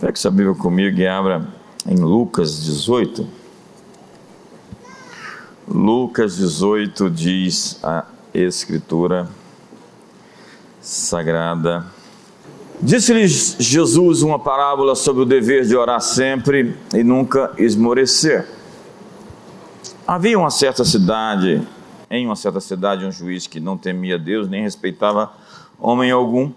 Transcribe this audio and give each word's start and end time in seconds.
Pega 0.00 0.12
essa 0.12 0.30
Bíblia 0.30 0.54
comigo 0.54 0.96
e 1.00 1.08
abra 1.08 1.48
em 1.84 1.96
Lucas 1.96 2.62
18. 2.62 3.26
Lucas 5.66 6.36
18 6.36 7.10
diz 7.10 7.80
a 7.82 8.04
Escritura 8.32 9.28
Sagrada. 10.80 11.84
Disse-lhes 12.80 13.56
Jesus 13.58 14.22
uma 14.22 14.38
parábola 14.38 14.94
sobre 14.94 15.22
o 15.22 15.26
dever 15.26 15.66
de 15.66 15.76
orar 15.76 16.00
sempre 16.00 16.76
e 16.94 17.02
nunca 17.02 17.52
esmorecer. 17.58 18.46
Havia 20.06 20.38
uma 20.38 20.50
certa 20.50 20.84
cidade, 20.84 21.60
em 22.08 22.24
uma 22.24 22.36
certa 22.36 22.60
cidade, 22.60 23.04
um 23.04 23.10
juiz 23.10 23.48
que 23.48 23.58
não 23.58 23.76
temia 23.76 24.16
Deus 24.16 24.48
nem 24.48 24.62
respeitava 24.62 25.32
homem 25.76 26.12
algum. 26.12 26.52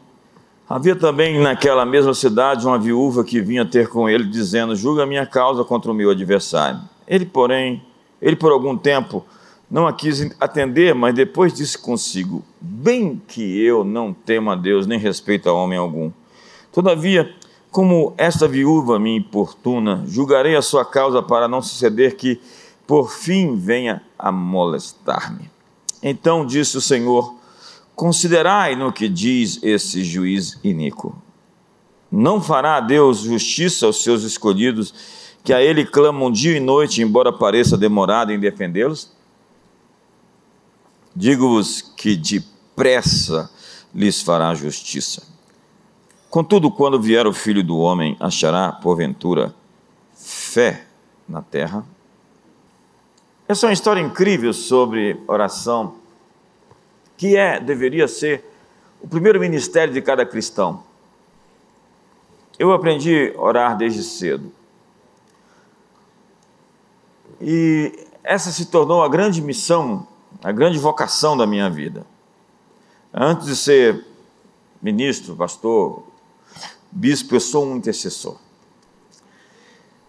Havia 0.67 0.95
também 0.95 1.39
naquela 1.39 1.85
mesma 1.85 2.13
cidade 2.13 2.65
uma 2.65 2.79
viúva 2.79 3.23
que 3.23 3.41
vinha 3.41 3.65
ter 3.65 3.89
com 3.89 4.07
ele, 4.07 4.23
dizendo: 4.23 4.75
Julga 4.75 5.05
minha 5.05 5.25
causa 5.25 5.63
contra 5.63 5.91
o 5.91 5.93
meu 5.93 6.09
adversário. 6.09 6.79
Ele, 7.07 7.25
porém, 7.25 7.83
ele 8.21 8.35
por 8.35 8.51
algum 8.51 8.77
tempo 8.77 9.25
não 9.69 9.87
a 9.87 9.93
quis 9.93 10.29
atender, 10.39 10.93
mas 10.93 11.15
depois 11.15 11.53
disse 11.53 11.77
consigo: 11.77 12.43
Bem 12.59 13.21
que 13.27 13.61
eu 13.61 13.83
não 13.83 14.13
temo 14.13 14.51
a 14.51 14.55
Deus, 14.55 14.85
nem 14.85 14.99
respeito 14.99 15.49
a 15.49 15.53
homem 15.53 15.77
algum. 15.77 16.11
Todavia, 16.71 17.33
como 17.69 18.13
esta 18.17 18.47
viúva 18.47 18.99
me 18.99 19.15
importuna, 19.15 20.03
julgarei 20.05 20.55
a 20.55 20.61
sua 20.61 20.85
causa 20.85 21.23
para 21.23 21.47
não 21.47 21.61
suceder 21.61 22.15
que 22.15 22.39
por 22.85 23.11
fim 23.11 23.55
venha 23.55 24.01
a 24.19 24.31
molestar-me. 24.31 25.49
Então 26.03 26.45
disse 26.45 26.77
o 26.77 26.81
Senhor: 26.81 27.33
Considerai 27.95 28.75
no 28.75 28.91
que 28.91 29.07
diz 29.07 29.61
esse 29.61 30.03
juiz 30.03 30.59
iníquo. 30.63 31.15
Não 32.11 32.41
fará 32.41 32.79
Deus 32.79 33.19
justiça 33.19 33.85
aos 33.85 34.03
seus 34.03 34.23
escolhidos, 34.23 34.93
que 35.43 35.53
a 35.53 35.61
ele 35.61 35.85
clamam 35.85 36.31
dia 36.31 36.57
e 36.57 36.59
noite, 36.59 37.01
embora 37.01 37.31
pareça 37.31 37.77
demorado 37.77 38.31
em 38.31 38.39
defendê-los? 38.39 39.11
Digo-vos 41.15 41.81
que 41.81 42.15
depressa 42.15 43.49
lhes 43.93 44.21
fará 44.21 44.53
justiça. 44.53 45.23
Contudo, 46.29 46.71
quando 46.71 47.01
vier 47.01 47.27
o 47.27 47.33
filho 47.33 47.63
do 47.63 47.77
homem, 47.77 48.15
achará, 48.19 48.71
porventura, 48.71 49.53
fé 50.15 50.85
na 51.27 51.41
terra? 51.41 51.85
Essa 53.47 53.65
é 53.65 53.67
uma 53.67 53.73
história 53.73 53.99
incrível 53.99 54.53
sobre 54.53 55.21
oração, 55.27 55.95
que 57.21 57.37
é, 57.37 57.59
deveria 57.59 58.07
ser, 58.07 58.43
o 58.99 59.07
primeiro 59.07 59.39
ministério 59.39 59.93
de 59.93 60.01
cada 60.01 60.25
cristão. 60.25 60.83
Eu 62.57 62.73
aprendi 62.73 63.31
a 63.37 63.39
orar 63.39 63.77
desde 63.77 64.01
cedo. 64.01 64.51
E 67.39 68.07
essa 68.23 68.49
se 68.49 68.65
tornou 68.65 69.03
a 69.03 69.07
grande 69.07 69.39
missão, 69.39 70.07
a 70.43 70.51
grande 70.51 70.79
vocação 70.79 71.37
da 71.37 71.45
minha 71.45 71.69
vida. 71.69 72.07
Antes 73.13 73.45
de 73.45 73.55
ser 73.55 74.03
ministro, 74.81 75.35
pastor, 75.35 76.01
bispo, 76.91 77.35
eu 77.35 77.39
sou 77.39 77.67
um 77.67 77.75
intercessor. 77.75 78.39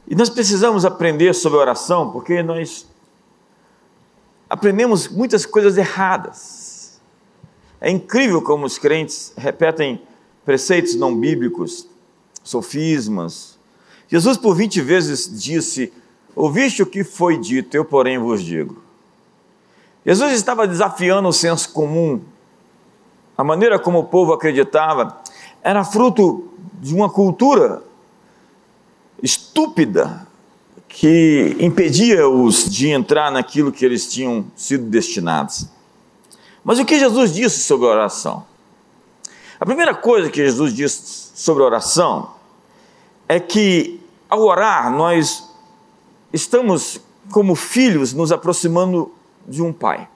E 0.08 0.14
nós 0.14 0.30
precisamos 0.30 0.86
aprender 0.86 1.34
sobre 1.34 1.58
oração, 1.58 2.10
porque 2.10 2.42
nós 2.42 2.86
aprendemos 4.48 5.08
muitas 5.08 5.44
coisas 5.44 5.76
erradas. 5.76 6.61
É 7.84 7.90
incrível 7.90 8.40
como 8.40 8.64
os 8.64 8.78
crentes 8.78 9.32
repetem 9.36 10.00
preceitos 10.44 10.94
não 10.94 11.18
bíblicos, 11.18 11.88
sofismas. 12.44 13.58
Jesus, 14.06 14.36
por 14.36 14.54
20 14.54 14.80
vezes, 14.80 15.28
disse: 15.42 15.92
Ouviste 16.36 16.80
o 16.80 16.86
que 16.86 17.02
foi 17.02 17.36
dito, 17.36 17.76
eu, 17.76 17.84
porém, 17.84 18.20
vos 18.20 18.40
digo. 18.40 18.80
Jesus 20.06 20.32
estava 20.32 20.64
desafiando 20.68 21.28
o 21.28 21.32
senso 21.32 21.72
comum. 21.72 22.20
A 23.36 23.42
maneira 23.42 23.80
como 23.80 23.98
o 23.98 24.04
povo 24.04 24.32
acreditava 24.32 25.20
era 25.60 25.82
fruto 25.82 26.52
de 26.80 26.94
uma 26.94 27.10
cultura 27.10 27.82
estúpida, 29.20 30.24
que 30.88 31.56
impedia-os 31.58 32.70
de 32.70 32.90
entrar 32.90 33.32
naquilo 33.32 33.72
que 33.72 33.84
eles 33.84 34.12
tinham 34.12 34.44
sido 34.54 34.84
destinados. 34.84 35.66
Mas 36.64 36.78
o 36.78 36.84
que 36.84 36.98
Jesus 36.98 37.32
disse 37.32 37.60
sobre 37.60 37.86
a 37.86 37.90
oração? 37.90 38.44
A 39.58 39.64
primeira 39.66 39.94
coisa 39.94 40.30
que 40.30 40.44
Jesus 40.44 40.74
disse 40.74 41.30
sobre 41.34 41.62
a 41.62 41.66
oração 41.66 42.30
é 43.28 43.40
que 43.40 44.00
ao 44.28 44.40
orar 44.40 44.90
nós 44.90 45.50
estamos 46.32 47.00
como 47.30 47.54
filhos 47.54 48.12
nos 48.12 48.32
aproximando 48.32 49.12
de 49.46 49.62
um 49.62 49.72
pai. 49.72 50.08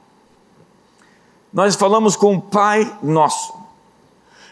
Nós 1.53 1.75
falamos 1.75 2.17
com 2.17 2.35
o 2.35 2.41
Pai 2.41 2.99
nosso. 3.03 3.55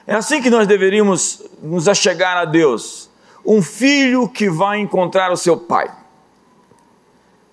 É 0.06 0.14
assim 0.14 0.40
que 0.40 0.50
nós 0.50 0.66
deveríamos 0.66 1.42
nos 1.62 1.88
achegar 1.88 2.36
a 2.36 2.44
Deus. 2.44 3.10
Um 3.44 3.62
filho 3.62 4.28
que 4.28 4.48
vai 4.48 4.78
encontrar 4.78 5.32
o 5.32 5.36
seu 5.36 5.56
pai. 5.56 5.90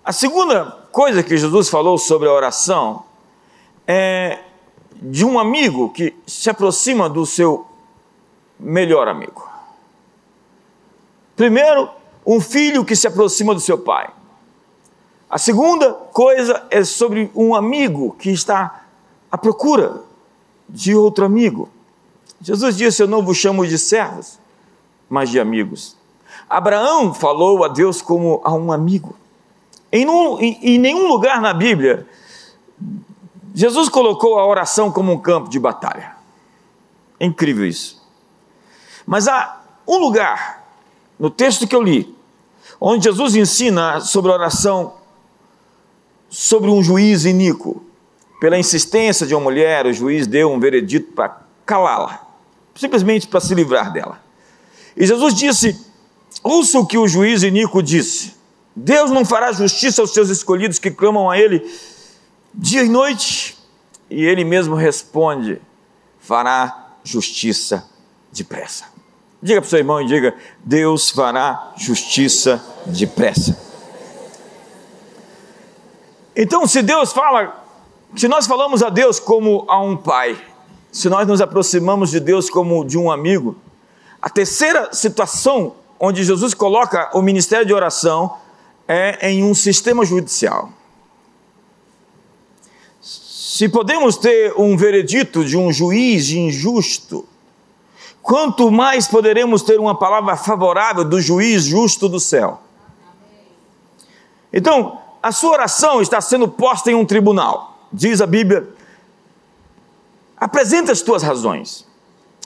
A 0.04 0.14
segunda 0.14 0.88
coisa 0.92 1.22
que 1.22 1.38
Jesus 1.38 1.70
falou 1.70 1.98
sobre 1.98 2.28
a 2.28 2.34
oração 2.34 3.04
é 3.94 4.40
de 5.02 5.26
um 5.26 5.38
amigo 5.38 5.90
que 5.90 6.16
se 6.26 6.50
aproxima 6.50 7.10
do 7.10 7.26
seu 7.26 7.68
melhor 8.58 9.10
amigo. 9.10 9.50
Primeiro, 11.36 11.90
um 12.26 12.40
filho 12.40 12.86
que 12.86 12.96
se 12.96 13.06
aproxima 13.06 13.54
do 13.54 13.60
seu 13.60 13.78
pai. 13.78 14.10
A 15.30 15.38
segunda 15.38 15.92
coisa 15.92 16.66
é 16.70 16.86
sobre 16.86 17.30
um 17.36 17.54
amigo 17.54 18.16
que 18.18 18.30
está 18.30 18.86
à 19.30 19.38
procura 19.38 20.04
de 20.70 20.96
outro 20.96 21.26
amigo. 21.26 21.68
Jesus 22.40 22.78
disse: 22.78 23.04
Eu 23.04 23.08
não 23.08 23.22
vos 23.22 23.36
chamo 23.36 23.68
de 23.68 23.78
servos, 23.78 24.40
mas 25.10 25.30
de 25.30 25.38
amigos. 25.38 25.98
Abraão 26.50 27.14
falou 27.14 27.66
a 27.66 27.68
Deus 27.68 28.02
como 28.02 28.40
a 28.44 28.54
um 28.54 28.72
amigo. 28.72 29.16
Em, 29.92 30.08
um, 30.08 30.40
em, 30.40 30.60
em 30.62 30.78
nenhum 30.78 31.08
lugar 31.08 31.42
na 31.42 31.54
Bíblia, 31.54 32.08
Jesus 33.54 33.90
colocou 33.90 34.40
a 34.40 34.46
oração 34.46 34.92
como 34.92 35.12
um 35.12 35.20
campo 35.20 35.50
de 35.50 35.60
batalha. 35.60 36.16
É 37.20 37.26
incrível 37.26 37.66
isso. 37.66 38.02
Mas 39.06 39.28
há 39.28 39.62
um 39.88 39.98
lugar, 39.98 40.66
no 41.20 41.30
texto 41.30 41.68
que 41.68 41.76
eu 41.76 41.82
li, 41.82 42.16
onde 42.80 43.04
Jesus 43.04 43.36
ensina 43.36 44.00
sobre 44.00 44.32
a 44.32 44.36
oração 44.36 44.94
sobre 46.30 46.70
um 46.70 46.82
juiz 46.82 47.26
iníquo. 47.26 47.84
Pela 48.40 48.58
insistência 48.58 49.28
de 49.28 49.36
uma 49.36 49.44
mulher, 49.44 49.86
o 49.86 49.94
juiz 49.94 50.26
deu 50.26 50.52
um 50.52 50.60
veredito 50.60 51.12
para 51.12 51.42
calá-la, 51.66 52.26
simplesmente 52.74 53.28
para 53.28 53.40
se 53.40 53.54
livrar 53.54 53.92
dela. 53.92 54.20
E 54.98 55.06
Jesus 55.06 55.36
disse: 55.36 55.80
Ouça 56.42 56.80
o 56.80 56.86
que 56.86 56.98
o 56.98 57.08
juiz 57.08 57.44
iníquo 57.44 57.84
disse. 57.84 58.34
Deus 58.76 59.12
não 59.12 59.26
fará 59.26 59.52
justiça 59.52 60.02
aos 60.02 60.12
seus 60.12 60.30
escolhidos 60.30 60.80
que 60.80 60.90
clamam 60.90 61.30
a 61.30 61.38
Ele 61.38 61.70
dia 62.54 62.84
e 62.84 62.90
noite. 62.90 63.58
E 64.10 64.26
Ele 64.26 64.44
mesmo 64.44 64.76
responde: 64.76 65.62
fará 66.20 66.96
justiça 67.04 67.90
depressa. 68.32 68.86
Diga 69.42 69.62
para 69.62 69.68
o 69.68 69.70
seu 69.70 69.80
irmão 69.80 70.02
e 70.02 70.08
diga: 70.08 70.36
Deus 70.64 71.10
fará 71.10 71.74
justiça 71.76 72.64
depressa. 72.86 73.58
Então, 76.36 76.66
se 76.66 76.82
Deus 76.82 77.12
fala, 77.12 77.66
se 78.16 78.28
nós 78.28 78.48
falamos 78.48 78.82
a 78.82 78.90
Deus 78.90 79.20
como 79.20 79.66
a 79.68 79.82
um 79.82 79.98
pai, 79.98 80.40
se 80.92 81.10
nós 81.10 81.28
nos 81.28 81.42
aproximamos 81.42 82.12
de 82.12 82.20
Deus 82.20 82.50
como 82.50 82.86
de 82.86 82.98
um 82.98 83.12
amigo, 83.12 83.58
a 84.22 84.30
terceira 84.30 84.94
situação 84.94 85.76
onde 86.00 86.24
Jesus 86.24 86.54
coloca 86.54 87.10
o 87.14 87.22
ministério 87.22 87.66
de 87.66 87.74
oração 87.74 88.38
é 88.88 89.30
em 89.30 89.44
um 89.44 89.54
sistema 89.54 90.06
judicial. 90.06 90.70
Se 93.54 93.68
podemos 93.68 94.16
ter 94.16 94.54
um 94.58 94.78
veredito 94.78 95.44
de 95.44 95.58
um 95.58 95.74
juiz 95.74 96.30
injusto, 96.30 97.28
quanto 98.22 98.72
mais 98.72 99.10
poderemos 99.10 99.62
ter 99.62 99.78
uma 99.78 99.94
palavra 99.94 100.38
favorável 100.38 101.04
do 101.04 101.20
juiz 101.20 101.66
justo 101.66 102.08
do 102.08 102.18
céu. 102.18 102.62
Então, 104.54 105.02
a 105.22 105.34
sua 105.34 105.52
oração 105.52 106.02
está 106.02 106.22
sendo 106.22 106.48
posta 106.48 106.92
em 106.92 106.96
um 106.96 107.06
tribunal. 107.06 107.78
Diz 107.92 108.22
a 108.22 108.26
Bíblia: 108.26 108.70
apresenta 110.38 110.94
as 110.94 111.02
tuas 111.02 111.22
razões. 111.22 111.86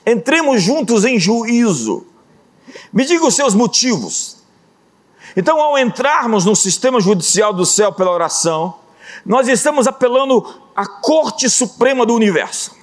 Entremos 0.04 0.60
juntos 0.60 1.04
em 1.04 1.20
juízo. 1.20 2.04
Me 2.92 3.04
diga 3.04 3.24
os 3.24 3.36
seus 3.36 3.54
motivos. 3.54 4.38
Então, 5.36 5.60
ao 5.60 5.78
entrarmos 5.78 6.44
no 6.44 6.56
sistema 6.56 7.00
judicial 7.00 7.52
do 7.52 7.64
céu 7.64 7.92
pela 7.92 8.10
oração, 8.10 8.74
nós 9.24 9.46
estamos 9.46 9.86
apelando 9.86 10.65
à 10.76 10.86
Corte 10.86 11.48
Suprema 11.48 12.04
do 12.04 12.14
Universo. 12.14 12.76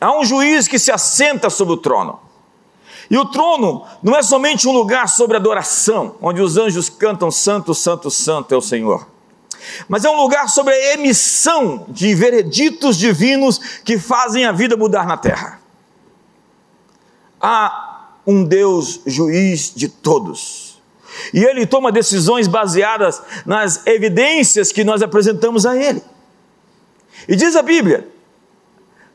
Há 0.00 0.16
um 0.16 0.24
juiz 0.24 0.68
que 0.68 0.78
se 0.78 0.92
assenta 0.92 1.50
sobre 1.50 1.74
o 1.74 1.76
trono. 1.76 2.20
E 3.10 3.18
o 3.18 3.24
trono 3.26 3.84
não 4.02 4.16
é 4.16 4.22
somente 4.22 4.66
um 4.68 4.72
lugar 4.72 5.08
sobre 5.08 5.36
adoração, 5.36 6.16
onde 6.22 6.40
os 6.40 6.56
anjos 6.56 6.88
cantam 6.88 7.30
Santo, 7.30 7.74
Santo, 7.74 8.10
Santo 8.10 8.54
é 8.54 8.56
o 8.56 8.62
Senhor. 8.62 9.06
Mas 9.88 10.04
é 10.04 10.10
um 10.10 10.16
lugar 10.16 10.48
sobre 10.48 10.74
a 10.74 10.94
emissão 10.94 11.84
de 11.88 12.14
vereditos 12.14 12.96
divinos 12.96 13.58
que 13.84 13.98
fazem 13.98 14.44
a 14.44 14.52
vida 14.52 14.76
mudar 14.76 15.06
na 15.06 15.16
terra. 15.16 15.60
Há 17.40 18.08
um 18.26 18.44
Deus 18.44 19.00
juiz 19.04 19.72
de 19.74 19.88
todos. 19.88 20.61
E 21.32 21.44
ele 21.44 21.66
toma 21.66 21.92
decisões 21.92 22.46
baseadas 22.46 23.22
nas 23.44 23.86
evidências 23.86 24.72
que 24.72 24.84
nós 24.84 25.02
apresentamos 25.02 25.66
a 25.66 25.76
ele. 25.76 26.02
E 27.28 27.36
diz 27.36 27.54
a 27.56 27.62
Bíblia 27.62 28.08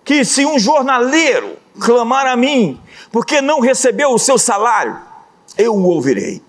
que 0.04 0.24
se 0.24 0.46
um 0.46 0.58
jornaleiro 0.58 1.58
clamar 1.80 2.26
a 2.26 2.36
mim, 2.36 2.80
porque 3.12 3.42
não 3.42 3.60
recebeu 3.60 4.12
o 4.12 4.20
seu 4.20 4.38
salário, 4.38 4.98
eu 5.58 5.76
o 5.76 5.84
ouvirei. 5.84 6.42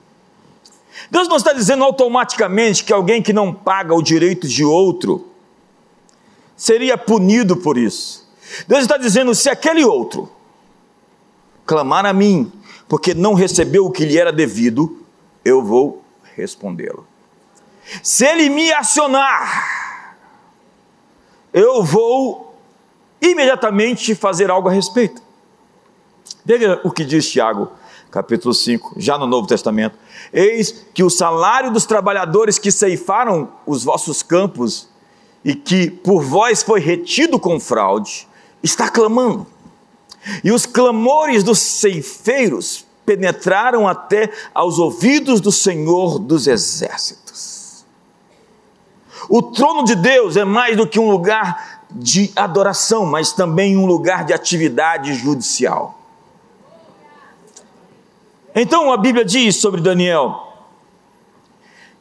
Deus 1.11 1.29
não 1.29 1.37
está 1.37 1.53
dizendo 1.53 1.85
automaticamente 1.85 2.85
que 2.85 2.93
alguém 2.93 3.23
que 3.23 3.33
não 3.33 3.53
paga 3.53 3.95
o 3.95 4.03
direito 4.03 4.47
de 4.47 4.65
outro 4.65 5.29
seria 6.57 6.99
punido 6.99 7.57
por 7.57 7.79
isso. 7.79 8.29
Deus 8.67 8.83
está 8.83 8.97
dizendo: 8.97 9.35
se 9.35 9.49
aquele 9.49 9.85
outro 9.85 10.31
clamar 11.65 12.05
a 12.07 12.13
mim, 12.13 12.51
porque 12.89 13.15
não 13.15 13.35
recebeu 13.35 13.87
o 13.87 13.91
que 13.91 14.05
lhe 14.05 14.19
era 14.19 14.33
devido, 14.33 15.05
eu 15.45 15.63
vou 15.63 16.03
respondê-lo. 16.35 17.07
Se 18.03 18.27
ele 18.27 18.49
me 18.49 18.73
acionar, 18.73 20.17
eu 21.53 21.83
vou 21.83 22.57
imediatamente 23.21 24.15
fazer 24.15 24.51
algo 24.51 24.69
a 24.69 24.73
respeito. 24.73 25.23
Veja 26.45 26.81
o 26.85 26.91
que 26.91 27.05
diz 27.05 27.31
Tiago, 27.31 27.71
capítulo 28.11 28.55
5, 28.55 28.95
já 28.97 29.19
no 29.19 29.27
Novo 29.27 29.47
Testamento. 29.47 29.97
Eis 30.33 30.87
que 30.95 31.03
o 31.03 31.11
salário 31.11 31.71
dos 31.71 31.87
trabalhadores 31.87 32.59
que 32.59 32.71
ceifaram 32.71 33.53
os 33.67 33.85
vossos 33.85 34.23
campos 34.23 34.89
e 35.45 35.55
que 35.55 35.91
por 35.91 36.23
vós 36.23 36.63
foi 36.63 36.81
retido 36.81 37.39
com 37.39 37.59
fraude, 37.59 38.29
está 38.63 38.89
clamando. 38.89 39.47
E 40.43 40.53
os 40.53 40.67
clamores 40.67 41.43
dos 41.43 41.59
ceifeiros 41.59 42.85
penetraram 43.09 43.89
até 43.89 44.31
aos 44.53 44.79
ouvidos 44.79 45.41
do 45.41 45.51
Senhor 45.51 46.19
dos 46.19 46.47
exércitos. 46.47 47.87
O 49.31 49.41
trono 49.41 49.83
de 49.83 49.95
Deus 49.95 50.37
é 50.37 50.45
mais 50.45 50.77
do 50.77 50.87
que 50.87 51.01
um 51.01 51.11
lugar 51.11 51.87
de 51.91 52.31
adoração, 52.37 53.07
mas 53.07 53.33
também 53.33 53.79
um 53.79 53.87
lugar 53.87 54.27
de 54.27 54.35
atividade 54.35 55.15
judicial. 55.15 55.99
Então 58.55 58.93
a 58.93 58.99
Bíblia 58.99 59.25
diz 59.25 59.57
sobre 59.57 59.81
Daniel 59.81 60.53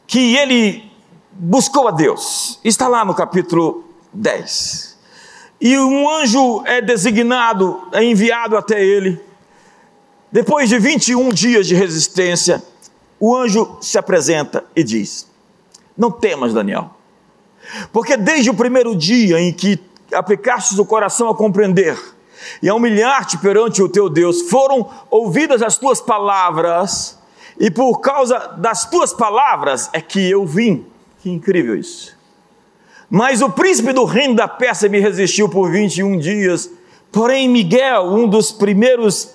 que 0.06 0.36
ele 0.36 0.92
buscou 1.32 1.88
a 1.88 1.90
Deus, 1.90 2.60
está 2.62 2.86
lá 2.86 3.02
no 3.02 3.14
capítulo 3.14 3.82
10. 4.12 4.98
E 5.58 5.78
um 5.78 6.08
anjo 6.08 6.62
é 6.66 6.82
designado, 6.82 7.88
é 7.92 8.04
enviado 8.04 8.58
até 8.58 8.84
ele. 8.84 9.27
Depois 10.30 10.68
de 10.68 10.78
21 10.78 11.30
dias 11.30 11.66
de 11.66 11.74
resistência, 11.74 12.62
o 13.18 13.34
anjo 13.34 13.78
se 13.80 13.98
apresenta 13.98 14.64
e 14.74 14.84
diz: 14.84 15.26
Não 15.96 16.10
temas, 16.10 16.52
Daniel 16.52 16.98
porque 17.92 18.16
desde 18.16 18.50
o 18.50 18.54
primeiro 18.54 18.94
dia 18.96 19.40
em 19.40 19.52
que 19.52 19.78
aplicaste 20.12 20.78
o 20.80 20.84
coração 20.84 21.28
a 21.28 21.34
compreender 21.34 21.98
e 22.62 22.68
a 22.68 22.74
humilhar-te 22.74 23.36
perante 23.38 23.82
o 23.82 23.88
teu 23.88 24.08
Deus, 24.08 24.42
foram 24.42 24.88
ouvidas 25.10 25.60
as 25.60 25.76
tuas 25.76 26.00
palavras, 26.00 27.18
e 27.58 27.70
por 27.70 27.98
causa 27.98 28.54
das 28.56 28.88
tuas 28.88 29.12
palavras 29.12 29.90
é 29.92 30.00
que 30.00 30.30
eu 30.30 30.46
vim. 30.46 30.86
Que 31.20 31.28
incrível 31.28 31.76
isso. 31.76 32.16
Mas 33.10 33.42
o 33.42 33.50
príncipe 33.50 33.92
do 33.92 34.04
reino 34.04 34.36
da 34.36 34.46
Pérsia 34.46 34.88
me 34.88 35.00
resistiu 35.00 35.48
por 35.48 35.70
21 35.70 36.18
dias. 36.18 36.70
Porém, 37.10 37.48
Miguel, 37.48 38.04
um 38.04 38.28
dos 38.28 38.52
primeiros 38.52 39.32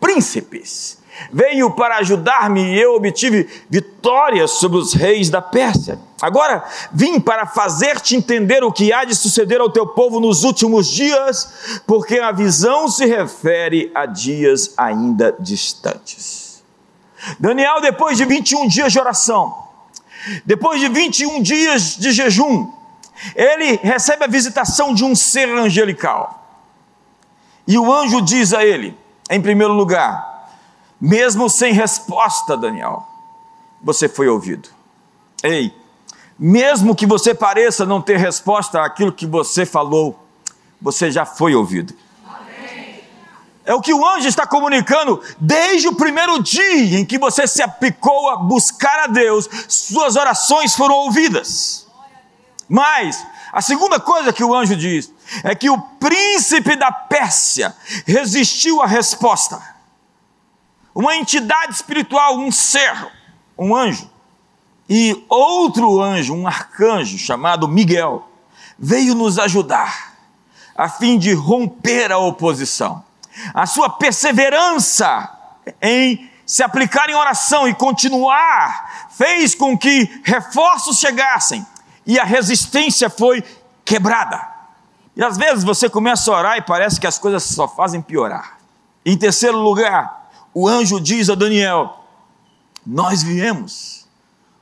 príncipes, 0.00 0.98
veio 1.32 1.70
para 1.70 1.96
ajudar-me 1.98 2.74
e 2.74 2.80
eu 2.80 2.94
obtive 2.94 3.48
vitórias 3.68 4.52
sobre 4.52 4.78
os 4.78 4.92
reis 4.92 5.30
da 5.30 5.40
Pérsia. 5.40 5.98
Agora 6.20 6.64
vim 6.92 7.20
para 7.20 7.46
fazer-te 7.46 8.16
entender 8.16 8.62
o 8.64 8.72
que 8.72 8.92
há 8.92 9.04
de 9.04 9.14
suceder 9.14 9.60
ao 9.60 9.70
teu 9.70 9.86
povo 9.86 10.20
nos 10.20 10.44
últimos 10.44 10.88
dias, 10.88 11.80
porque 11.86 12.18
a 12.18 12.32
visão 12.32 12.88
se 12.88 13.06
refere 13.06 13.90
a 13.94 14.06
dias 14.06 14.74
ainda 14.76 15.34
distantes. 15.38 16.62
Daniel, 17.38 17.80
depois 17.80 18.16
de 18.16 18.24
21 18.24 18.68
dias 18.68 18.92
de 18.92 19.00
oração, 19.00 19.66
depois 20.44 20.80
de 20.80 20.88
21 20.88 21.42
dias 21.42 21.96
de 21.96 22.12
jejum, 22.12 22.70
ele 23.34 23.78
recebe 23.82 24.24
a 24.24 24.28
visitação 24.28 24.94
de 24.94 25.04
um 25.04 25.14
ser 25.14 25.48
angelical. 25.48 26.44
E 27.66 27.78
o 27.78 27.92
anjo 27.92 28.20
diz 28.20 28.52
a 28.52 28.64
ele, 28.64 28.96
em 29.30 29.40
primeiro 29.40 29.72
lugar, 29.72 30.50
mesmo 31.00 31.48
sem 31.50 31.72
resposta, 31.72 32.56
Daniel, 32.56 33.06
você 33.82 34.08
foi 34.08 34.28
ouvido. 34.28 34.68
Ei, 35.42 35.74
mesmo 36.38 36.94
que 36.94 37.06
você 37.06 37.34
pareça 37.34 37.84
não 37.84 38.00
ter 38.00 38.18
resposta 38.18 38.82
àquilo 38.82 39.12
que 39.12 39.26
você 39.26 39.64
falou, 39.66 40.18
você 40.80 41.10
já 41.10 41.24
foi 41.24 41.54
ouvido. 41.54 41.94
É 43.64 43.74
o 43.74 43.80
que 43.80 43.92
o 43.92 44.06
anjo 44.06 44.28
está 44.28 44.46
comunicando 44.46 45.20
desde 45.40 45.88
o 45.88 45.96
primeiro 45.96 46.40
dia 46.40 47.00
em 47.00 47.04
que 47.04 47.18
você 47.18 47.48
se 47.48 47.60
aplicou 47.60 48.30
a 48.30 48.36
buscar 48.36 49.00
a 49.00 49.06
Deus, 49.08 49.48
suas 49.66 50.14
orações 50.14 50.76
foram 50.76 50.94
ouvidas. 50.94 51.84
Mas, 52.68 53.26
a 53.52 53.60
segunda 53.60 54.00
coisa 54.00 54.32
que 54.32 54.44
o 54.44 54.54
anjo 54.54 54.76
diz 54.76 55.12
é 55.44 55.54
que 55.54 55.70
o 55.70 55.80
príncipe 55.80 56.76
da 56.76 56.90
Pérsia 56.90 57.74
resistiu 58.04 58.82
à 58.82 58.86
resposta 58.86 59.76
uma 60.94 61.14
entidade 61.14 61.74
espiritual, 61.74 62.38
um 62.38 62.50
ser, 62.50 63.12
um 63.58 63.76
anjo. 63.76 64.10
E 64.88 65.24
outro 65.28 66.00
anjo, 66.00 66.34
um 66.34 66.46
arcanjo 66.46 67.18
chamado 67.18 67.68
Miguel, 67.68 68.26
veio 68.78 69.14
nos 69.14 69.38
ajudar 69.38 70.14
a 70.74 70.88
fim 70.88 71.18
de 71.18 71.34
romper 71.34 72.10
a 72.12 72.18
oposição. 72.18 73.04
A 73.52 73.66
sua 73.66 73.90
perseverança 73.90 75.30
em 75.82 76.30
se 76.46 76.62
aplicar 76.62 77.10
em 77.10 77.14
oração 77.14 77.68
e 77.68 77.74
continuar 77.74 79.08
fez 79.10 79.54
com 79.54 79.76
que 79.76 80.22
reforços 80.24 80.98
chegassem 80.98 81.66
e 82.06 82.18
a 82.18 82.24
resistência 82.24 83.10
foi 83.10 83.42
quebrada. 83.84 84.56
E 85.16 85.24
às 85.24 85.36
vezes 85.36 85.64
você 85.64 85.88
começa 85.88 86.30
a 86.30 86.38
orar 86.38 86.56
e 86.58 86.62
parece 86.62 87.00
que 87.00 87.06
as 87.06 87.18
coisas 87.18 87.42
só 87.42 87.66
fazem 87.66 88.00
piorar. 88.00 88.58
Em 89.04 89.16
terceiro 89.16 89.58
lugar, 89.58 90.30
o 90.52 90.68
anjo 90.68 91.00
diz 91.00 91.28
a 91.30 91.34
Daniel: 91.34 92.04
Nós 92.86 93.22
viemos 93.22 94.06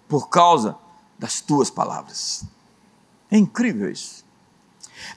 por 0.09 0.29
causa 0.29 0.77
das 1.19 1.41
tuas 1.41 1.71
palavras. 1.71 2.45
É 3.31 3.37
incrível 3.37 3.91
isso. 3.91 4.25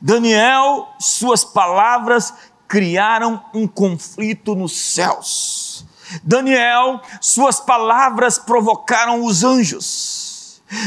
Daniel, 0.02 0.90
suas 1.00 1.46
palavras 1.46 2.34
criaram 2.68 3.44
um 3.54 3.68
conflito 3.68 4.56
nos 4.56 4.76
céus. 4.76 5.86
Daniel, 6.24 7.02
suas 7.22 7.60
palavras 7.60 8.38
provocaram 8.38 9.24
os 9.24 9.44
anjos. 9.44 10.17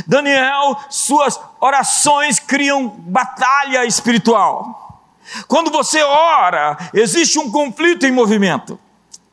Daniel, 0.07 0.79
suas 0.91 1.41
orações 1.61 2.39
criam 2.39 2.89
batalha 2.89 3.85
espiritual. 3.85 5.03
Quando 5.47 5.71
você 5.71 6.03
ora, 6.03 6.77
existe 6.93 7.39
um 7.39 7.51
conflito 7.51 8.05
em 8.05 8.13
movimento. 8.13 8.79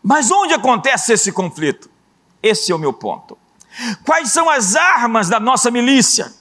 Mas 0.02 0.32
onde 0.32 0.54
acontece 0.54 1.14
esse 1.14 1.32
conflito? 1.32 1.90
Esse 2.42 2.72
é 2.72 2.76
o 2.76 2.80
meu 2.80 2.94
ponto. 2.94 3.38
Quais 4.06 4.32
são 4.32 4.50
as 4.50 4.76
armas 4.76 5.28
da 5.28 5.40
nossa 5.40 5.70
milícia? 5.70 6.32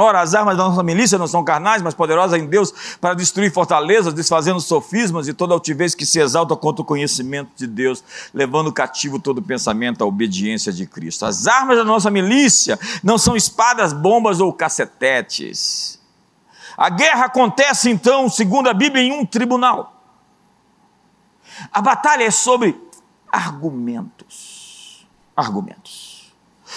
Ora, 0.00 0.20
as 0.20 0.32
armas 0.32 0.56
da 0.56 0.62
nossa 0.62 0.80
milícia 0.84 1.18
não 1.18 1.26
são 1.26 1.42
carnais, 1.42 1.82
mas 1.82 1.92
poderosas 1.92 2.40
em 2.40 2.46
Deus 2.46 2.72
para 3.00 3.14
destruir 3.14 3.52
fortalezas, 3.52 4.14
desfazendo 4.14 4.60
sofismas 4.60 5.26
e 5.26 5.32
toda 5.34 5.52
altivez 5.52 5.92
que 5.92 6.06
se 6.06 6.20
exalta 6.20 6.54
contra 6.54 6.82
o 6.82 6.84
conhecimento 6.84 7.50
de 7.56 7.66
Deus, 7.66 8.04
levando 8.32 8.72
cativo 8.72 9.18
todo 9.18 9.42
pensamento 9.42 10.04
à 10.04 10.06
obediência 10.06 10.72
de 10.72 10.86
Cristo. 10.86 11.26
As 11.26 11.48
armas 11.48 11.76
da 11.76 11.82
nossa 11.82 12.12
milícia 12.12 12.78
não 13.02 13.18
são 13.18 13.34
espadas, 13.34 13.92
bombas 13.92 14.38
ou 14.38 14.52
cacetetes. 14.52 15.98
A 16.76 16.88
guerra 16.90 17.24
acontece 17.24 17.90
então, 17.90 18.28
segundo 18.28 18.68
a 18.68 18.74
Bíblia, 18.74 19.02
em 19.02 19.10
um 19.10 19.26
tribunal. 19.26 20.00
A 21.72 21.82
batalha 21.82 22.22
é 22.22 22.30
sobre 22.30 22.80
argumentos. 23.32 25.04
Argumentos. 25.34 26.07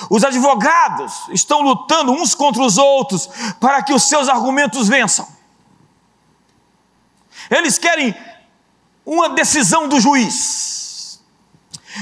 Os 0.10 0.24
advogados 0.24 1.27
estão 1.29 1.62
lutando 1.62 2.12
uns 2.12 2.33
contra 2.33 2.62
os 2.62 2.77
outros 2.77 3.27
para 3.60 3.81
que 3.83 3.93
os 3.93 4.03
seus 4.03 4.29
argumentos 4.29 4.88
vençam. 4.88 5.27
Eles 7.50 7.77
querem 7.77 8.15
uma 9.05 9.29
decisão 9.29 9.88
do 9.88 10.00
juiz. 10.00 11.21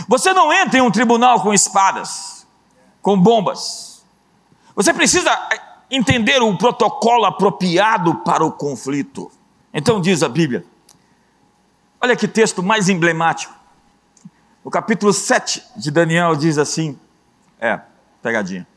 Você 0.07 0.33
não 0.33 0.53
entra 0.53 0.79
em 0.79 0.81
um 0.81 0.91
tribunal 0.91 1.41
com 1.41 1.53
espadas, 1.53 2.45
com 3.01 3.19
bombas. 3.19 4.03
Você 4.75 4.93
precisa 4.93 5.31
entender 5.89 6.41
o 6.41 6.57
protocolo 6.57 7.25
apropriado 7.25 8.15
para 8.15 8.45
o 8.45 8.51
conflito. 8.51 9.31
Então 9.73 9.99
diz 9.99 10.21
a 10.21 10.29
Bíblia. 10.29 10.65
Olha 11.99 12.15
que 12.15 12.27
texto 12.27 12.61
mais 12.61 12.87
emblemático. 12.87 13.53
O 14.63 14.69
capítulo 14.69 15.11
7 15.11 15.63
de 15.75 15.89
Daniel 15.89 16.35
diz 16.35 16.57
assim: 16.57 16.97
é, 17.59 17.79
pegadinha. 18.21 18.67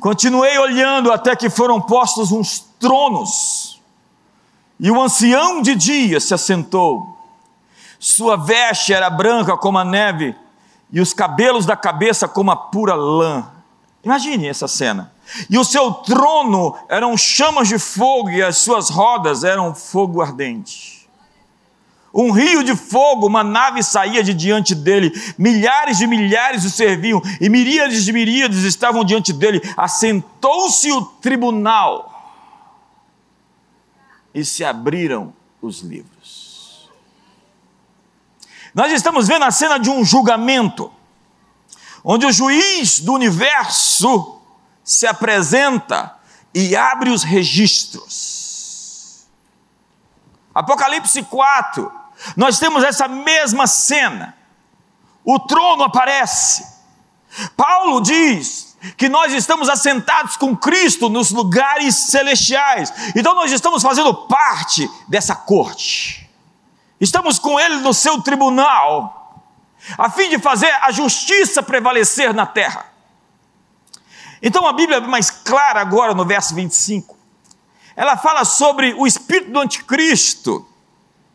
Continuei 0.00 0.58
olhando 0.58 1.12
até 1.12 1.36
que 1.36 1.50
foram 1.50 1.80
postos 1.80 2.32
uns 2.32 2.60
tronos, 2.78 3.80
e 4.78 4.90
o 4.90 5.00
ancião 5.00 5.62
de 5.62 5.74
dia 5.74 6.18
se 6.18 6.34
assentou. 6.34 7.16
Sua 7.98 8.36
veste 8.36 8.92
era 8.92 9.08
branca 9.08 9.56
como 9.56 9.78
a 9.78 9.84
neve, 9.84 10.34
e 10.90 11.00
os 11.00 11.14
cabelos 11.14 11.64
da 11.64 11.76
cabeça 11.76 12.26
como 12.26 12.50
a 12.50 12.56
pura 12.56 12.94
lã. 12.94 13.46
Imagine 14.02 14.48
essa 14.48 14.66
cena. 14.66 15.12
E 15.48 15.56
o 15.56 15.64
seu 15.64 15.92
trono 15.92 16.76
eram 16.88 17.16
chamas 17.16 17.68
de 17.68 17.78
fogo, 17.78 18.30
e 18.30 18.42
as 18.42 18.58
suas 18.58 18.90
rodas 18.90 19.44
eram 19.44 19.74
fogo 19.74 20.20
ardente. 20.20 21.01
Um 22.14 22.30
rio 22.30 22.62
de 22.62 22.76
fogo, 22.76 23.26
uma 23.26 23.42
nave 23.42 23.82
saía 23.82 24.22
de 24.22 24.34
diante 24.34 24.74
dele, 24.74 25.10
milhares 25.38 25.96
de 25.96 26.06
milhares 26.06 26.62
o 26.64 26.70
serviam, 26.70 27.22
e 27.40 27.48
miríades 27.48 28.04
de 28.04 28.12
miríades 28.12 28.64
estavam 28.64 29.02
diante 29.02 29.32
dele. 29.32 29.62
Assentou-se 29.76 30.92
o 30.92 31.02
tribunal, 31.02 32.10
e 34.34 34.44
se 34.44 34.62
abriram 34.64 35.32
os 35.60 35.80
livros. 35.80 36.90
Nós 38.74 38.92
estamos 38.92 39.28
vendo 39.28 39.44
a 39.44 39.50
cena 39.50 39.78
de 39.78 39.88
um 39.88 40.04
julgamento, 40.04 40.92
onde 42.04 42.26
o 42.26 42.32
juiz 42.32 43.00
do 43.00 43.12
universo 43.14 44.38
se 44.84 45.06
apresenta 45.06 46.18
e 46.54 46.74
abre 46.76 47.10
os 47.10 47.22
registros. 47.22 48.32
Apocalipse 50.54 51.22
4 51.22 52.01
nós 52.36 52.58
temos 52.58 52.84
essa 52.84 53.08
mesma 53.08 53.66
cena. 53.66 54.36
O 55.24 55.38
trono 55.38 55.84
aparece. 55.84 56.66
Paulo 57.56 58.00
diz 58.00 58.76
que 58.96 59.08
nós 59.08 59.32
estamos 59.32 59.68
assentados 59.68 60.36
com 60.36 60.56
Cristo 60.56 61.08
nos 61.08 61.30
lugares 61.30 61.94
celestiais. 61.94 62.92
Então 63.14 63.34
nós 63.34 63.52
estamos 63.52 63.82
fazendo 63.82 64.12
parte 64.14 64.90
dessa 65.08 65.34
corte. 65.34 66.28
Estamos 67.00 67.38
com 67.38 67.58
ele 67.58 67.76
no 67.76 67.94
seu 67.94 68.20
tribunal, 68.22 69.42
a 69.98 70.08
fim 70.10 70.28
de 70.28 70.38
fazer 70.38 70.70
a 70.82 70.92
justiça 70.92 71.62
prevalecer 71.62 72.32
na 72.32 72.46
terra. 72.46 72.86
Então 74.40 74.66
a 74.66 74.72
Bíblia 74.72 74.98
é 74.98 75.00
mais 75.00 75.30
clara 75.30 75.80
agora 75.80 76.14
no 76.14 76.24
verso 76.24 76.54
25. 76.54 77.16
Ela 77.94 78.16
fala 78.16 78.44
sobre 78.44 78.94
o 78.94 79.06
espírito 79.06 79.52
do 79.52 79.60
anticristo 79.60 80.66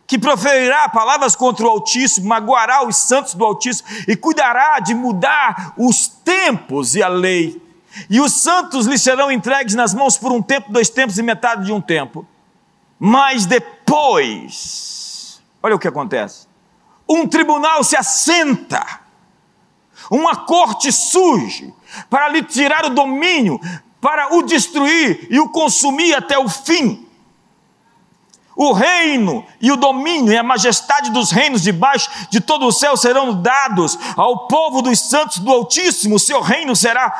que 0.08 0.18
proferirá 0.18 0.88
palavras 0.88 1.36
contra 1.36 1.66
o 1.66 1.70
Altíssimo, 1.70 2.30
magoará 2.30 2.88
os 2.88 2.96
santos 2.96 3.34
do 3.34 3.44
Altíssimo 3.44 3.90
e 4.08 4.16
cuidará 4.16 4.80
de 4.80 4.96
mudar 4.96 5.74
os 5.78 6.08
tempos 6.08 6.96
e 6.96 7.04
a 7.04 7.10
lei. 7.10 7.62
E 8.10 8.22
os 8.22 8.32
santos 8.32 8.86
lhe 8.86 8.98
serão 8.98 9.30
entregues 9.30 9.76
nas 9.76 9.94
mãos 9.94 10.18
por 10.18 10.32
um 10.32 10.42
tempo, 10.42 10.72
dois 10.72 10.90
tempos 10.90 11.18
e 11.18 11.24
metade 11.24 11.66
de 11.66 11.74
um 11.74 11.82
tempo. 11.82 12.26
Mas 12.98 13.46
depois, 13.46 15.42
olha 15.62 15.76
o 15.76 15.80
que 15.80 15.90
acontece: 15.90 16.48
um 17.08 17.28
tribunal 17.28 17.84
se 17.84 17.98
assenta, 17.98 19.02
uma 20.10 20.38
corte 20.38 20.90
surge 20.90 21.74
para 22.10 22.30
lhe 22.30 22.44
tirar 22.44 22.86
o 22.86 22.92
domínio, 22.92 23.60
para 24.00 24.34
o 24.36 24.42
destruir 24.42 25.28
e 25.30 25.38
o 25.38 25.50
consumir 25.50 26.16
até 26.16 26.38
o 26.38 26.48
fim 26.48 27.07
o 28.58 28.74
reino 28.74 29.46
e 29.62 29.72
o 29.72 29.78
domínio 29.78 30.34
e 30.34 30.38
a 30.38 30.42
majestade 30.42 31.12
dos 31.12 31.30
reinos 31.30 31.62
debaixo 31.62 32.10
de 32.32 32.42
todo 32.42 32.66
o 32.66 32.72
céu 32.72 32.98
serão 32.98 33.40
dados 33.40 33.98
ao 34.18 34.48
povo 34.48 34.82
dos 34.82 35.00
santos 35.00 35.38
do 35.38 35.52
Altíssimo. 35.52 36.16
O 36.16 36.20
seu 36.20 36.42
reino 36.42 36.76
será 36.76 37.14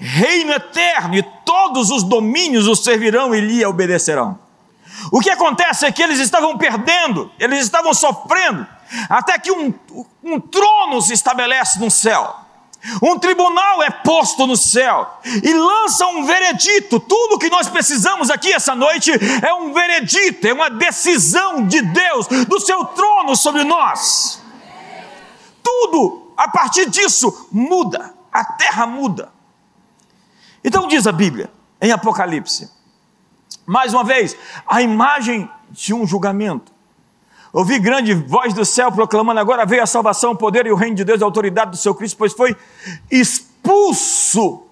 reino 0.00 0.50
eterno 0.50 1.14
e 1.14 1.22
todos 1.44 1.90
os 1.90 2.02
domínios 2.02 2.66
o 2.66 2.74
servirão 2.74 3.34
e 3.34 3.40
lhe 3.40 3.66
obedecerão. 3.66 4.38
O 5.12 5.20
que 5.20 5.28
acontece 5.28 5.84
é 5.84 5.92
que 5.92 6.02
eles 6.02 6.18
estavam 6.20 6.56
perdendo, 6.56 7.30
eles 7.38 7.62
estavam 7.62 7.92
sofrendo, 7.92 8.66
até 9.10 9.38
que 9.38 9.52
um, 9.52 9.74
um 10.24 10.40
trono 10.40 11.02
se 11.02 11.12
estabelece 11.12 11.78
no 11.78 11.90
céu. 11.90 12.47
Um 13.02 13.18
tribunal 13.18 13.82
é 13.82 13.90
posto 13.90 14.46
no 14.46 14.56
céu 14.56 15.20
e 15.24 15.52
lança 15.52 16.06
um 16.06 16.24
veredito. 16.24 17.00
Tudo 17.00 17.38
que 17.38 17.50
nós 17.50 17.68
precisamos 17.68 18.30
aqui 18.30 18.52
essa 18.52 18.74
noite 18.74 19.10
é 19.44 19.52
um 19.52 19.72
veredito, 19.72 20.46
é 20.46 20.52
uma 20.52 20.70
decisão 20.70 21.66
de 21.66 21.82
Deus 21.82 22.26
do 22.26 22.60
seu 22.60 22.84
trono 22.84 23.36
sobre 23.36 23.64
nós. 23.64 24.42
Tudo 25.62 26.32
a 26.36 26.48
partir 26.48 26.88
disso 26.88 27.48
muda, 27.50 28.14
a 28.32 28.44
terra 28.44 28.86
muda. 28.86 29.32
Então 30.62 30.86
diz 30.86 31.06
a 31.06 31.12
Bíblia 31.12 31.50
em 31.80 31.90
Apocalipse, 31.90 32.70
mais 33.66 33.92
uma 33.92 34.04
vez, 34.04 34.36
a 34.66 34.80
imagem 34.80 35.50
de 35.70 35.92
um 35.92 36.06
julgamento. 36.06 36.72
Ouvi 37.52 37.78
grande 37.78 38.14
voz 38.14 38.52
do 38.52 38.64
céu 38.64 38.92
proclamando: 38.92 39.40
agora 39.40 39.64
veio 39.64 39.82
a 39.82 39.86
salvação, 39.86 40.32
o 40.32 40.36
poder 40.36 40.66
e 40.66 40.72
o 40.72 40.76
reino 40.76 40.96
de 40.96 41.04
Deus, 41.04 41.22
a 41.22 41.24
autoridade 41.24 41.72
do 41.72 41.76
seu 41.76 41.94
Cristo, 41.94 42.16
pois 42.16 42.32
foi 42.32 42.56
expulso 43.10 44.64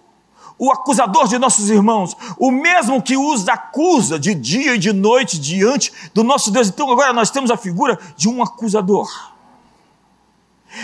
o 0.59 0.71
acusador 0.71 1.28
de 1.28 1.38
nossos 1.38 1.68
irmãos, 1.68 2.16
o 2.38 2.50
mesmo 2.50 3.02
que 3.02 3.16
os 3.16 3.49
acusa 3.49 4.18
de 4.18 4.35
dia 4.35 4.75
e 4.75 4.78
de 4.78 4.92
noite 4.92 5.38
diante 5.38 5.92
do 6.14 6.25
nosso 6.25 6.50
Deus. 6.50 6.68
Então 6.68 6.90
agora 6.90 7.12
nós 7.12 7.30
temos 7.30 7.50
a 7.50 7.56
figura 7.56 7.99
de 8.16 8.28
um 8.28 8.42
acusador. 8.42 9.09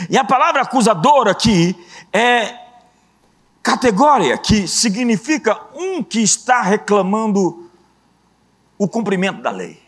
E 0.09 0.17
a 0.17 0.25
palavra 0.25 0.63
acusador 0.63 1.29
aqui 1.29 1.77
é 2.13 2.55
categoria, 3.63 4.37
que 4.37 4.67
significa 4.67 5.59
um 5.75 6.03
que 6.03 6.21
está 6.21 6.63
reclamando 6.63 7.71
o 8.77 8.89
cumprimento 8.89 9.41
da 9.41 9.51
lei. 9.51 9.82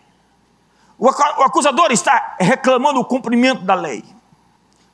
O 0.98 1.08
acusador 1.08 1.90
está 1.90 2.36
reclamando 2.38 3.00
o 3.00 3.04
cumprimento 3.04 3.62
da 3.62 3.74
lei. 3.74 4.04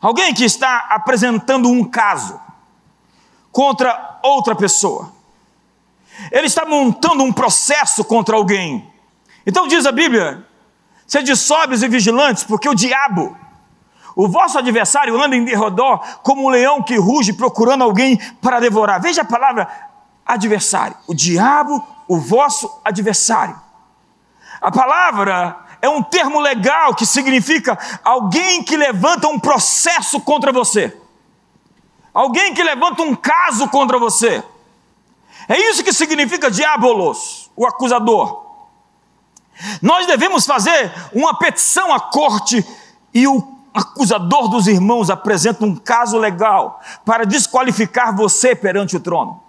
Alguém 0.01 0.33
que 0.33 0.45
está 0.45 0.87
apresentando 0.91 1.69
um 1.69 1.85
caso 1.85 2.41
contra 3.53 4.19
outra 4.23 4.55
pessoa. 4.55 5.13
Ele 6.31 6.47
está 6.47 6.65
montando 6.65 7.23
um 7.23 7.33
processo 7.33 8.05
contra 8.05 8.37
alguém. 8.37 8.91
Então 9.47 9.69
diz 9.69 9.85
a 9.85 9.93
Bíblia: 9.93 10.47
sede 11.07 11.35
sóbrios 11.37 11.83
e 11.83 11.89
vigilantes, 11.89 12.45
porque 12.45 12.69
o 12.69 12.75
diabo, 12.75 13.37
o 14.17 14.29
vosso 14.29 14.59
adversário, 14.59 15.21
anda 15.21 15.37
em 15.37 15.45
derredor 15.45 15.99
como 16.23 16.45
um 16.45 16.49
leão 16.49 16.83
que 16.83 16.97
ruge 16.97 17.33
procurando 17.33 17.85
alguém 17.85 18.17
para 18.41 18.61
devorar. 18.61 19.01
Veja 19.01 19.23
a 19.23 19.25
palavra 19.25 19.69
adversário. 20.25 20.97
O 21.07 21.15
diabo, 21.15 21.85
o 22.09 22.19
vosso 22.19 22.81
adversário. 22.85 23.61
A 24.61 24.71
palavra 24.71 25.57
é 25.83 25.89
um 25.89 26.03
termo 26.03 26.41
legal 26.41 26.95
que 26.95 27.07
significa 27.07 27.79
alguém 28.05 28.63
que 28.63 28.77
levanta 28.77 29.29
um 29.29 29.39
processo 29.39 30.21
contra 30.21 30.53
você, 30.53 30.97
alguém 32.13 32.55
que 32.55 32.63
levanta 32.63 33.03
um 33.03 33.15
caso 33.15 33.69
contra 33.69 33.99
você. 33.99 34.43
É 35.49 35.59
isso 35.59 35.83
que 35.83 35.93
significa 35.93 36.51
diabolos, 36.51 37.51
o 37.57 37.67
acusador. 37.67 38.47
Nós 39.83 40.07
devemos 40.07 40.47
fazer 40.47 40.93
uma 41.13 41.37
petição 41.37 41.93
à 41.93 42.01
corte 42.01 42.65
e 43.13 43.27
o 43.27 43.59
acusador 43.73 44.49
dos 44.49 44.67
irmãos 44.67 45.11
apresenta 45.11 45.65
um 45.65 45.75
caso 45.77 46.19
legal 46.19 46.81
para 47.05 47.25
desqualificar 47.25 48.15
você 48.15 48.55
perante 48.55 48.97
o 48.97 49.01
trono. 49.01 49.43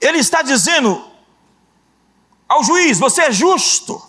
Ele 0.00 0.18
está 0.18 0.42
dizendo: 0.42 1.02
ao 2.50 2.64
juiz: 2.64 2.98
você 2.98 3.22
é 3.22 3.32
justo. 3.32 4.02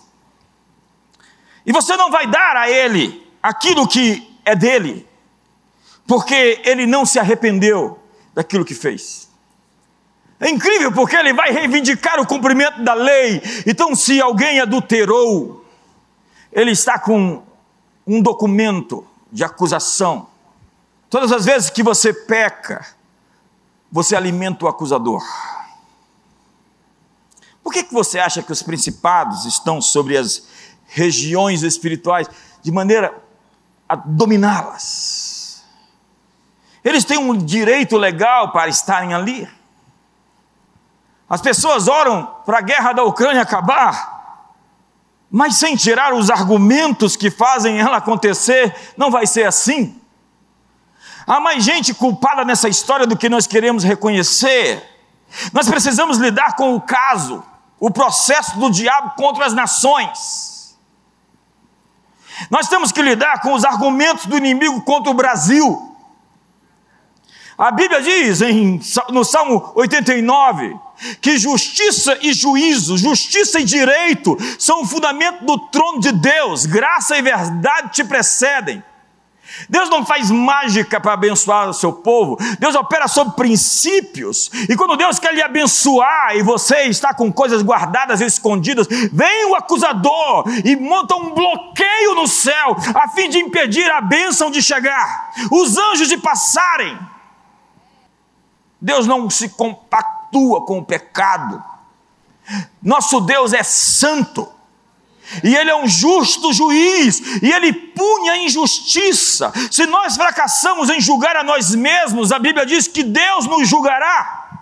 E 1.64 1.70
você 1.70 1.96
não 1.96 2.10
vai 2.10 2.26
dar 2.26 2.56
a 2.56 2.68
ele 2.68 3.24
aquilo 3.40 3.86
que 3.86 4.36
é 4.44 4.56
dele, 4.56 5.08
porque 6.08 6.60
ele 6.64 6.84
não 6.84 7.06
se 7.06 7.20
arrependeu 7.20 8.02
daquilo 8.34 8.64
que 8.64 8.74
fez. 8.74 9.30
É 10.40 10.50
incrível 10.50 10.90
porque 10.90 11.14
ele 11.14 11.32
vai 11.32 11.52
reivindicar 11.52 12.18
o 12.20 12.26
cumprimento 12.26 12.82
da 12.82 12.94
lei. 12.94 13.40
Então, 13.64 13.94
se 13.94 14.20
alguém 14.20 14.58
adulterou, 14.58 15.64
ele 16.50 16.72
está 16.72 16.98
com 16.98 17.44
um 18.04 18.20
documento 18.20 19.06
de 19.30 19.44
acusação. 19.44 20.26
Todas 21.08 21.30
as 21.30 21.44
vezes 21.44 21.70
que 21.70 21.80
você 21.80 22.12
peca, 22.12 22.84
você 23.90 24.16
alimenta 24.16 24.64
o 24.64 24.68
acusador. 24.68 25.22
Por 27.62 27.72
que, 27.72 27.84
que 27.84 27.94
você 27.94 28.18
acha 28.18 28.42
que 28.42 28.52
os 28.52 28.62
principados 28.62 29.44
estão 29.44 29.80
sobre 29.80 30.16
as 30.16 30.42
regiões 30.92 31.62
espirituais 31.62 32.28
de 32.62 32.70
maneira 32.70 33.14
a 33.88 33.96
dominá-las. 33.96 35.64
Eles 36.84 37.04
têm 37.04 37.18
um 37.18 37.36
direito 37.36 37.96
legal 37.96 38.52
para 38.52 38.68
estarem 38.68 39.14
ali. 39.14 39.48
As 41.28 41.40
pessoas 41.40 41.88
oram 41.88 42.26
para 42.44 42.58
a 42.58 42.62
guerra 42.62 42.92
da 42.92 43.04
Ucrânia 43.04 43.42
acabar, 43.42 44.50
mas 45.30 45.56
sem 45.56 45.76
tirar 45.76 46.12
os 46.12 46.28
argumentos 46.28 47.16
que 47.16 47.30
fazem 47.30 47.78
ela 47.78 47.96
acontecer, 47.96 48.74
não 48.96 49.10
vai 49.10 49.26
ser 49.26 49.44
assim. 49.44 49.98
Há 51.26 51.40
mais 51.40 51.64
gente 51.64 51.94
culpada 51.94 52.44
nessa 52.44 52.68
história 52.68 53.06
do 53.06 53.16
que 53.16 53.28
nós 53.28 53.46
queremos 53.46 53.82
reconhecer. 53.82 54.82
Nós 55.52 55.68
precisamos 55.68 56.18
lidar 56.18 56.56
com 56.56 56.74
o 56.74 56.80
caso, 56.80 57.42
o 57.82 57.90
processo 57.90 58.60
do 58.60 58.70
diabo 58.70 59.16
contra 59.16 59.44
as 59.44 59.52
nações. 59.52 60.78
Nós 62.48 62.68
temos 62.68 62.92
que 62.92 63.02
lidar 63.02 63.40
com 63.40 63.54
os 63.54 63.64
argumentos 63.64 64.26
do 64.26 64.38
inimigo 64.38 64.82
contra 64.82 65.10
o 65.10 65.14
Brasil. 65.14 65.92
A 67.58 67.72
Bíblia 67.72 68.00
diz 68.00 68.40
em, 68.40 68.80
no 69.10 69.24
Salmo 69.24 69.72
89 69.74 70.78
que 71.20 71.36
justiça 71.36 72.16
e 72.22 72.32
juízo, 72.32 72.96
justiça 72.96 73.58
e 73.58 73.64
direito 73.64 74.36
são 74.60 74.82
o 74.82 74.86
fundamento 74.86 75.44
do 75.44 75.58
trono 75.66 75.98
de 75.98 76.12
Deus, 76.12 76.64
graça 76.66 77.18
e 77.18 77.22
verdade 77.22 77.94
te 77.94 78.04
precedem. 78.04 78.80
Deus 79.68 79.88
não 79.88 80.04
faz 80.04 80.30
mágica 80.30 81.00
para 81.00 81.12
abençoar 81.12 81.68
o 81.68 81.74
seu 81.74 81.92
povo, 81.92 82.36
Deus 82.58 82.74
opera 82.74 83.08
sobre 83.08 83.34
princípios, 83.34 84.50
e 84.68 84.76
quando 84.76 84.96
Deus 84.96 85.18
quer 85.18 85.34
lhe 85.34 85.42
abençoar 85.42 86.36
e 86.36 86.42
você 86.42 86.84
está 86.84 87.14
com 87.14 87.32
coisas 87.32 87.62
guardadas 87.62 88.20
e 88.20 88.26
escondidas, 88.26 88.86
vem 89.12 89.46
o 89.46 89.54
acusador 89.54 90.44
e 90.64 90.76
monta 90.76 91.14
um 91.16 91.34
bloqueio 91.34 92.14
no 92.14 92.26
céu, 92.26 92.76
a 92.94 93.08
fim 93.08 93.28
de 93.28 93.38
impedir 93.38 93.90
a 93.90 94.00
bênção 94.00 94.50
de 94.50 94.62
chegar, 94.62 95.30
os 95.50 95.76
anjos 95.76 96.08
de 96.08 96.16
passarem. 96.16 96.98
Deus 98.80 99.06
não 99.06 99.30
se 99.30 99.48
compactua 99.50 100.64
com 100.64 100.78
o 100.78 100.84
pecado, 100.84 101.62
nosso 102.82 103.20
Deus 103.20 103.52
é 103.52 103.62
santo 103.62 104.48
e 105.42 105.54
Ele 105.54 105.70
é 105.70 105.76
um 105.76 105.88
justo 105.88 106.52
juiz, 106.52 107.42
e 107.42 107.50
Ele 107.50 107.72
punha 107.72 108.32
a 108.32 108.38
injustiça. 108.38 109.52
Se 109.70 109.86
nós 109.86 110.16
fracassamos 110.16 110.90
em 110.90 111.00
julgar 111.00 111.36
a 111.36 111.42
nós 111.42 111.74
mesmos, 111.74 112.32
a 112.32 112.38
Bíblia 112.38 112.66
diz 112.66 112.86
que 112.86 113.02
Deus 113.02 113.46
nos 113.46 113.68
julgará. 113.68 114.60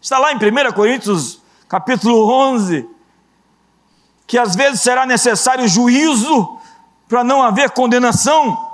Está 0.00 0.18
lá 0.18 0.32
em 0.32 0.36
1 0.36 0.72
Coríntios, 0.72 1.40
capítulo 1.68 2.30
11, 2.30 2.88
que 4.26 4.38
às 4.38 4.54
vezes 4.54 4.80
será 4.80 5.04
necessário 5.04 5.68
juízo 5.68 6.58
para 7.08 7.22
não 7.24 7.42
haver 7.42 7.70
condenação. 7.70 8.68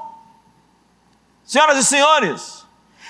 Senhoras 1.45 1.79
e 1.79 1.85
senhores, 1.85 2.67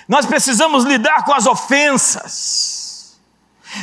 nós 0.07 0.25
precisamos 0.25 0.85
lidar 0.85 1.25
com 1.25 1.35
as 1.35 1.47
ofensas, 1.47 3.19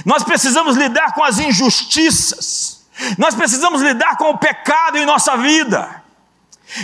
nós 0.06 0.24
precisamos 0.24 0.78
lidar 0.78 1.14
com 1.14 1.24
as 1.24 1.38
injustiças, 1.40 2.73
nós 3.18 3.36
precisamos 3.36 3.82
lidar 3.82 4.18
com 4.18 4.30
o 4.30 4.38
pecado 4.38 4.98
em 4.98 5.06
nossa 5.06 5.38
vida. 5.38 6.04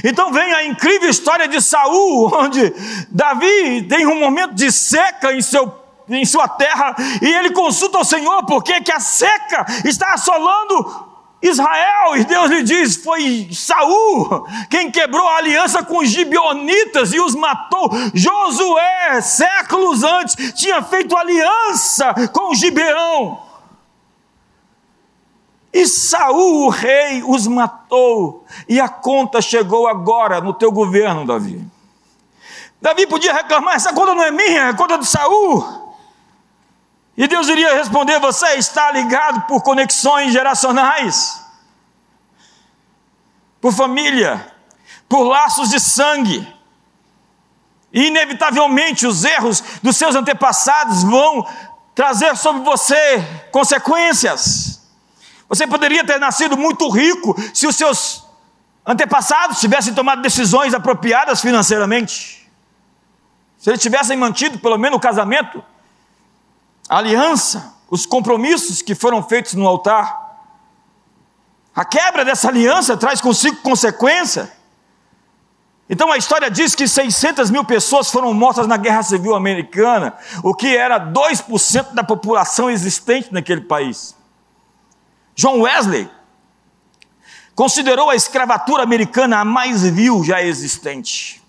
Então 0.03 0.31
vem 0.31 0.53
a 0.53 0.65
incrível 0.65 1.09
história 1.09 1.47
de 1.47 1.61
Saul, 1.61 2.31
onde 2.35 2.73
Davi 3.09 3.83
tem 3.83 4.05
um 4.05 4.19
momento 4.19 4.53
de 4.53 4.71
seca 4.71 5.33
em, 5.33 5.41
seu, 5.41 5.73
em 6.07 6.25
sua 6.25 6.47
terra, 6.47 6.95
e 7.21 7.27
ele 7.27 7.51
consulta 7.51 7.99
o 7.99 8.03
Senhor 8.03 8.45
porque 8.45 8.81
que 8.81 8.91
a 8.91 8.99
seca 8.99 9.65
está 9.85 10.13
assolando 10.13 11.07
Israel, 11.41 12.17
e 12.17 12.25
Deus 12.25 12.49
lhe 12.49 12.63
diz: 12.63 12.97
foi 12.97 13.49
Saul 13.53 14.45
quem 14.69 14.91
quebrou 14.91 15.25
a 15.27 15.37
aliança 15.37 15.81
com 15.83 15.99
os 15.99 16.09
gibeonitas 16.09 17.13
e 17.13 17.19
os 17.19 17.33
matou. 17.33 17.89
Josué, 18.13 19.21
séculos 19.21 20.03
antes, 20.03 20.53
tinha 20.53 20.81
feito 20.83 21.15
aliança 21.15 22.13
com 22.33 22.53
Gibeão. 22.53 23.48
E 25.71 25.87
Saul, 25.87 26.65
o 26.65 26.69
rei, 26.69 27.23
os 27.23 27.45
matou. 27.45 28.45
E 28.67 28.79
a 28.79 28.89
conta 28.89 29.41
chegou 29.41 29.87
agora 29.87 30.41
no 30.41 30.53
teu 30.53 30.71
governo, 30.71 31.25
Davi. 31.25 31.63
Davi 32.81 33.05
podia 33.05 33.33
reclamar: 33.33 33.75
essa 33.75 33.93
conta 33.93 34.15
não 34.15 34.23
é 34.23 34.31
minha, 34.31 34.69
é 34.69 34.73
conta 34.73 34.97
de 34.97 35.05
Saul. 35.05 35.95
E 37.15 37.27
Deus 37.27 37.47
iria 37.49 37.75
responder: 37.75 38.19
você 38.19 38.55
está 38.55 38.91
ligado 38.91 39.45
por 39.45 39.61
conexões 39.61 40.31
geracionais, 40.31 41.43
por 43.61 43.73
família, 43.73 44.53
por 45.07 45.23
laços 45.23 45.69
de 45.69 45.79
sangue. 45.79 46.55
E 47.91 48.07
inevitavelmente 48.07 49.05
os 49.05 49.23
erros 49.23 49.63
dos 49.83 49.97
seus 49.97 50.15
antepassados 50.15 51.03
vão 51.03 51.45
trazer 51.93 52.37
sobre 52.37 52.61
você 52.63 53.19
consequências. 53.51 54.78
Você 55.49 55.65
poderia 55.65 56.05
ter 56.05 56.19
nascido 56.19 56.55
muito 56.55 56.87
rico 56.89 57.35
se 57.53 57.65
os 57.65 57.75
seus 57.75 58.23
antepassados 58.85 59.59
tivessem 59.59 59.93
tomado 59.93 60.21
decisões 60.21 60.73
apropriadas 60.75 61.41
financeiramente. 61.41 62.47
Se 63.57 63.69
eles 63.71 63.81
tivessem 63.81 64.15
mantido 64.15 64.59
pelo 64.59 64.77
menos 64.77 64.97
o 64.97 65.01
casamento, 65.01 65.63
a 66.87 66.97
aliança, 66.97 67.73
os 67.89 68.05
compromissos 68.05 68.81
que 68.81 68.93
foram 68.93 69.23
feitos 69.23 69.55
no 69.55 69.67
altar. 69.67 70.29
A 71.75 71.83
quebra 71.83 72.23
dessa 72.23 72.49
aliança 72.49 72.95
traz 72.95 73.19
consigo 73.19 73.57
consequência. 73.57 74.51
Então 75.89 76.11
a 76.11 76.17
história 76.17 76.51
diz 76.51 76.75
que 76.75 76.87
600 76.87 77.49
mil 77.49 77.65
pessoas 77.65 78.11
foram 78.11 78.31
mortas 78.33 78.67
na 78.67 78.77
Guerra 78.77 79.01
Civil 79.01 79.33
Americana, 79.33 80.15
o 80.43 80.53
que 80.53 80.77
era 80.77 80.99
2% 80.99 81.93
da 81.93 82.03
população 82.03 82.69
existente 82.69 83.33
naquele 83.33 83.61
país. 83.61 84.18
John 85.39 85.61
Wesley 85.61 86.09
considerou 87.55 88.09
a 88.09 88.15
escravatura 88.15 88.83
americana 88.83 89.39
a 89.39 89.45
mais 89.45 89.83
vil 89.83 90.21
já 90.21 90.43
existente. 90.43 91.41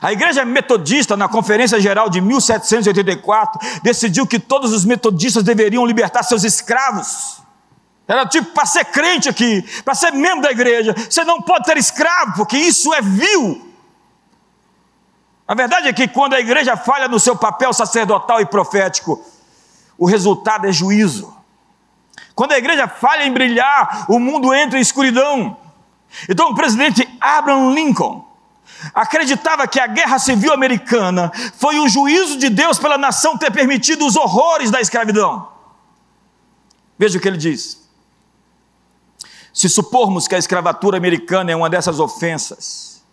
A 0.00 0.12
igreja 0.12 0.44
metodista, 0.44 1.16
na 1.16 1.28
Conferência 1.28 1.80
Geral 1.80 2.08
de 2.08 2.20
1784, 2.20 3.80
decidiu 3.82 4.28
que 4.28 4.38
todos 4.38 4.72
os 4.72 4.84
metodistas 4.84 5.42
deveriam 5.42 5.84
libertar 5.84 6.22
seus 6.22 6.44
escravos. 6.44 7.42
Era 8.06 8.26
tipo, 8.26 8.52
para 8.52 8.64
ser 8.64 8.84
crente 8.84 9.28
aqui, 9.28 9.62
para 9.84 9.96
ser 9.96 10.12
membro 10.12 10.42
da 10.42 10.52
igreja, 10.52 10.94
você 10.94 11.24
não 11.24 11.42
pode 11.42 11.64
ter 11.64 11.76
escravo, 11.76 12.34
porque 12.36 12.56
isso 12.56 12.94
é 12.94 13.02
vil. 13.02 13.74
A 15.48 15.54
verdade 15.56 15.88
é 15.88 15.92
que 15.92 16.06
quando 16.06 16.34
a 16.34 16.40
igreja 16.40 16.76
falha 16.76 17.08
no 17.08 17.18
seu 17.18 17.34
papel 17.34 17.72
sacerdotal 17.72 18.40
e 18.40 18.46
profético, 18.46 19.20
o 19.98 20.06
resultado 20.06 20.68
é 20.68 20.72
juízo. 20.72 21.41
Quando 22.42 22.54
a 22.54 22.58
igreja 22.58 22.88
falha 22.88 23.24
em 23.24 23.32
brilhar, 23.32 24.06
o 24.08 24.18
mundo 24.18 24.52
entra 24.52 24.76
em 24.76 24.82
escuridão. 24.82 25.56
Então 26.28 26.50
o 26.50 26.56
presidente 26.56 27.08
Abraham 27.20 27.72
Lincoln 27.72 28.28
acreditava 28.92 29.68
que 29.68 29.78
a 29.78 29.86
guerra 29.86 30.18
civil 30.18 30.52
americana 30.52 31.30
foi 31.56 31.78
um 31.78 31.88
juízo 31.88 32.36
de 32.36 32.48
Deus 32.48 32.80
pela 32.80 32.98
nação 32.98 33.38
ter 33.38 33.52
permitido 33.52 34.04
os 34.04 34.16
horrores 34.16 34.72
da 34.72 34.80
escravidão. 34.80 35.50
Veja 36.98 37.16
o 37.16 37.20
que 37.20 37.28
ele 37.28 37.38
diz. 37.38 37.88
Se 39.54 39.68
supormos 39.68 40.26
que 40.26 40.34
a 40.34 40.38
escravatura 40.38 40.96
americana 40.96 41.52
é 41.52 41.54
uma 41.54 41.70
dessas 41.70 42.00
ofensas, 42.00 43.04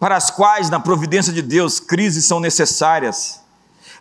para 0.00 0.16
as 0.16 0.30
quais, 0.30 0.70
na 0.70 0.80
providência 0.80 1.30
de 1.30 1.42
Deus, 1.42 1.78
crises 1.78 2.24
são 2.24 2.40
necessárias, 2.40 3.41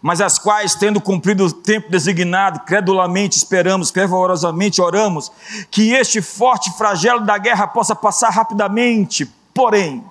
mas 0.01 0.19
as 0.19 0.39
quais, 0.39 0.73
tendo 0.73 0.99
cumprido 0.99 1.45
o 1.45 1.51
tempo 1.51 1.91
designado, 1.91 2.61
credulamente 2.61 3.37
esperamos, 3.37 3.91
fervorosamente 3.91 4.81
oramos, 4.81 5.31
que 5.69 5.91
este 5.91 6.21
forte 6.21 6.71
flagelo 6.77 7.21
da 7.21 7.37
guerra 7.37 7.67
possa 7.67 7.95
passar 7.95 8.29
rapidamente. 8.29 9.29
Porém, 9.53 10.03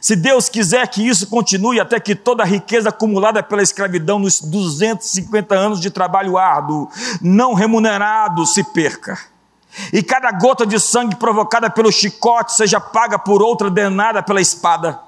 se 0.00 0.14
Deus 0.14 0.48
quiser 0.48 0.86
que 0.86 1.06
isso 1.06 1.26
continue 1.26 1.80
até 1.80 1.98
que 1.98 2.14
toda 2.14 2.44
a 2.44 2.46
riqueza 2.46 2.90
acumulada 2.90 3.42
pela 3.42 3.62
escravidão 3.62 4.18
nos 4.18 4.40
250 4.40 5.54
anos 5.54 5.80
de 5.80 5.90
trabalho 5.90 6.38
árduo, 6.38 6.88
não 7.20 7.54
remunerado, 7.54 8.46
se 8.46 8.62
perca, 8.62 9.18
e 9.92 10.02
cada 10.02 10.30
gota 10.30 10.66
de 10.66 10.78
sangue 10.78 11.16
provocada 11.16 11.68
pelo 11.68 11.90
chicote 11.90 12.52
seja 12.52 12.78
paga 12.78 13.18
por 13.18 13.42
outra 13.42 13.70
denada 13.70 14.22
pela 14.22 14.40
espada, 14.40 15.00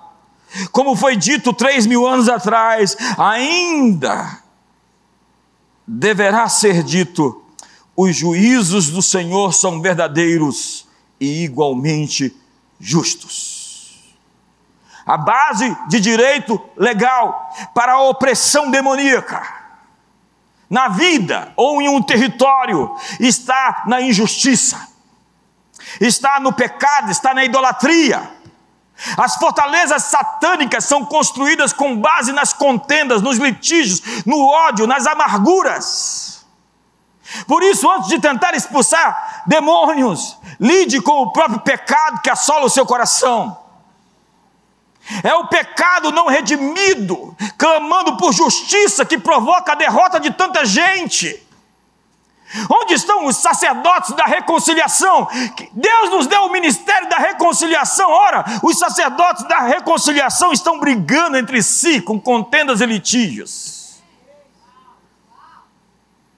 como 0.71 0.95
foi 0.95 1.17
dito 1.17 1.53
três 1.53 1.87
mil 1.87 2.07
anos 2.07 2.29
atrás, 2.29 2.97
ainda 3.19 4.39
deverá 5.87 6.49
ser 6.49 6.83
dito: 6.83 7.43
os 7.97 8.15
juízos 8.17 8.91
do 8.91 9.03
Senhor 9.03 9.53
são 9.53 9.81
verdadeiros 9.81 10.87
e 11.21 11.45
igualmente 11.45 12.35
justos. 12.79 14.15
A 15.07 15.19
base 15.19 15.77
de 15.89 16.01
direito 16.01 16.61
legal 16.77 17.51
para 17.75 17.93
a 17.93 18.03
opressão 18.03 18.71
demoníaca 18.71 19.65
na 20.69 20.89
vida 20.89 21.53
ou 21.57 21.81
em 21.83 21.89
um 21.89 22.03
território 22.03 22.95
está 23.21 23.85
na 23.87 24.01
injustiça, 24.01 24.89
está 26.01 26.41
no 26.41 26.53
pecado, 26.53 27.11
está 27.11 27.35
na 27.35 27.45
idolatria 27.45 28.34
As 29.17 29.37
fortalezas 29.37 30.05
satânicas 30.05 30.85
são 30.85 31.05
construídas 31.05 31.73
com 31.73 31.97
base 31.97 32.33
nas 32.33 32.53
contendas, 32.53 33.21
nos 33.23 33.39
litígios, 33.39 34.01
no 34.25 34.49
ódio, 34.49 34.87
nas 34.87 35.07
amarguras. 35.07 36.45
Por 37.47 37.63
isso, 37.63 37.91
antes 37.91 38.09
de 38.09 38.21
tentar 38.21 38.55
expulsar 38.55 39.43
demônios, 39.47 40.39
lide 40.61 41.01
com 41.01 41.23
o 41.23 41.33
próprio 41.33 41.61
pecado 41.61 42.21
que 42.23 42.31
assola 42.31 42.67
o 42.67 42.71
seu 42.71 42.87
coração. 42.87 43.59
É 45.23 45.35
o 45.35 45.47
pecado 45.49 46.11
não 46.11 46.29
redimido, 46.29 47.37
clamando 47.59 48.17
por 48.17 48.33
justiça, 48.33 49.05
que 49.05 49.19
provoca 49.19 49.73
a 49.73 49.75
derrota 49.75 50.19
de 50.19 50.31
tanta 50.31 50.65
gente. 50.65 51.44
Onde 52.71 52.95
estão 52.95 53.27
os 53.27 53.37
sacerdotes 53.37 54.13
da 54.13 54.25
reconciliação? 54.25 55.27
Deus 55.73 56.11
nos 56.11 56.27
deu 56.27 56.43
o 56.43 56.53
ministério 56.53 57.09
da 57.09 57.17
reconciliação. 57.19 58.09
Ora, 58.09 58.45
os 58.63 58.79
sacerdotes 58.79 59.45
da 59.45 59.61
reconciliação 59.61 60.53
estão 60.53 60.79
brigando 60.79 61.37
entre 61.37 61.63
si 61.63 62.01
com 62.01 62.21
contendas 62.21 62.81
e 62.81 62.87
litígios. 62.87 64.03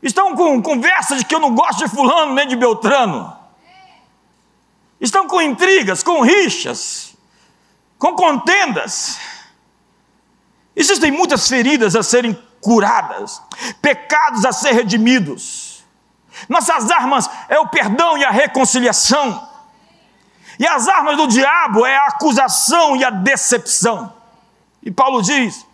Estão 0.03 0.35
com 0.35 0.63
conversa 0.63 1.17
de 1.17 1.25
que 1.25 1.35
eu 1.35 1.41
não 1.41 1.55
gosto 1.55 1.79
de 1.79 1.89
fulano 1.89 2.33
nem 2.33 2.47
de 2.47 2.57
Beltrano. 2.57 3.37
Estão 5.01 5.27
com 5.27 5.43
intrigas, 5.43 6.03
com 6.03 6.23
rixas, 6.23 7.15
com 7.99 8.15
contendas. 8.15 9.19
Existem 10.75 11.11
muitas 11.11 11.49
feridas 11.49 11.95
a 11.97 12.03
serem 12.03 12.39
curadas, 12.61 13.43
pecados 13.83 14.45
a 14.45 14.53
ser 14.53 14.73
redimidos. 14.73 15.66
Nossas 16.49 16.91
armas 16.91 17.29
é 17.49 17.59
o 17.59 17.69
perdão 17.69 18.17
e 18.17 18.25
a 18.25 18.31
reconciliação. 18.31 19.49
E 20.59 20.67
as 20.67 20.89
armas 20.89 21.17
do 21.17 21.27
diabo 21.27 21.85
é 21.85 21.97
a 21.97 22.07
acusação 22.07 22.97
e 22.97 23.05
a 23.05 23.11
decepção. 23.11 24.13
E 24.83 24.91
Paulo 24.91 25.21
diz, 25.23 25.67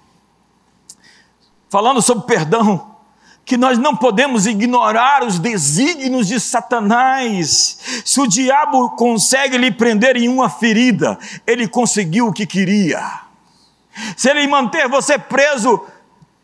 falando 1.69 2.03
sobre 2.03 2.27
perdão, 2.27 2.93
que 3.45 3.57
nós 3.57 3.79
não 3.79 3.97
podemos 3.97 4.47
ignorar 4.47 5.25
os 5.25 5.39
desígnios 5.39 6.29
de 6.29 6.39
Satanás. 6.39 7.79
Se 8.05 8.21
o 8.21 8.27
diabo 8.27 8.91
consegue 8.91 9.59
lhe 9.59 9.71
prender 9.71 10.17
em 10.17 10.29
uma 10.29 10.49
ferida, 10.49 11.19
ele 11.47 11.67
conseguiu 11.69 12.29
o 12.29 12.33
que 12.33 12.47
queria. 12.47 13.21
Se 14.17 14.31
ele 14.31 14.47
manter 14.47 14.89
você 14.89 15.19
preso 15.19 15.85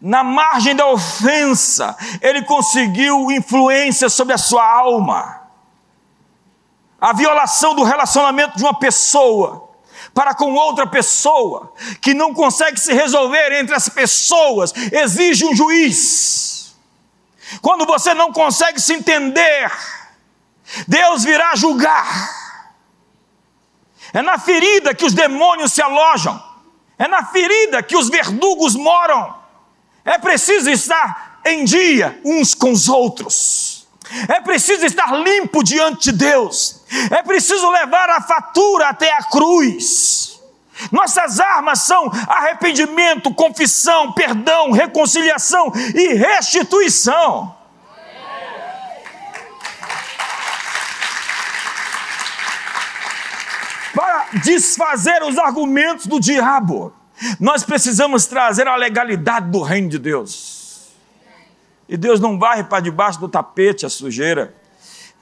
na 0.00 0.22
margem 0.22 0.76
da 0.76 0.86
ofensa, 0.86 1.96
ele 2.20 2.42
conseguiu 2.42 3.30
influência 3.30 4.08
sobre 4.08 4.34
a 4.34 4.38
sua 4.38 4.64
alma. 4.64 5.42
A 7.00 7.12
violação 7.12 7.74
do 7.74 7.82
relacionamento 7.82 8.56
de 8.56 8.62
uma 8.62 8.78
pessoa 8.78 9.68
para 10.14 10.34
com 10.34 10.52
outra 10.54 10.84
pessoa, 10.84 11.72
que 12.00 12.12
não 12.12 12.34
consegue 12.34 12.80
se 12.80 12.92
resolver 12.92 13.52
entre 13.52 13.74
as 13.74 13.88
pessoas, 13.88 14.72
exige 14.92 15.44
um 15.44 15.54
juiz. 15.54 16.76
Quando 17.62 17.86
você 17.86 18.12
não 18.14 18.32
consegue 18.32 18.80
se 18.80 18.94
entender, 18.94 19.70
Deus 20.88 21.22
virá 21.22 21.54
julgar. 21.54 22.36
É 24.12 24.22
na 24.22 24.38
ferida 24.38 24.92
que 24.92 25.04
os 25.04 25.14
demônios 25.14 25.72
se 25.72 25.82
alojam, 25.82 26.42
é 26.98 27.06
na 27.06 27.24
ferida 27.24 27.80
que 27.80 27.96
os 27.96 28.08
verdugos 28.08 28.74
moram. 28.74 29.37
É 30.08 30.16
preciso 30.16 30.70
estar 30.70 31.38
em 31.44 31.64
dia 31.64 32.18
uns 32.24 32.54
com 32.54 32.72
os 32.72 32.88
outros. 32.88 33.86
É 34.26 34.40
preciso 34.40 34.86
estar 34.86 35.12
limpo 35.12 35.62
diante 35.62 36.04
de 36.04 36.12
Deus. 36.12 36.82
É 37.10 37.22
preciso 37.22 37.68
levar 37.70 38.08
a 38.08 38.22
fatura 38.22 38.88
até 38.88 39.12
a 39.12 39.22
cruz. 39.24 40.40
Nossas 40.90 41.38
armas 41.38 41.82
são 41.82 42.10
arrependimento, 42.26 43.34
confissão, 43.34 44.10
perdão, 44.12 44.70
reconciliação 44.70 45.70
e 45.94 46.14
restituição. 46.14 47.54
Para 53.94 54.28
desfazer 54.42 55.22
os 55.22 55.36
argumentos 55.36 56.06
do 56.06 56.18
diabo. 56.18 56.97
Nós 57.38 57.64
precisamos 57.64 58.26
trazer 58.26 58.66
a 58.66 58.76
legalidade 58.76 59.50
do 59.50 59.62
reino 59.62 59.88
de 59.88 59.98
Deus. 59.98 60.88
E 61.88 61.96
Deus 61.96 62.20
não 62.20 62.38
varre 62.38 62.64
para 62.64 62.80
debaixo 62.80 63.18
do 63.18 63.28
tapete 63.28 63.86
a 63.86 63.88
sujeira, 63.88 64.54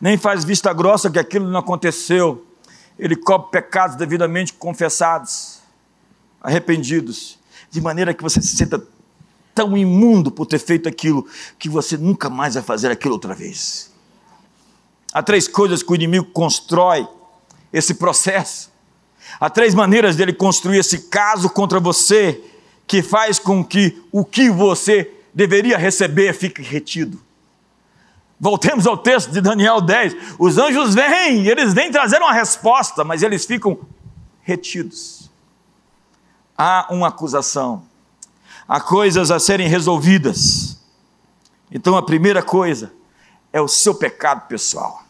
nem 0.00 0.16
faz 0.16 0.44
vista 0.44 0.72
grossa 0.72 1.10
que 1.10 1.18
aquilo 1.18 1.48
não 1.48 1.60
aconteceu. 1.60 2.44
Ele 2.98 3.14
cobre 3.14 3.50
pecados 3.50 3.96
devidamente 3.96 4.52
confessados, 4.52 5.60
arrependidos, 6.40 7.38
de 7.70 7.80
maneira 7.80 8.12
que 8.12 8.22
você 8.22 8.40
se 8.42 8.56
sinta 8.56 8.82
tão 9.54 9.76
imundo 9.76 10.30
por 10.30 10.44
ter 10.44 10.58
feito 10.58 10.88
aquilo 10.88 11.26
que 11.58 11.68
você 11.68 11.96
nunca 11.96 12.28
mais 12.28 12.54
vai 12.54 12.62
fazer 12.62 12.90
aquilo 12.90 13.14
outra 13.14 13.34
vez. 13.34 13.90
Há 15.12 15.22
três 15.22 15.48
coisas 15.48 15.82
que 15.82 15.90
o 15.90 15.94
inimigo 15.94 16.26
constrói 16.26 17.08
esse 17.72 17.94
processo. 17.94 18.70
Há 19.38 19.50
três 19.50 19.74
maneiras 19.74 20.16
dele 20.16 20.32
construir 20.32 20.78
esse 20.78 21.08
caso 21.08 21.50
contra 21.50 21.78
você 21.78 22.40
que 22.86 23.02
faz 23.02 23.38
com 23.38 23.64
que 23.64 24.02
o 24.12 24.24
que 24.24 24.48
você 24.48 25.10
deveria 25.34 25.76
receber 25.76 26.32
fique 26.32 26.62
retido. 26.62 27.20
Voltemos 28.38 28.86
ao 28.86 28.96
texto 28.96 29.30
de 29.30 29.40
Daniel 29.40 29.80
10. 29.80 30.36
Os 30.38 30.58
anjos 30.58 30.94
vêm, 30.94 31.46
eles 31.46 31.72
vêm 31.72 31.90
trazer 31.90 32.18
uma 32.18 32.32
resposta, 32.32 33.02
mas 33.02 33.22
eles 33.22 33.44
ficam 33.44 33.78
retidos. 34.42 35.30
Há 36.56 36.86
uma 36.90 37.08
acusação, 37.08 37.82
há 38.68 38.80
coisas 38.80 39.30
a 39.30 39.38
serem 39.38 39.68
resolvidas. 39.68 40.78
Então 41.70 41.96
a 41.96 42.02
primeira 42.02 42.42
coisa 42.42 42.92
é 43.52 43.60
o 43.60 43.68
seu 43.68 43.94
pecado 43.94 44.46
pessoal. 44.46 45.02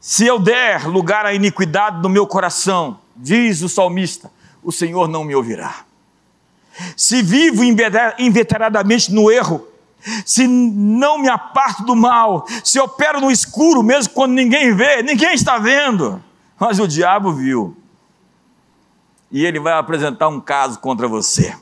Se 0.00 0.26
eu 0.26 0.38
der 0.38 0.86
lugar 0.86 1.26
à 1.26 1.34
iniquidade 1.34 2.00
no 2.02 2.08
meu 2.08 2.26
coração, 2.26 2.98
diz 3.16 3.62
o 3.62 3.68
salmista: 3.68 4.30
o 4.62 4.72
Senhor 4.72 5.08
não 5.08 5.24
me 5.24 5.34
ouvirá. 5.34 5.84
Se 6.96 7.22
vivo 7.22 7.62
inveteradamente 7.64 9.12
no 9.12 9.30
erro, 9.30 9.66
se 10.24 10.46
não 10.46 11.18
me 11.18 11.28
aparto 11.28 11.84
do 11.84 11.96
mal, 11.96 12.46
se 12.62 12.78
opero 12.78 13.20
no 13.20 13.30
escuro, 13.30 13.82
mesmo 13.82 14.12
quando 14.12 14.32
ninguém 14.32 14.74
vê, 14.74 15.02
ninguém 15.02 15.34
está 15.34 15.58
vendo, 15.58 16.22
mas 16.58 16.78
o 16.78 16.86
diabo 16.86 17.32
viu. 17.32 17.76
E 19.32 19.44
ele 19.44 19.58
vai 19.58 19.72
apresentar 19.72 20.28
um 20.28 20.40
caso 20.40 20.78
contra 20.78 21.08
você. 21.08 21.56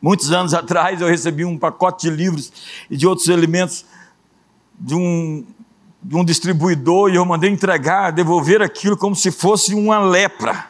Muitos 0.00 0.30
anos 0.30 0.54
atrás 0.54 1.00
eu 1.00 1.08
recebi 1.08 1.44
um 1.44 1.58
pacote 1.58 2.08
de 2.08 2.14
livros 2.14 2.52
e 2.88 2.96
de 2.96 3.06
outros 3.06 3.28
elementos 3.28 3.84
de 4.78 4.94
um 4.94 5.44
de 6.02 6.16
um 6.16 6.24
distribuidor 6.24 7.10
e 7.10 7.16
eu 7.16 7.24
mandei 7.24 7.50
entregar, 7.50 8.12
devolver 8.12 8.62
aquilo 8.62 8.96
como 8.96 9.16
se 9.16 9.30
fosse 9.30 9.74
uma 9.74 9.98
lepra. 9.98 10.66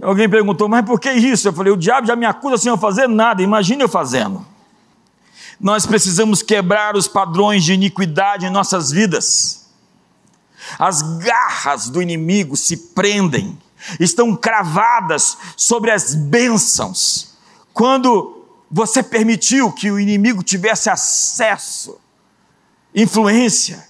Alguém 0.00 0.28
perguntou, 0.28 0.68
mas 0.68 0.84
por 0.84 1.00
que 1.00 1.10
isso? 1.10 1.48
Eu 1.48 1.52
falei, 1.52 1.72
o 1.72 1.76
diabo 1.76 2.06
já 2.06 2.16
me 2.16 2.26
acusa 2.26 2.58
sem 2.58 2.70
eu 2.70 2.76
fazer 2.76 3.08
nada, 3.08 3.42
imagine 3.42 3.82
eu 3.82 3.88
fazendo. 3.88 4.44
Nós 5.58 5.86
precisamos 5.86 6.42
quebrar 6.42 6.96
os 6.96 7.08
padrões 7.08 7.64
de 7.64 7.72
iniquidade 7.72 8.44
em 8.44 8.50
nossas 8.50 8.90
vidas. 8.90 9.66
As 10.78 11.00
garras 11.18 11.88
do 11.88 12.02
inimigo 12.02 12.56
se 12.56 12.76
prendem, 12.76 13.58
estão 13.98 14.34
cravadas 14.36 15.38
sobre 15.56 15.90
as 15.90 16.14
bênçãos. 16.14 17.36
Quando 17.72 18.44
você 18.70 19.02
permitiu 19.02 19.72
que 19.72 19.90
o 19.90 19.98
inimigo 19.98 20.42
tivesse 20.42 20.90
acesso, 20.90 21.98
influência, 22.94 23.86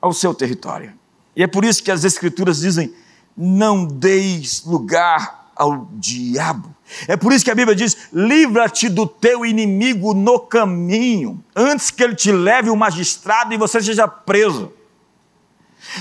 ao 0.00 0.12
seu 0.12 0.34
território. 0.34 0.92
E 1.34 1.42
é 1.42 1.46
por 1.46 1.64
isso 1.64 1.82
que 1.82 1.90
as 1.90 2.04
Escrituras 2.04 2.60
dizem: 2.60 2.92
não 3.36 3.84
deis 3.86 4.64
lugar 4.64 5.50
ao 5.54 5.88
diabo. 5.92 6.74
É 7.08 7.16
por 7.16 7.32
isso 7.32 7.44
que 7.44 7.50
a 7.50 7.54
Bíblia 7.54 7.76
diz: 7.76 8.08
livra-te 8.12 8.88
do 8.88 9.06
teu 9.06 9.44
inimigo 9.44 10.14
no 10.14 10.38
caminho, 10.38 11.42
antes 11.54 11.90
que 11.90 12.02
ele 12.02 12.14
te 12.14 12.30
leve 12.30 12.70
o 12.70 12.76
magistrado 12.76 13.52
e 13.52 13.58
você 13.58 13.82
seja 13.82 14.06
preso. 14.06 14.72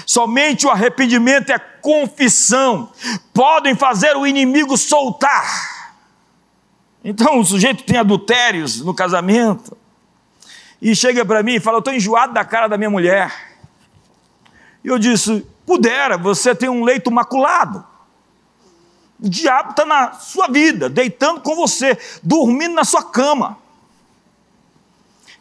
Somente 0.06 0.66
o 0.66 0.70
arrependimento 0.70 1.52
a 1.52 1.60
confissão 1.60 2.92
podem 3.34 3.76
fazer 3.76 4.16
o 4.16 4.26
inimigo 4.26 4.78
soltar. 4.78 5.94
Então 7.04 7.40
o 7.40 7.46
sujeito 7.46 7.84
tem 7.84 7.98
adultérios 7.98 8.82
no 8.82 8.94
casamento 8.94 9.78
e 10.82 10.96
chega 10.96 11.24
para 11.26 11.44
mim 11.44 11.56
e 11.56 11.60
fala: 11.60 11.78
Eu 11.78 11.80
estou 11.80 11.94
enjoado 11.94 12.34
da 12.34 12.44
cara 12.44 12.68
da 12.68 12.78
minha 12.78 12.90
mulher. 12.90 13.55
E 14.86 14.88
eu 14.88 15.00
disse: 15.00 15.44
pudera, 15.66 16.16
você 16.16 16.54
tem 16.54 16.70
um 16.70 16.84
leito 16.84 17.10
maculado. 17.10 17.84
O 19.20 19.28
diabo 19.28 19.72
está 19.72 19.84
na 19.84 20.14
sua 20.14 20.48
vida, 20.48 20.88
deitando 20.88 21.42
com 21.42 21.56
você, 21.56 21.98
dormindo 22.22 22.76
na 22.76 22.84
sua 22.84 23.02
cama. 23.02 23.58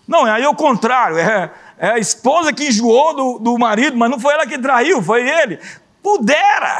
Não, 0.08 0.24
aí 0.24 0.42
é 0.42 0.48
o 0.48 0.54
contrário, 0.54 1.18
é, 1.18 1.52
é 1.76 1.90
a 1.90 1.98
esposa 1.98 2.52
que 2.52 2.68
enjoou 2.68 3.14
do, 3.14 3.38
do 3.38 3.58
marido, 3.58 3.96
mas 3.96 4.10
não 4.10 4.18
foi 4.18 4.32
ela 4.32 4.46
que 4.46 4.58
traiu, 4.58 5.02
foi 5.02 5.28
ele. 5.28 5.60
Pudera! 6.02 6.78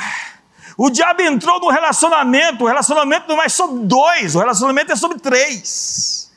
O 0.77 0.89
diabo 0.89 1.21
entrou 1.23 1.61
no 1.61 1.69
relacionamento, 1.69 2.65
o 2.65 2.67
relacionamento 2.67 3.29
não 3.29 3.43
é 3.43 3.49
sobre 3.49 3.85
dois, 3.85 4.35
o 4.35 4.39
relacionamento 4.39 4.93
é 4.93 4.97
sobre 4.97 5.19
três. 5.19 6.33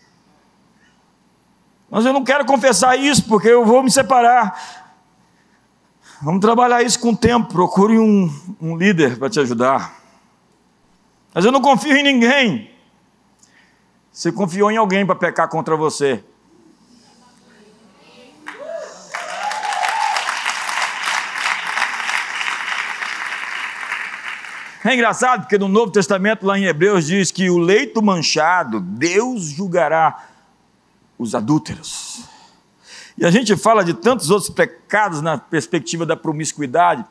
Mas 1.90 2.06
eu 2.06 2.12
não 2.12 2.24
quero 2.24 2.46
confessar 2.46 2.98
isso, 2.98 3.26
porque 3.28 3.48
eu 3.48 3.66
vou 3.66 3.82
me 3.82 3.90
separar. 3.90 4.87
Vamos 6.22 6.42
trabalhar 6.42 6.82
isso 6.82 7.00
com 7.00 7.12
o 7.12 7.18
tempo. 7.18 7.54
Procure 7.54 8.00
um, 8.00 8.34
um 8.60 8.76
líder 8.76 9.18
para 9.20 9.30
te 9.30 9.40
ajudar. 9.40 9.96
Mas 11.34 11.46
eu 11.46 11.52
não 11.52 11.62
confio 11.62 11.96
em 11.96 12.04
ninguém. 12.04 12.72
Você 14.12 14.32
confiou 14.32 14.72
em 14.72 14.78
alguém 14.78 15.06
para 15.06 15.16
pecar 15.16 15.48
contra 15.48 15.76
você. 15.76 16.24
É 24.84 24.94
engraçado 24.94 25.42
porque 25.42 25.58
no 25.58 25.68
Novo 25.68 25.92
Testamento, 25.92 26.46
lá 26.46 26.58
em 26.58 26.66
Hebreus, 26.66 27.06
diz 27.06 27.30
que 27.30 27.50
o 27.50 27.58
leito 27.58 28.02
manchado, 28.02 28.80
Deus 28.80 29.44
julgará 29.44 30.26
os 31.20 31.36
adúlteros. 31.36 32.37
E 33.18 33.26
a 33.26 33.32
gente 33.32 33.56
fala 33.58 33.84
de 33.84 33.94
tantos 33.94 34.30
outros 34.30 34.50
pecados 34.50 35.22
na 35.22 35.38
perspectiva 35.38 36.06
da 36.06 36.16
promiscuidade, 36.16 37.04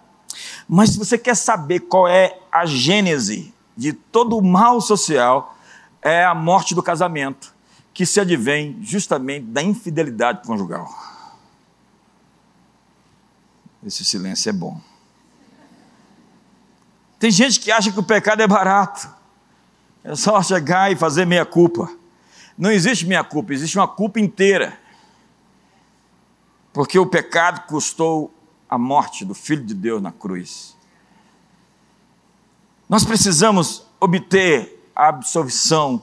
mas 0.69 0.90
se 0.90 0.99
você 0.99 1.19
quer 1.19 1.35
saber 1.35 1.81
qual 1.81 2.07
é 2.07 2.38
a 2.53 2.64
gênese 2.64 3.53
de 3.77 3.92
todo 3.92 4.37
o 4.37 4.42
mal 4.42 4.81
social, 4.81 5.57
é 6.01 6.25
a 6.25 6.35
morte 6.35 6.75
do 6.75 6.83
casamento, 6.83 7.53
que 7.92 8.07
se 8.07 8.21
advém 8.21 8.79
justamente 8.83 9.47
da 9.47 9.62
infidelidade 9.62 10.47
conjugal. 10.47 10.88
Esse 13.85 14.05
silêncio 14.05 14.51
é 14.51 14.53
bom. 14.53 14.81
Tem 17.19 17.31
gente 17.31 17.61
que 17.61 17.71
acha 17.71 17.90
que 17.90 17.99
o 17.99 18.03
pecado 18.03 18.42
é 18.42 18.47
barato. 18.47 19.09
É 20.05 20.14
só 20.14 20.42
chegar 20.42 20.92
e 20.92 20.97
fazer 20.97 21.25
meia 21.25 21.45
culpa. 21.45 21.90
Não 22.57 22.71
existe 22.71 23.07
meia 23.07 23.25
culpa, 23.25 23.53
existe 23.53 23.77
uma 23.77 23.88
culpa 23.88 24.21
inteira. 24.21 24.79
Porque 26.77 26.99
o 26.99 27.07
pecado 27.07 27.67
custou 27.67 28.31
a 28.69 28.77
morte 28.77 29.25
do 29.25 29.35
Filho 29.35 29.65
de 29.65 29.73
Deus 29.73 30.03
na 30.03 30.12
cruz. 30.12 30.77
Nós 32.87 33.03
precisamos 33.03 33.87
obter 33.99 34.87
a 34.95 35.09
absolvição 35.09 36.03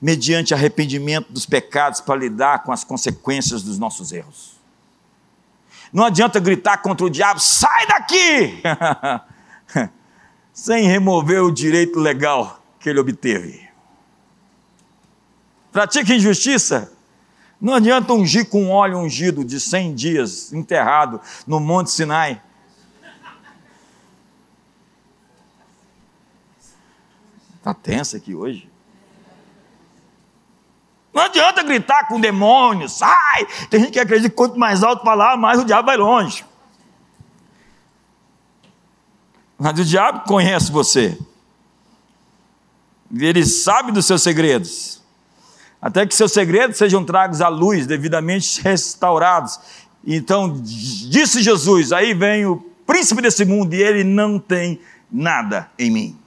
mediante 0.00 0.54
arrependimento 0.54 1.30
dos 1.30 1.44
pecados 1.44 2.00
para 2.00 2.18
lidar 2.18 2.62
com 2.62 2.72
as 2.72 2.82
consequências 2.82 3.62
dos 3.62 3.78
nossos 3.78 4.12
erros. 4.12 4.58
Não 5.92 6.04
adianta 6.04 6.40
gritar 6.40 6.78
contra 6.78 7.04
o 7.04 7.10
diabo, 7.10 7.38
sai 7.38 7.86
daqui! 7.86 8.62
Sem 10.54 10.86
remover 10.86 11.42
o 11.42 11.52
direito 11.52 12.00
legal 12.00 12.64
que 12.80 12.88
ele 12.88 12.98
obteve. 12.98 13.68
Pratica 15.70 16.14
injustiça, 16.14 16.93
não 17.64 17.72
adianta 17.72 18.12
ungir 18.12 18.46
com 18.50 18.68
óleo 18.68 18.98
ungido 18.98 19.42
de 19.42 19.58
100 19.58 19.94
dias, 19.94 20.52
enterrado 20.52 21.18
no 21.46 21.58
Monte 21.58 21.90
Sinai. 21.90 22.42
Está 27.56 27.72
tensa 27.72 28.18
aqui 28.18 28.34
hoje. 28.34 28.70
Não 31.10 31.22
adianta 31.22 31.62
gritar 31.62 32.06
com 32.06 32.20
demônios, 32.20 32.98
sai! 32.98 33.46
Tem 33.70 33.80
gente 33.80 33.92
que 33.92 34.00
acredita 34.00 34.28
que 34.28 34.36
quanto 34.36 34.58
mais 34.58 34.82
alto 34.82 35.02
falar, 35.02 35.38
mais 35.38 35.58
o 35.58 35.64
diabo 35.64 35.86
vai 35.86 35.96
longe. 35.96 36.44
Mas 39.58 39.78
o 39.78 39.84
diabo 39.86 40.28
conhece 40.28 40.70
você. 40.70 41.18
Ele 43.10 43.46
sabe 43.46 43.90
dos 43.90 44.04
seus 44.04 44.22
segredos 44.22 45.02
até 45.84 46.06
que 46.06 46.14
seus 46.14 46.32
segredos 46.32 46.78
sejam 46.78 47.04
tragos 47.04 47.42
à 47.42 47.48
luz, 47.48 47.86
devidamente 47.86 48.58
restaurados. 48.64 49.60
Então, 50.02 50.50
disse 50.58 51.42
Jesus: 51.42 51.92
aí 51.92 52.14
vem 52.14 52.46
o 52.46 52.56
príncipe 52.86 53.20
desse 53.20 53.44
mundo 53.44 53.74
e 53.74 53.82
ele 53.82 54.02
não 54.02 54.38
tem 54.38 54.80
nada 55.12 55.70
em 55.78 55.90
mim. 55.90 56.18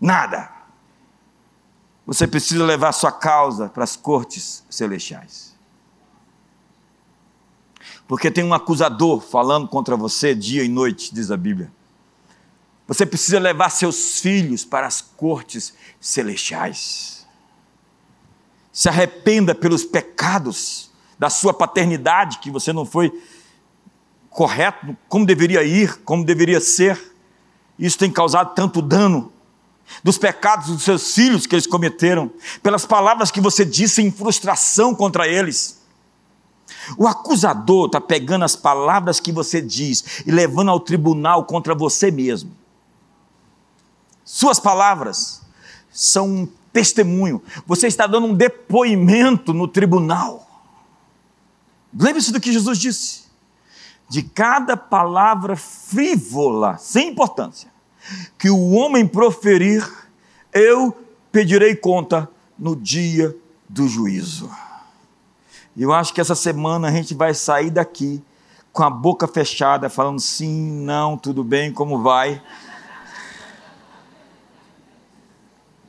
Nada. 0.00 0.50
Você 2.06 2.26
precisa 2.26 2.64
levar 2.64 2.92
sua 2.92 3.12
causa 3.12 3.68
para 3.68 3.84
as 3.84 3.96
cortes 3.96 4.64
celestiais. 4.70 5.54
Porque 8.08 8.30
tem 8.30 8.44
um 8.44 8.54
acusador 8.54 9.20
falando 9.20 9.68
contra 9.68 9.94
você 9.94 10.34
dia 10.34 10.64
e 10.64 10.68
noite, 10.68 11.14
diz 11.14 11.30
a 11.30 11.36
Bíblia. 11.36 11.70
Você 12.88 13.04
precisa 13.04 13.38
levar 13.38 13.68
seus 13.68 14.20
filhos 14.20 14.64
para 14.64 14.86
as 14.86 15.02
cortes 15.02 15.74
celestiais 16.00 17.13
se 18.74 18.88
arrependa 18.88 19.54
pelos 19.54 19.84
pecados 19.84 20.90
da 21.16 21.30
sua 21.30 21.54
paternidade, 21.54 22.40
que 22.40 22.50
você 22.50 22.72
não 22.72 22.84
foi 22.84 23.12
correto, 24.28 24.96
como 25.08 25.24
deveria 25.24 25.62
ir, 25.62 26.00
como 26.00 26.24
deveria 26.24 26.60
ser. 26.60 27.00
Isso 27.78 27.96
tem 27.96 28.10
causado 28.10 28.52
tanto 28.52 28.82
dano. 28.82 29.32
Dos 30.02 30.18
pecados 30.18 30.66
dos 30.66 30.82
seus 30.82 31.14
filhos 31.14 31.46
que 31.46 31.54
eles 31.54 31.68
cometeram, 31.68 32.28
pelas 32.64 32.84
palavras 32.84 33.30
que 33.30 33.40
você 33.40 33.64
disse 33.64 34.02
em 34.02 34.10
frustração 34.10 34.92
contra 34.92 35.28
eles. 35.28 35.80
O 36.98 37.06
acusador 37.06 37.86
está 37.86 38.00
pegando 38.00 38.44
as 38.44 38.56
palavras 38.56 39.20
que 39.20 39.30
você 39.30 39.62
diz 39.62 40.24
e 40.26 40.32
levando 40.32 40.70
ao 40.70 40.80
tribunal 40.80 41.44
contra 41.44 41.76
você 41.76 42.10
mesmo. 42.10 42.50
Suas 44.24 44.58
palavras 44.58 45.42
são 45.92 46.28
um 46.28 46.48
testemunho, 46.74 47.40
você 47.64 47.86
está 47.86 48.04
dando 48.04 48.26
um 48.26 48.34
depoimento 48.34 49.54
no 49.54 49.68
tribunal. 49.68 50.44
Lembre-se 51.96 52.32
do 52.32 52.40
que 52.40 52.52
Jesus 52.52 52.76
disse: 52.78 53.22
de 54.08 54.22
cada 54.22 54.76
palavra 54.76 55.54
frívola, 55.54 56.76
sem 56.76 57.10
importância, 57.10 57.70
que 58.36 58.50
o 58.50 58.72
homem 58.72 59.06
proferir, 59.06 59.88
eu 60.52 60.94
pedirei 61.30 61.76
conta 61.76 62.28
no 62.58 62.74
dia 62.74 63.34
do 63.68 63.86
juízo. 63.88 64.50
E 65.76 65.82
eu 65.82 65.92
acho 65.92 66.12
que 66.12 66.20
essa 66.20 66.34
semana 66.34 66.88
a 66.88 66.90
gente 66.90 67.14
vai 67.14 67.34
sair 67.34 67.70
daqui 67.70 68.22
com 68.72 68.82
a 68.82 68.90
boca 68.90 69.28
fechada, 69.28 69.88
falando 69.88 70.20
sim, 70.20 70.82
não, 70.82 71.16
tudo 71.16 71.44
bem, 71.44 71.72
como 71.72 72.02
vai. 72.02 72.42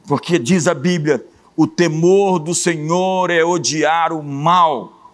Porque 0.08 0.38
diz 0.38 0.68
a 0.68 0.74
Bíblia: 0.74 1.26
o 1.56 1.68
temor 1.68 2.40
do 2.40 2.54
Senhor 2.54 3.30
é 3.30 3.44
odiar 3.44 4.14
o 4.14 4.24
mal, 4.24 5.14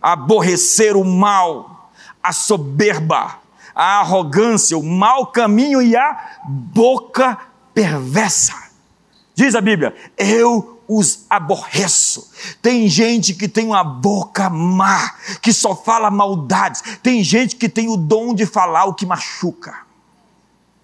aborrecer 0.00 0.96
o 0.96 1.04
mal, 1.04 1.90
a 2.22 2.32
soberba, 2.32 3.38
a 3.74 4.00
arrogância, 4.00 4.76
o 4.76 4.82
mau 4.82 5.26
caminho 5.26 5.82
e 5.82 5.96
a 5.96 6.38
boca 6.46 7.38
perversa. 7.72 8.54
Diz 9.34 9.54
a 9.54 9.60
Bíblia: 9.60 9.94
eu 10.16 10.74
os 10.88 11.24
aborreço. 11.30 12.30
Tem 12.60 12.88
gente 12.88 13.34
que 13.34 13.48
tem 13.48 13.66
uma 13.66 13.82
boca 13.82 14.50
má, 14.50 15.14
que 15.40 15.52
só 15.52 15.74
fala 15.74 16.10
maldades. 16.10 16.82
Tem 17.02 17.22
gente 17.22 17.56
que 17.56 17.68
tem 17.68 17.88
o 17.88 17.96
dom 17.96 18.34
de 18.34 18.46
falar 18.46 18.84
o 18.84 18.94
que 18.94 19.06
machuca. 19.06 19.83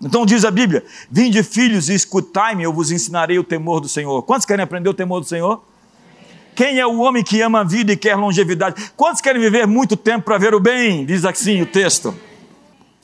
Então 0.00 0.24
diz 0.24 0.44
a 0.44 0.50
Bíblia: 0.50 0.84
Vinde 1.10 1.42
filhos 1.42 1.88
e 1.88 1.94
escutai-me, 1.94 2.62
eu 2.62 2.72
vos 2.72 2.90
ensinarei 2.90 3.38
o 3.38 3.44
temor 3.44 3.80
do 3.80 3.88
Senhor. 3.88 4.22
Quantos 4.22 4.46
querem 4.46 4.62
aprender 4.62 4.88
o 4.88 4.94
temor 4.94 5.20
do 5.20 5.26
Senhor? 5.26 5.62
Quem 6.54 6.78
é 6.78 6.86
o 6.86 6.98
homem 6.98 7.22
que 7.22 7.40
ama 7.40 7.60
a 7.60 7.64
vida 7.64 7.92
e 7.92 7.96
quer 7.96 8.16
longevidade? 8.16 8.92
Quantos 8.96 9.20
querem 9.20 9.40
viver 9.40 9.66
muito 9.66 9.96
tempo 9.96 10.24
para 10.24 10.38
ver 10.38 10.54
o 10.54 10.60
bem? 10.60 11.04
Diz 11.04 11.24
assim 11.24 11.60
o 11.62 11.66
texto. 11.66 12.14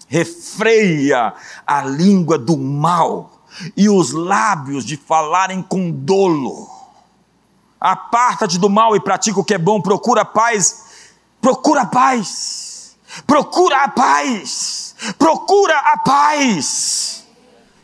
Refreia 0.09 1.35
a 1.67 1.83
língua 1.83 2.39
do 2.39 2.57
mal 2.57 3.45
e 3.77 3.89
os 3.89 4.13
lábios 4.13 4.85
de 4.85 4.97
falarem 4.97 5.63
com 5.63 5.91
dolo. 5.91 6.69
Aparta-te 7.81 8.59
do 8.59 8.69
mal 8.69 8.97
e 8.97 9.01
pratica 9.01 9.39
o 9.39 9.45
que 9.45 9.55
é 9.55 9.59
bom, 9.59 9.81
procura 9.81 10.25
paz. 10.25 10.85
Procura 11.41 11.83
a 11.83 11.87
paz. 11.87 12.97
Procura 13.27 13.85
a 13.85 13.89
paz 13.89 14.86
procura 15.19 15.77
a 15.77 15.99
paz. 15.99 17.25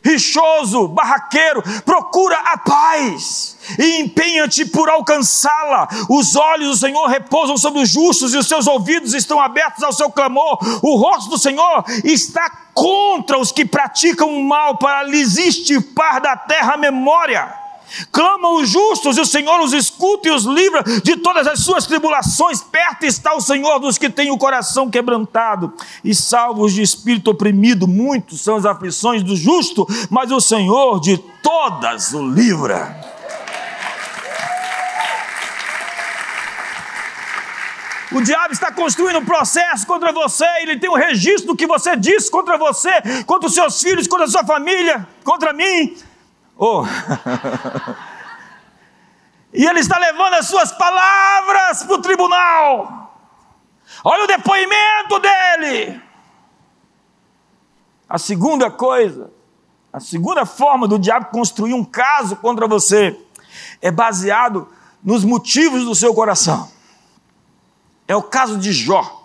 Rixoso, 0.04 0.88
barraqueiro, 0.88 1.62
procura 1.84 2.36
a 2.36 2.58
paz 2.58 3.56
e 3.78 4.00
empenha-te 4.00 4.64
por 4.64 4.88
alcançá-la. 4.88 5.88
Os 6.08 6.34
olhos 6.34 6.70
do 6.70 6.76
Senhor 6.76 7.06
repousam 7.06 7.56
sobre 7.56 7.82
os 7.82 7.88
justos 7.88 8.34
e 8.34 8.36
os 8.36 8.48
seus 8.48 8.66
ouvidos 8.66 9.14
estão 9.14 9.40
abertos 9.40 9.84
ao 9.84 9.92
seu 9.92 10.10
clamor. 10.10 10.58
O 10.82 10.96
rosto 10.96 11.30
do 11.30 11.38
Senhor 11.38 11.84
está 12.02 12.50
contra 12.74 13.38
os 13.38 13.52
que 13.52 13.64
praticam 13.64 14.28
o 14.28 14.42
mal 14.42 14.76
para 14.76 15.04
lhes 15.04 15.36
extirpar 15.36 16.20
da 16.20 16.36
terra 16.36 16.74
a 16.74 16.78
memória. 16.78 17.61
Clamam 18.10 18.56
os 18.56 18.68
justos 18.68 19.16
e 19.16 19.20
o 19.20 19.26
Senhor 19.26 19.60
os 19.60 19.72
escuta 19.72 20.28
e 20.28 20.30
os 20.32 20.44
livra 20.44 20.82
de 21.02 21.16
todas 21.16 21.46
as 21.46 21.60
suas 21.60 21.86
tribulações. 21.86 22.60
Perto 22.62 23.04
está 23.04 23.34
o 23.34 23.40
Senhor 23.40 23.78
dos 23.78 23.98
que 23.98 24.10
têm 24.10 24.30
o 24.30 24.38
coração 24.38 24.90
quebrantado 24.90 25.72
e 26.04 26.14
salvos 26.14 26.72
de 26.72 26.82
espírito 26.82 27.30
oprimido. 27.30 27.86
Muitos 27.86 28.40
são 28.40 28.56
as 28.56 28.64
aflições 28.64 29.22
do 29.22 29.36
justo, 29.36 29.86
mas 30.10 30.30
o 30.30 30.40
Senhor 30.40 31.00
de 31.00 31.18
todas 31.42 32.12
o 32.12 32.26
livra. 32.26 33.12
O 38.14 38.20
diabo 38.20 38.52
está 38.52 38.70
construindo 38.70 39.18
um 39.18 39.24
processo 39.24 39.86
contra 39.86 40.12
você, 40.12 40.44
ele 40.60 40.78
tem 40.78 40.90
um 40.90 40.96
registro 40.96 41.46
do 41.46 41.56
que 41.56 41.66
você 41.66 41.96
disse 41.96 42.30
contra 42.30 42.58
você, 42.58 42.90
contra 43.26 43.48
os 43.48 43.54
seus 43.54 43.80
filhos, 43.80 44.06
contra 44.06 44.26
a 44.26 44.28
sua 44.28 44.44
família, 44.44 45.08
contra 45.24 45.54
mim. 45.54 45.96
Oh. 46.56 46.84
e 49.52 49.64
ele 49.64 49.80
está 49.80 49.98
levando 49.98 50.34
as 50.34 50.46
suas 50.46 50.72
palavras 50.72 51.82
para 51.82 51.94
o 51.94 52.02
tribunal. 52.02 53.02
Olha 54.04 54.24
o 54.24 54.26
depoimento 54.26 55.18
dele. 55.18 56.02
A 58.08 58.18
segunda 58.18 58.70
coisa, 58.70 59.30
a 59.92 60.00
segunda 60.00 60.44
forma 60.44 60.86
do 60.86 60.98
diabo 60.98 61.26
construir 61.26 61.74
um 61.74 61.84
caso 61.84 62.36
contra 62.36 62.66
você 62.66 63.18
é 63.80 63.90
baseado 63.90 64.68
nos 65.02 65.24
motivos 65.24 65.84
do 65.84 65.94
seu 65.94 66.14
coração. 66.14 66.70
É 68.06 68.14
o 68.14 68.22
caso 68.22 68.58
de 68.58 68.72
Jó. 68.72 69.20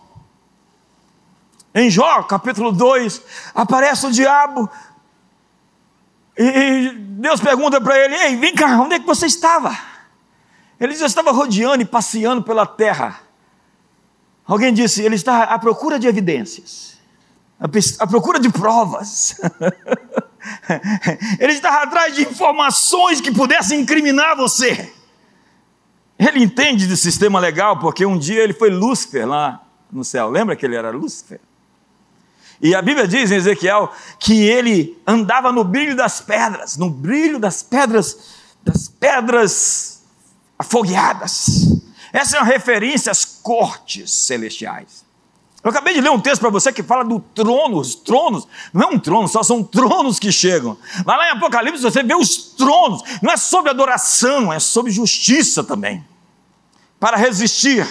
Em 1.74 1.90
Jó, 1.90 2.24
capítulo 2.24 2.72
2, 2.72 3.22
aparece 3.54 4.08
o 4.08 4.12
diabo 4.12 4.70
e 6.38 6.89
Deus 6.89 7.41
pergunta 7.41 7.82
para 7.82 7.97
ele: 7.97 8.15
Ei, 8.15 8.36
vem 8.36 8.54
cá, 8.54 8.80
onde 8.80 8.95
é 8.95 9.00
que 9.00 9.06
você 9.06 9.26
estava? 9.26 9.78
Ele 10.80 10.93
diz: 10.93 11.02
Eu 11.02 11.08
estava 11.08 11.32
rodeando 11.32 11.82
e 11.82 11.86
passeando 11.86 12.43
pela 12.43 12.65
terra. 12.65 13.19
Alguém 14.45 14.73
disse: 14.73 15.02
Ele 15.02 15.15
está 15.15 15.43
à 15.43 15.58
procura 15.60 15.97
de 15.97 16.08
evidências, 16.08 16.97
à 18.00 18.08
procura 18.08 18.39
de 18.39 18.50
provas. 18.50 19.39
ele 21.39 21.54
estava 21.54 21.84
atrás 21.84 22.15
de 22.15 22.21
informações 22.21 23.19
que 23.19 23.32
pudessem 23.32 23.82
incriminar 23.82 24.36
você. 24.36 24.93
Ele 26.17 26.43
entende 26.43 26.88
de 26.88 26.97
sistema 26.97 27.39
legal 27.39 27.80
porque 27.80 28.06
um 28.06 28.17
dia 28.17 28.43
ele 28.43 28.54
foi 28.54 28.69
Lúcifer 28.69 29.28
lá 29.28 29.63
no 29.91 30.04
céu. 30.04 30.30
Lembra 30.30 30.56
que 30.56 30.65
ele 30.65 30.76
era 30.76 30.89
Lúcifer? 30.89 31.39
E 32.62 32.74
a 32.74 32.82
Bíblia 32.82 33.08
diz 33.08 33.32
em 33.32 33.36
Ezequiel 33.36 33.91
que 34.20 34.43
ele 34.43 34.98
andava 35.06 35.52
no 35.52 35.63
brilho 35.63 35.96
das 35.96 36.20
pedras, 36.20 36.78
no 36.78 36.89
brilho 36.89 37.39
das 37.39 37.62
pedras, 37.62 38.17
das 38.63 38.88
pedras 38.88 40.04
afogueadas. 40.58 41.82
Essa 42.12 42.38
é 42.38 42.39
uma 42.39 42.46
referência 42.46 43.12
às 43.12 43.24
cortes 43.26 44.12
celestiais. 44.12 45.06
Eu 45.63 45.70
acabei 45.70 45.93
de 45.93 46.02
ler 46.02 46.10
um 46.10 46.20
texto 46.20 46.41
para 46.41 46.50
você 46.50 46.72
que 46.72 46.82
fala 46.82 47.04
do 47.04 47.20
trono, 47.20 47.78
os 47.78 47.93
tronos, 47.93 48.48
não 48.74 48.89
é 48.89 48.93
um 48.93 49.00
trono, 49.00 49.28
só 49.28 49.43
são 49.43 49.63
tronos 49.63 50.17
que 50.17 50.32
chegam. 50.32 50.78
Lá, 51.06 51.17
lá 51.17 51.28
em 51.28 51.32
Apocalipse 51.32 51.82
você 51.82 52.02
vê 52.02 52.15
os 52.15 52.38
tronos, 52.56 53.04
não 53.22 53.32
é 53.32 53.38
sobre 53.38 53.70
adoração, 53.70 54.52
é 54.54 54.60
sobre 54.60 54.91
justiça 54.91 55.63
também. 55.63 56.06
Para 57.00 57.17
resistir 57.17 57.86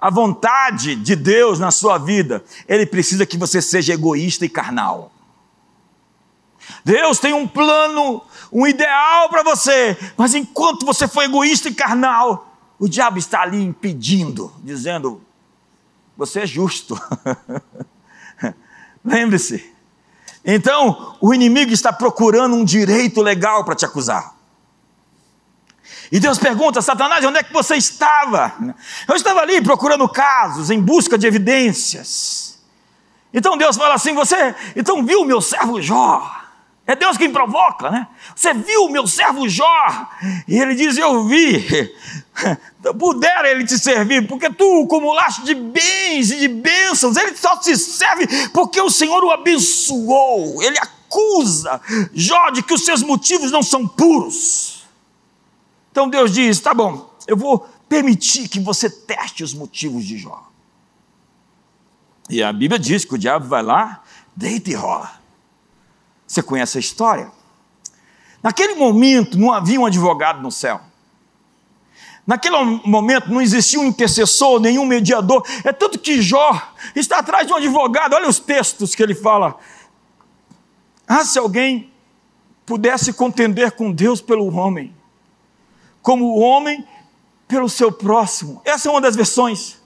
à 0.00 0.10
vontade 0.10 0.96
de 0.96 1.14
Deus 1.14 1.58
na 1.58 1.70
sua 1.70 1.98
vida, 1.98 2.44
Ele 2.66 2.86
precisa 2.86 3.26
que 3.26 3.36
você 3.36 3.60
seja 3.60 3.92
egoísta 3.92 4.44
e 4.44 4.48
carnal. 4.48 5.12
Deus 6.84 7.18
tem 7.18 7.32
um 7.32 7.46
plano, 7.46 8.22
um 8.52 8.66
ideal 8.66 9.28
para 9.28 9.42
você, 9.42 9.96
mas 10.16 10.34
enquanto 10.34 10.86
você 10.86 11.06
for 11.06 11.22
egoísta 11.22 11.68
e 11.68 11.74
carnal, 11.74 12.56
o 12.78 12.88
diabo 12.88 13.18
está 13.18 13.42
ali 13.42 13.62
impedindo, 13.62 14.52
dizendo: 14.62 15.20
você 16.16 16.40
é 16.40 16.46
justo. 16.46 16.98
Lembre-se. 19.04 19.70
Então, 20.44 21.16
o 21.20 21.34
inimigo 21.34 21.72
está 21.72 21.92
procurando 21.92 22.56
um 22.56 22.64
direito 22.64 23.20
legal 23.20 23.64
para 23.64 23.74
te 23.74 23.84
acusar. 23.84 24.34
E 26.10 26.18
Deus 26.18 26.38
pergunta: 26.38 26.82
Satanás, 26.82 27.24
onde 27.24 27.38
é 27.38 27.42
que 27.42 27.52
você 27.52 27.76
estava? 27.76 28.52
Eu 29.08 29.14
estava 29.14 29.40
ali 29.40 29.60
procurando 29.62 30.08
casos, 30.08 30.70
em 30.70 30.80
busca 30.80 31.16
de 31.16 31.26
evidências. 31.26 32.58
Então 33.32 33.56
Deus 33.56 33.76
fala 33.76 33.94
assim: 33.94 34.14
Você 34.14 34.54
então 34.74 35.04
viu 35.04 35.24
meu 35.24 35.40
servo 35.40 35.80
Jó? 35.80 36.40
É 36.86 36.96
Deus 36.96 37.16
quem 37.16 37.30
provoca, 37.30 37.88
né? 37.88 38.08
Você 38.34 38.52
viu 38.52 38.88
meu 38.88 39.06
servo 39.06 39.48
Jó? 39.48 40.08
E 40.48 40.58
ele 40.58 40.74
diz: 40.74 40.98
Eu 40.98 41.24
vi. 41.24 41.94
Pudera 42.98 43.48
ele 43.50 43.64
te 43.64 43.78
servir, 43.78 44.26
porque 44.26 44.50
tu 44.50 44.84
acumulaste 44.84 45.42
de 45.44 45.54
bens 45.54 46.30
e 46.30 46.38
de 46.38 46.48
bênçãos. 46.48 47.16
Ele 47.16 47.36
só 47.36 47.56
te 47.58 47.76
serve 47.76 48.26
porque 48.48 48.80
o 48.80 48.90
Senhor 48.90 49.22
o 49.22 49.30
abençoou. 49.30 50.60
Ele 50.62 50.78
acusa 50.78 51.80
Jó 52.12 52.50
de 52.50 52.62
que 52.62 52.74
os 52.74 52.84
seus 52.84 53.02
motivos 53.02 53.52
não 53.52 53.62
são 53.62 53.86
puros. 53.86 54.79
Então 55.90 56.08
Deus 56.08 56.32
diz: 56.32 56.60
Tá 56.60 56.72
bom, 56.72 57.12
eu 57.26 57.36
vou 57.36 57.68
permitir 57.88 58.48
que 58.48 58.60
você 58.60 58.88
teste 58.88 59.42
os 59.42 59.52
motivos 59.52 60.04
de 60.04 60.16
Jó. 60.16 60.48
E 62.28 62.42
a 62.42 62.52
Bíblia 62.52 62.78
diz 62.78 63.04
que 63.04 63.14
o 63.14 63.18
diabo 63.18 63.48
vai 63.48 63.62
lá, 63.62 64.02
deita 64.36 64.70
e 64.70 64.74
rola. 64.74 65.10
Você 66.26 66.42
conhece 66.42 66.78
a 66.78 66.80
história? 66.80 67.32
Naquele 68.40 68.74
momento 68.74 69.36
não 69.36 69.52
havia 69.52 69.80
um 69.80 69.84
advogado 69.84 70.40
no 70.40 70.50
céu. 70.50 70.80
Naquele 72.24 72.56
momento 72.84 73.28
não 73.28 73.42
existia 73.42 73.80
um 73.80 73.84
intercessor, 73.84 74.60
nenhum 74.60 74.86
mediador. 74.86 75.44
É 75.64 75.72
tanto 75.72 75.98
que 75.98 76.22
Jó 76.22 76.72
está 76.94 77.18
atrás 77.18 77.46
de 77.46 77.52
um 77.52 77.56
advogado. 77.56 78.14
Olha 78.14 78.28
os 78.28 78.38
textos 78.38 78.94
que 78.94 79.02
ele 79.02 79.14
fala. 79.14 79.58
Ah, 81.08 81.24
se 81.24 81.40
alguém 81.40 81.92
pudesse 82.64 83.12
contender 83.12 83.72
com 83.72 83.90
Deus 83.90 84.20
pelo 84.20 84.54
homem, 84.54 84.94
como 86.02 86.26
o 86.26 86.38
homem 86.38 86.84
pelo 87.46 87.68
seu 87.68 87.90
próximo. 87.90 88.62
Essa 88.64 88.88
é 88.88 88.90
uma 88.90 89.00
das 89.00 89.16
versões. 89.16 89.78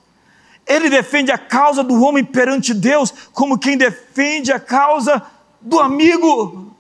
Ele 0.66 0.88
defende 0.88 1.31
a 1.31 1.38
causa 1.38 1.83
do 1.83 2.03
homem 2.03 2.24
perante 2.24 2.72
Deus, 2.72 3.12
como 3.33 3.59
quem 3.59 3.77
defende 3.77 4.53
a 4.53 4.61
causa 4.61 5.22
do 5.61 5.79
amigo. 5.81 6.74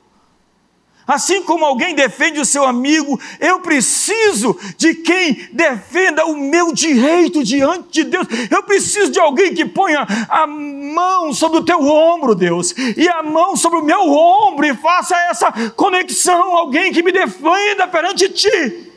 Assim 1.06 1.42
como 1.42 1.66
alguém 1.66 1.94
defende 1.94 2.40
o 2.40 2.46
seu 2.46 2.64
amigo, 2.64 3.20
eu 3.38 3.60
preciso 3.60 4.58
de 4.78 4.94
quem 4.94 5.48
defenda 5.52 6.24
o 6.24 6.34
meu 6.34 6.72
direito 6.72 7.44
diante 7.44 7.88
de 7.90 8.04
Deus. 8.04 8.26
Eu 8.50 8.62
preciso 8.62 9.12
de 9.12 9.20
alguém 9.20 9.54
que 9.54 9.66
ponha 9.66 10.06
a 10.30 10.46
mão 10.46 11.34
sobre 11.34 11.58
o 11.58 11.64
teu 11.64 11.80
ombro, 11.82 12.34
Deus, 12.34 12.74
e 12.96 13.06
a 13.06 13.22
mão 13.22 13.54
sobre 13.54 13.80
o 13.80 13.84
meu 13.84 14.00
ombro 14.00 14.64
e 14.64 14.74
faça 14.74 15.14
essa 15.28 15.52
conexão. 15.72 16.56
Alguém 16.56 16.90
que 16.90 17.02
me 17.02 17.12
defenda 17.12 17.86
perante 17.86 18.30
ti. 18.30 18.93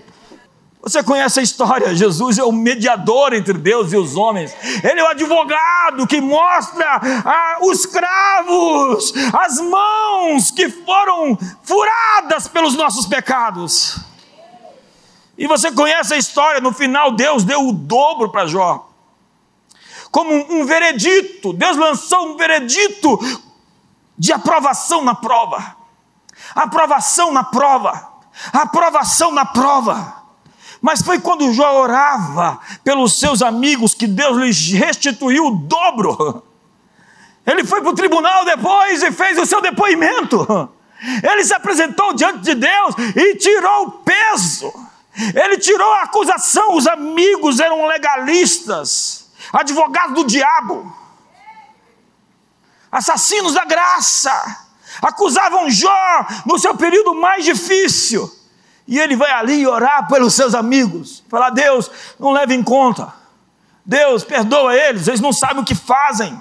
Você 0.82 1.04
conhece 1.04 1.40
a 1.40 1.44
história? 1.44 1.96
Jesus 1.96 2.38
é 2.38 2.44
o 2.44 2.52
mediador 2.52 3.34
entre 3.34 3.54
Deus 3.54 3.92
e 3.92 3.98
os 3.98 4.16
homens. 4.16 4.56
Ele 4.84 5.00
é 5.00 5.04
o 5.04 5.08
advogado 5.08 6.08
que 6.08 6.22
mostra 6.22 7.02
ah, 7.26 7.58
os 7.62 7.86
cravos, 7.86 9.14
as 9.34 9.60
mãos 9.60 10.52
que 10.52 10.70
foram 10.70 11.38
furadas 11.64 12.48
pelos 12.48 12.76
nossos 12.76 13.06
pecados. 13.06 14.00
E 15.38 15.48
você 15.48 15.72
conhece 15.72 16.14
a 16.14 16.18
história? 16.18 16.62
No 16.62 16.74
final, 16.74 17.12
Deus 17.12 17.44
deu 17.44 17.68
o 17.68 17.74
dobro 17.74 18.30
para 18.30 18.48
Jó. 18.48 18.90
Como 20.10 20.34
um 20.34 20.66
veredito, 20.66 21.54
Deus 21.54 21.76
lançou 21.76 22.30
um 22.30 22.38
veredito 22.38 23.20
de 24.18 24.32
aprovação 24.32 25.04
na 25.04 25.14
prova. 25.14 25.76
Aprovação 26.56 27.32
na 27.32 27.44
prova. 27.44 28.14
Aprovação 28.54 29.32
na 29.32 29.46
prova. 29.46 30.17
Mas 30.88 31.02
foi 31.02 31.20
quando 31.20 31.52
Jó 31.52 31.82
orava 31.82 32.62
pelos 32.82 33.20
seus 33.20 33.42
amigos 33.42 33.94
que 33.94 34.08
Deus 34.08 34.38
lhes 34.38 34.72
restituiu 34.72 35.48
o 35.48 35.52
dobro. 35.52 36.42
Ele 37.46 37.66
foi 37.66 37.82
para 37.82 37.90
o 37.90 37.94
tribunal 37.94 38.46
depois 38.46 39.04
e 39.04 39.12
fez 39.12 39.38
o 39.38 39.46
seu 39.46 39.60
depoimento. 39.60 40.48
Ele 41.30 41.44
se 41.44 41.54
apresentou 41.54 42.14
diante 42.14 42.40
de 42.40 42.56
Deus 42.56 42.96
e 43.18 43.36
tirou 43.36 43.88
o 43.88 43.92
peso. 43.92 44.74
Ele 45.36 45.58
tirou 45.58 45.92
a 45.96 46.04
acusação. 46.04 46.74
Os 46.74 46.88
amigos 46.88 47.60
eram 47.60 47.86
legalistas, 47.86 49.30
advogados 49.52 50.16
do 50.16 50.24
diabo, 50.24 50.96
assassinos 52.90 53.56
da 53.56 53.66
graça. 53.66 54.32
Acusavam 55.02 55.70
Jó 55.70 56.26
no 56.46 56.58
seu 56.58 56.74
período 56.78 57.14
mais 57.14 57.44
difícil. 57.44 58.37
E 58.88 58.98
ele 58.98 59.16
vai 59.16 59.32
ali 59.32 59.68
orar 59.68 60.08
pelos 60.08 60.34
seus 60.34 60.56
amigos, 60.56 61.24
falar: 61.28 61.50
Deus, 61.50 61.92
não 62.18 62.32
leve 62.32 62.54
em 62.54 62.64
conta. 62.64 63.14
Deus, 63.86 64.24
perdoa 64.24 64.76
eles, 64.76 65.08
eles 65.08 65.22
não 65.22 65.34
sabem 65.34 65.62
o 65.62 65.66
que 65.66 65.76
fazem. 65.76 66.40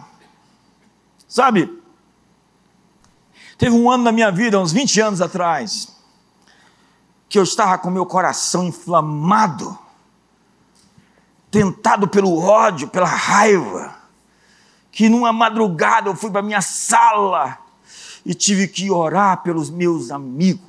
Sabe? 1.28 1.82
Teve 3.59 3.74
um 3.74 3.90
ano 3.90 4.05
na 4.05 4.12
minha 4.12 4.30
vida, 4.30 4.61
uns 4.61 4.72
20 4.72 5.01
anos 5.01 5.20
atrás, 5.20 5.97
que 7.28 7.38
eu 7.38 7.42
estava 7.42 7.78
com 7.78 7.90
meu 7.90 8.05
coração 8.05 8.64
inflamado, 8.64 9.76
tentado 11.51 12.07
pelo 12.07 12.38
ódio, 12.38 12.88
pela 12.88 13.07
raiva, 13.07 13.94
que 14.92 15.09
numa 15.09 15.32
madrugada 15.32 16.09
eu 16.09 16.16
fui 16.16 16.30
para 16.30 16.42
minha 16.42 16.61
sala 16.61 17.59
e 18.24 18.34
tive 18.34 18.68
que 18.68 18.90
orar 18.90 19.42
pelos 19.42 19.70
meus 19.70 20.11
amigos. 20.11 20.66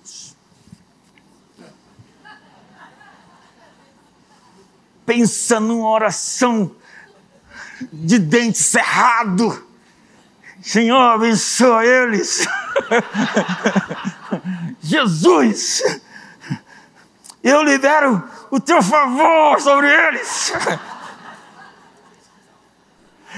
Pensa 5.08 5.58
numa 5.58 5.90
oração 5.90 6.76
de 7.94 8.20
dente 8.20 8.58
cerrado. 8.58 9.66
Senhor, 10.62 11.02
abençoa 11.02 11.86
eles. 11.86 12.46
Jesus, 14.84 15.82
eu 17.42 17.64
libero 17.64 18.22
o 18.52 18.60
teu 18.60 18.84
favor 18.84 19.62
sobre 19.62 19.90
eles. 19.90 20.52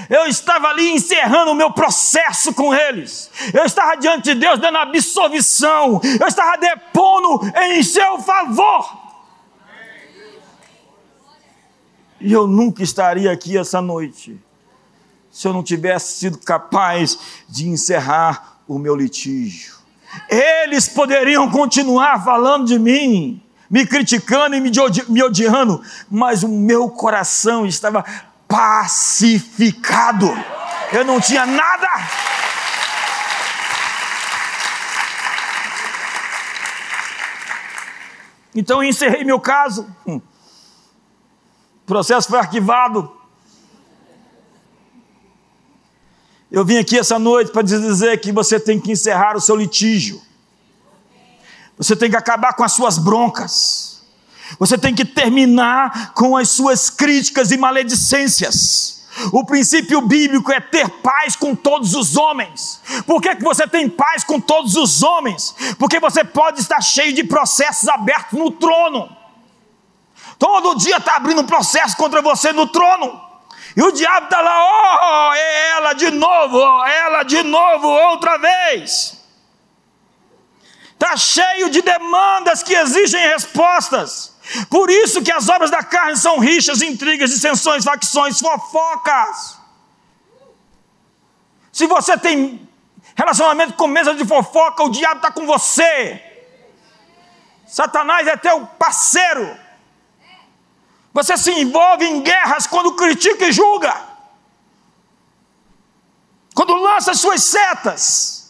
Eu 0.08 0.26
estava 0.26 0.66
ali 0.66 0.90
encerrando 0.90 1.52
o 1.52 1.54
meu 1.54 1.70
processo 1.70 2.52
com 2.52 2.74
eles. 2.74 3.30
Eu 3.54 3.64
estava 3.64 3.94
diante 3.94 4.34
de 4.34 4.40
Deus 4.40 4.58
dando 4.58 4.78
absolvição. 4.78 6.00
Eu 6.18 6.26
estava 6.26 6.56
depondo 6.56 7.48
em 7.56 7.80
seu 7.84 8.18
favor. 8.18 8.99
E 12.20 12.32
eu 12.32 12.46
nunca 12.46 12.82
estaria 12.82 13.32
aqui 13.32 13.56
essa 13.56 13.80
noite 13.80 14.38
se 15.30 15.46
eu 15.46 15.52
não 15.52 15.62
tivesse 15.62 16.18
sido 16.18 16.38
capaz 16.38 17.18
de 17.48 17.68
encerrar 17.68 18.60
o 18.66 18.78
meu 18.78 18.96
litígio. 18.96 19.76
Eles 20.28 20.88
poderiam 20.88 21.48
continuar 21.50 22.22
falando 22.24 22.66
de 22.66 22.78
mim, 22.78 23.40
me 23.70 23.86
criticando 23.86 24.56
e 24.56 24.60
me, 24.60 24.76
odi 24.78 25.08
me 25.08 25.22
odiando, 25.22 25.80
mas 26.10 26.42
o 26.42 26.48
meu 26.48 26.90
coração 26.90 27.64
estava 27.64 28.04
pacificado. 28.48 30.26
Eu 30.92 31.04
não 31.04 31.20
tinha 31.20 31.46
nada. 31.46 31.88
Então 38.52 38.82
eu 38.82 38.88
encerrei 38.88 39.22
meu 39.22 39.38
caso. 39.38 39.86
Hum. 40.04 40.20
Processo 41.90 42.28
foi 42.28 42.38
arquivado. 42.38 43.10
Eu 46.48 46.64
vim 46.64 46.78
aqui 46.78 46.96
essa 46.96 47.18
noite 47.18 47.50
para 47.50 47.62
dizer 47.62 48.20
que 48.20 48.30
você 48.30 48.60
tem 48.60 48.78
que 48.78 48.92
encerrar 48.92 49.36
o 49.36 49.40
seu 49.40 49.56
litígio. 49.56 50.22
Você 51.76 51.96
tem 51.96 52.08
que 52.08 52.14
acabar 52.14 52.54
com 52.54 52.62
as 52.62 52.70
suas 52.70 52.96
broncas. 52.96 54.04
Você 54.56 54.78
tem 54.78 54.94
que 54.94 55.04
terminar 55.04 56.14
com 56.14 56.36
as 56.36 56.50
suas 56.50 56.90
críticas 56.90 57.50
e 57.50 57.56
maledicências. 57.56 59.08
O 59.32 59.44
princípio 59.44 60.00
bíblico 60.00 60.52
é 60.52 60.60
ter 60.60 60.88
paz 60.88 61.34
com 61.34 61.56
todos 61.56 61.96
os 61.96 62.16
homens. 62.16 62.80
Por 63.04 63.20
que, 63.20 63.34
que 63.34 63.42
você 63.42 63.66
tem 63.66 63.88
paz 63.88 64.22
com 64.22 64.38
todos 64.40 64.76
os 64.76 65.02
homens? 65.02 65.56
Porque 65.76 65.98
você 65.98 66.22
pode 66.22 66.60
estar 66.60 66.80
cheio 66.80 67.12
de 67.12 67.24
processos 67.24 67.88
abertos 67.88 68.38
no 68.38 68.52
trono. 68.52 69.19
Todo 70.40 70.74
dia 70.74 70.96
está 70.96 71.16
abrindo 71.16 71.42
um 71.42 71.46
processo 71.46 71.94
contra 71.98 72.22
você 72.22 72.50
no 72.50 72.66
trono. 72.66 73.28
E 73.76 73.82
o 73.82 73.92
diabo 73.92 74.24
está 74.24 74.40
lá, 74.40 75.28
oh, 75.28 75.34
é 75.34 75.68
ela 75.72 75.92
de 75.92 76.10
novo, 76.10 76.56
oh, 76.56 76.84
ela 76.86 77.22
de 77.24 77.42
novo, 77.42 77.86
outra 77.86 78.38
vez. 78.38 79.22
Está 80.94 81.14
cheio 81.14 81.68
de 81.68 81.82
demandas 81.82 82.62
que 82.62 82.72
exigem 82.72 83.20
respostas. 83.28 84.34
Por 84.70 84.90
isso 84.90 85.22
que 85.22 85.30
as 85.30 85.46
obras 85.50 85.70
da 85.70 85.82
carne 85.82 86.16
são 86.16 86.38
rixas, 86.38 86.80
intrigas, 86.80 87.28
dissensões, 87.28 87.84
facções, 87.84 88.40
fofocas. 88.40 89.58
Se 91.70 91.86
você 91.86 92.16
tem 92.16 92.66
relacionamento 93.14 93.74
com 93.74 93.86
mesa 93.86 94.14
de 94.14 94.24
fofoca, 94.24 94.84
o 94.84 94.90
diabo 94.90 95.16
está 95.16 95.30
com 95.30 95.44
você. 95.46 96.22
Satanás 97.66 98.26
é 98.26 98.38
teu 98.38 98.66
parceiro. 98.78 99.59
Você 101.12 101.36
se 101.36 101.50
envolve 101.50 102.04
em 102.04 102.22
guerras 102.22 102.66
quando 102.66 102.94
critica 102.94 103.46
e 103.46 103.52
julga. 103.52 103.94
Quando 106.54 106.74
lança 106.74 107.14
suas 107.14 107.42
setas. 107.44 108.40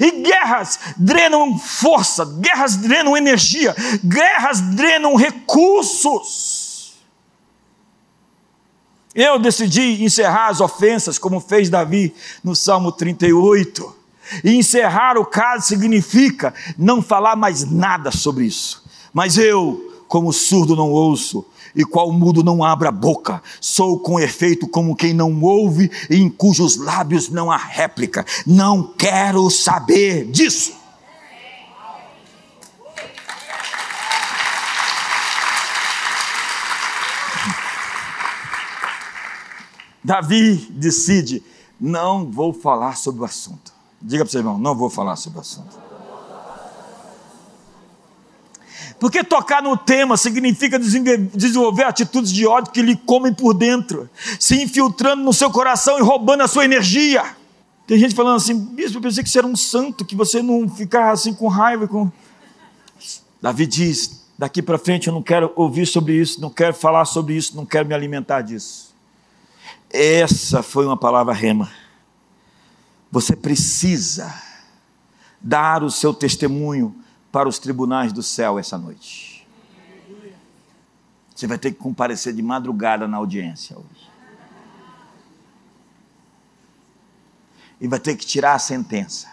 E 0.00 0.10
guerras 0.22 0.78
drenam 0.96 1.58
força, 1.58 2.24
guerras 2.24 2.76
drenam 2.76 3.14
energia, 3.14 3.76
guerras 4.02 4.60
drenam 4.60 5.14
recursos. 5.16 6.94
Eu 9.14 9.38
decidi 9.38 10.02
encerrar 10.02 10.48
as 10.48 10.60
ofensas, 10.60 11.18
como 11.18 11.40
fez 11.40 11.68
Davi 11.68 12.14
no 12.42 12.56
Salmo 12.56 12.90
38. 12.90 13.94
E 14.42 14.54
encerrar 14.54 15.18
o 15.18 15.24
caso 15.26 15.66
significa 15.66 16.54
não 16.76 17.02
falar 17.02 17.36
mais 17.36 17.70
nada 17.70 18.10
sobre 18.10 18.44
isso. 18.44 18.84
Mas 19.12 19.38
eu, 19.38 20.02
como 20.08 20.32
surdo, 20.32 20.74
não 20.74 20.90
ouço, 20.90 21.46
e 21.76 21.84
qual 21.84 22.10
mudo 22.10 22.42
não 22.42 22.64
abra 22.64 22.88
a 22.88 22.92
boca. 22.92 23.42
Sou 23.60 24.00
com 24.00 24.18
efeito 24.18 24.66
como 24.66 24.96
quem 24.96 25.12
não 25.12 25.40
ouve 25.42 25.90
e 26.08 26.16
em 26.16 26.30
cujos 26.30 26.76
lábios 26.76 27.28
não 27.28 27.52
há 27.52 27.58
réplica. 27.58 28.24
Não 28.46 28.82
quero 28.82 29.50
saber 29.50 30.24
disso. 30.24 30.72
Davi 40.02 40.54
decide: 40.70 41.42
não 41.80 42.30
vou 42.30 42.52
falar 42.52 42.96
sobre 42.96 43.22
o 43.22 43.24
assunto. 43.24 43.74
Diga 44.00 44.24
para 44.24 44.28
o 44.28 44.32
seu 44.32 44.40
irmão: 44.40 44.56
não 44.56 44.74
vou 44.74 44.88
falar 44.88 45.16
sobre 45.16 45.38
o 45.38 45.40
assunto. 45.42 45.85
Porque 48.98 49.22
tocar 49.22 49.62
no 49.62 49.76
tema 49.76 50.16
significa 50.16 50.78
desenvolver 50.78 51.84
atitudes 51.84 52.32
de 52.32 52.46
ódio 52.46 52.72
que 52.72 52.80
lhe 52.80 52.96
comem 52.96 53.32
por 53.32 53.52
dentro, 53.52 54.08
se 54.40 54.62
infiltrando 54.62 55.22
no 55.22 55.32
seu 55.32 55.50
coração 55.50 55.98
e 55.98 56.02
roubando 56.02 56.42
a 56.42 56.48
sua 56.48 56.64
energia. 56.64 57.36
Tem 57.86 57.98
gente 57.98 58.14
falando 58.14 58.36
assim, 58.36 58.58
bispo, 58.58 58.98
eu 58.98 59.02
pensei 59.02 59.22
que 59.22 59.28
você 59.28 59.38
era 59.38 59.46
um 59.46 59.54
santo, 59.54 60.04
que 60.04 60.16
você 60.16 60.42
não 60.42 60.68
ficava 60.68 61.12
assim 61.12 61.34
com 61.34 61.46
raiva. 61.46 61.86
Com... 61.86 62.10
Davi 63.40 63.66
diz: 63.66 64.26
daqui 64.38 64.62
para 64.62 64.78
frente 64.78 65.08
eu 65.08 65.12
não 65.12 65.22
quero 65.22 65.52
ouvir 65.54 65.86
sobre 65.86 66.14
isso, 66.14 66.40
não 66.40 66.50
quero 66.50 66.74
falar 66.74 67.04
sobre 67.04 67.34
isso, 67.34 67.54
não 67.54 67.66
quero 67.66 67.86
me 67.86 67.94
alimentar 67.94 68.40
disso. 68.40 68.94
Essa 69.90 70.62
foi 70.62 70.86
uma 70.86 70.96
palavra 70.96 71.34
rema. 71.34 71.70
Você 73.12 73.36
precisa 73.36 74.34
dar 75.40 75.84
o 75.84 75.90
seu 75.90 76.12
testemunho 76.12 76.94
para 77.30 77.48
os 77.48 77.58
tribunais 77.58 78.12
do 78.12 78.22
céu 78.22 78.58
essa 78.58 78.78
noite. 78.78 79.46
Você 81.34 81.46
vai 81.46 81.58
ter 81.58 81.72
que 81.72 81.78
comparecer 81.78 82.32
de 82.32 82.42
madrugada 82.42 83.06
na 83.06 83.18
audiência 83.18 83.76
hoje. 83.76 84.10
E 87.78 87.86
vai 87.86 88.00
ter 88.00 88.16
que 88.16 88.24
tirar 88.24 88.54
a 88.54 88.58
sentença 88.58 89.28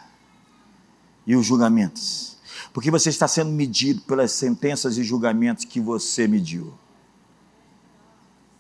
e 1.26 1.34
os 1.34 1.46
julgamentos. 1.46 2.38
Porque 2.74 2.92
você 2.92 3.10
está 3.10 3.26
sendo 3.26 3.52
medido 3.52 4.02
pelas 4.02 4.34
sentenças 4.34 4.98
e 4.98 5.04
julgamentos 5.04 5.64
que 5.64 5.80
você 5.80 6.28
mediu. 6.28 6.74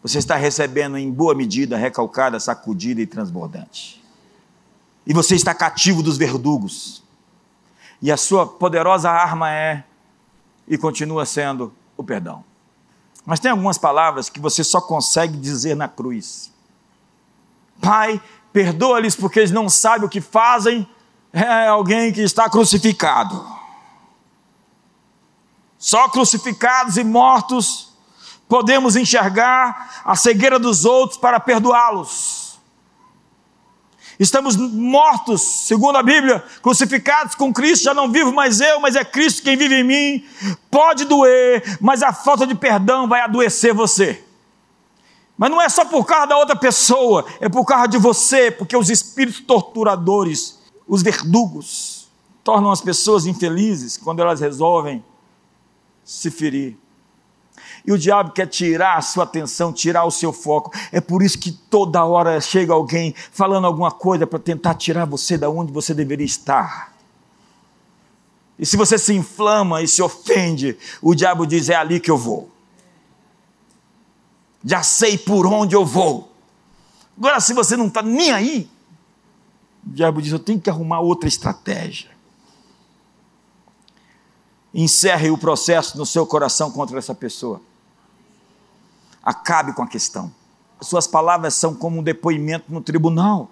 Você 0.01 0.19
está 0.19 0.38
recebendo 0.38 0.97
em 0.97 1.11
boa 1.11 1.36
medida, 1.36 1.77
recalcada, 1.77 2.39
sacudida 2.39 3.01
e 3.01 3.07
transbordante. 3.07 4.01
E 5.05 5.13
você 5.13 5.36
está 5.36 5.53
cativo 5.53 6.01
dos 6.01 6.15
verdugos 6.15 7.02
e 8.03 8.11
a 8.11 8.17
sua 8.17 8.45
poderosa 8.45 9.09
arma 9.09 9.49
é 9.49 9.81
e 10.67 10.77
continua 10.77 11.25
sendo 11.25 11.73
o 11.95 12.03
perdão. 12.03 12.43
Mas 13.25 13.39
tem 13.39 13.49
algumas 13.49 13.77
palavras 13.77 14.29
que 14.29 14.41
você 14.41 14.61
só 14.61 14.81
consegue 14.81 15.37
dizer 15.37 15.73
na 15.73 15.87
cruz. 15.87 16.51
Pai, 17.81 18.21
perdoa-lhes 18.51 19.15
porque 19.15 19.39
eles 19.39 19.51
não 19.51 19.69
sabem 19.69 20.05
o 20.05 20.09
que 20.09 20.19
fazem. 20.19 20.85
É 21.31 21.67
alguém 21.67 22.11
que 22.11 22.19
está 22.19 22.49
crucificado. 22.49 23.41
Só 25.77 26.09
crucificados 26.09 26.97
e 26.97 27.05
mortos 27.05 27.93
podemos 28.49 28.97
enxergar 28.97 30.01
a 30.03 30.13
cegueira 30.17 30.59
dos 30.59 30.83
outros 30.83 31.17
para 31.17 31.39
perdoá-los. 31.39 32.42
Estamos 34.24 34.55
mortos, 34.55 35.41
segundo 35.41 35.97
a 35.97 36.01
Bíblia, 36.01 36.41
crucificados 36.61 37.36
com 37.36 37.51
Cristo, 37.51 37.84
já 37.84 37.93
não 37.93 38.09
vivo 38.09 38.32
mais 38.32 38.61
eu, 38.61 38.80
mas 38.80 38.95
é 38.95 39.03
Cristo 39.03 39.43
quem 39.43 39.57
vive 39.57 39.76
em 39.76 39.84
mim. 39.84 40.26
Pode 40.71 41.03
doer, 41.03 41.78
mas 41.82 42.01
a 42.01 42.13
falta 42.13 42.47
de 42.47 42.55
perdão 42.55 43.05
vai 43.05 43.19
adoecer 43.19 43.74
você. 43.74 44.24
Mas 45.38 45.51
não 45.51 45.61
é 45.61 45.67
só 45.67 45.84
por 45.84 46.05
causa 46.05 46.28
da 46.28 46.38
outra 46.38 46.55
pessoa, 46.55 47.26
é 47.41 47.49
por 47.49 47.65
causa 47.65 47.86
de 47.89 47.97
você, 47.97 48.49
porque 48.49 48.78
os 48.78 48.89
espíritos 48.89 49.41
torturadores, 49.41 50.57
os 50.88 51.03
verdugos, 51.03 52.07
tornam 52.45 52.71
as 52.71 52.80
pessoas 52.80 53.26
infelizes 53.26 53.97
quando 53.97 54.21
elas 54.21 54.39
resolvem 54.39 55.03
se 56.01 56.32
ferir. 56.32 56.78
E 57.86 57.91
o 57.91 57.97
diabo 57.97 58.31
quer 58.31 58.47
tirar 58.47 58.97
a 58.97 59.01
sua 59.01 59.25
atenção, 59.25 59.73
tirar 59.73 60.05
o 60.05 60.11
seu 60.11 60.31
foco. 60.31 60.71
É 60.91 61.01
por 61.01 61.21
isso 61.21 61.38
que 61.38 61.51
toda 61.51 62.03
hora 62.05 62.39
chega 62.39 62.73
alguém 62.73 63.13
falando 63.31 63.67
alguma 63.67 63.91
coisa 63.91 64.25
para 64.25 64.39
tentar 64.39 64.75
tirar 64.75 65.05
você 65.05 65.38
da 65.38 65.49
onde 65.49 65.71
você 65.71 65.93
deveria 65.93 66.25
estar. 66.25 66.93
E 68.57 68.65
se 68.65 68.77
você 68.77 68.97
se 68.97 69.13
inflama 69.13 69.81
e 69.81 69.88
se 69.88 70.01
ofende, 70.01 70.77
o 71.01 71.13
diabo 71.13 71.45
diz: 71.45 71.67
é 71.69 71.75
ali 71.75 71.99
que 71.99 72.09
eu 72.09 72.17
vou. 72.17 72.49
Já 74.63 74.81
sei 74.81 75.17
por 75.17 75.45
onde 75.45 75.75
eu 75.75 75.86
vou. 75.86 76.31
Agora, 77.17 77.41
se 77.41 77.53
você 77.53 77.75
não 77.75 77.88
está 77.88 78.01
nem 78.01 78.31
aí, 78.31 78.69
o 79.86 79.89
diabo 79.89 80.21
diz: 80.21 80.31
eu 80.31 80.39
tenho 80.39 80.61
que 80.61 80.69
arrumar 80.69 81.01
outra 81.01 81.27
estratégia. 81.27 82.11
Encerre 84.73 85.29
o 85.29 85.38
processo 85.38 85.97
no 85.97 86.05
seu 86.05 86.25
coração 86.25 86.71
contra 86.71 86.97
essa 86.97 87.13
pessoa. 87.13 87.61
Acabe 89.24 89.74
com 89.74 89.82
a 89.82 89.88
questão. 89.88 90.32
Suas 90.82 91.07
palavras 91.07 91.53
são 91.53 91.74
como 91.74 91.99
um 91.99 92.03
depoimento 92.03 92.71
no 92.71 92.82
tribunal. 92.82 93.49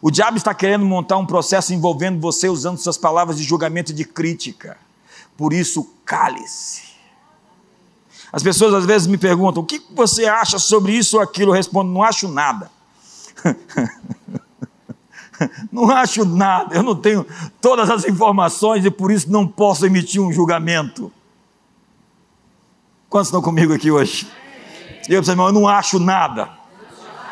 O 0.00 0.10
diabo 0.10 0.36
está 0.36 0.54
querendo 0.54 0.84
montar 0.84 1.16
um 1.16 1.26
processo 1.26 1.74
envolvendo 1.74 2.20
você 2.20 2.48
usando 2.48 2.78
suas 2.78 2.96
palavras 2.96 3.36
de 3.36 3.42
julgamento 3.42 3.92
e 3.92 3.94
de 3.94 4.04
crítica. 4.04 4.76
Por 5.36 5.52
isso, 5.52 5.92
cale-se. 6.04 6.92
As 8.32 8.42
pessoas 8.42 8.72
às 8.72 8.86
vezes 8.86 9.06
me 9.06 9.18
perguntam: 9.18 9.62
o 9.62 9.66
que 9.66 9.82
você 9.94 10.26
acha 10.26 10.58
sobre 10.58 10.92
isso 10.92 11.16
ou 11.16 11.22
aquilo? 11.22 11.50
Eu 11.50 11.56
respondo: 11.56 11.90
não 11.90 12.02
acho 12.02 12.28
nada. 12.28 12.70
não 15.72 15.90
acho 15.90 16.24
nada, 16.24 16.76
eu 16.76 16.82
não 16.82 16.94
tenho 16.94 17.26
todas 17.60 17.90
as 17.90 18.04
informações 18.04 18.84
e 18.84 18.90
por 18.90 19.10
isso 19.10 19.30
não 19.30 19.46
posso 19.46 19.84
emitir 19.84 20.20
um 20.20 20.32
julgamento. 20.32 21.12
Quantos 23.08 23.28
estão 23.28 23.42
comigo 23.42 23.74
aqui 23.74 23.90
hoje? 23.90 24.26
Diga 25.08 25.22
para 25.22 25.28
o 25.28 25.32
irmão, 25.32 25.46
eu 25.46 25.52
não 25.52 25.68
acho 25.68 25.98
nada. 25.98 26.50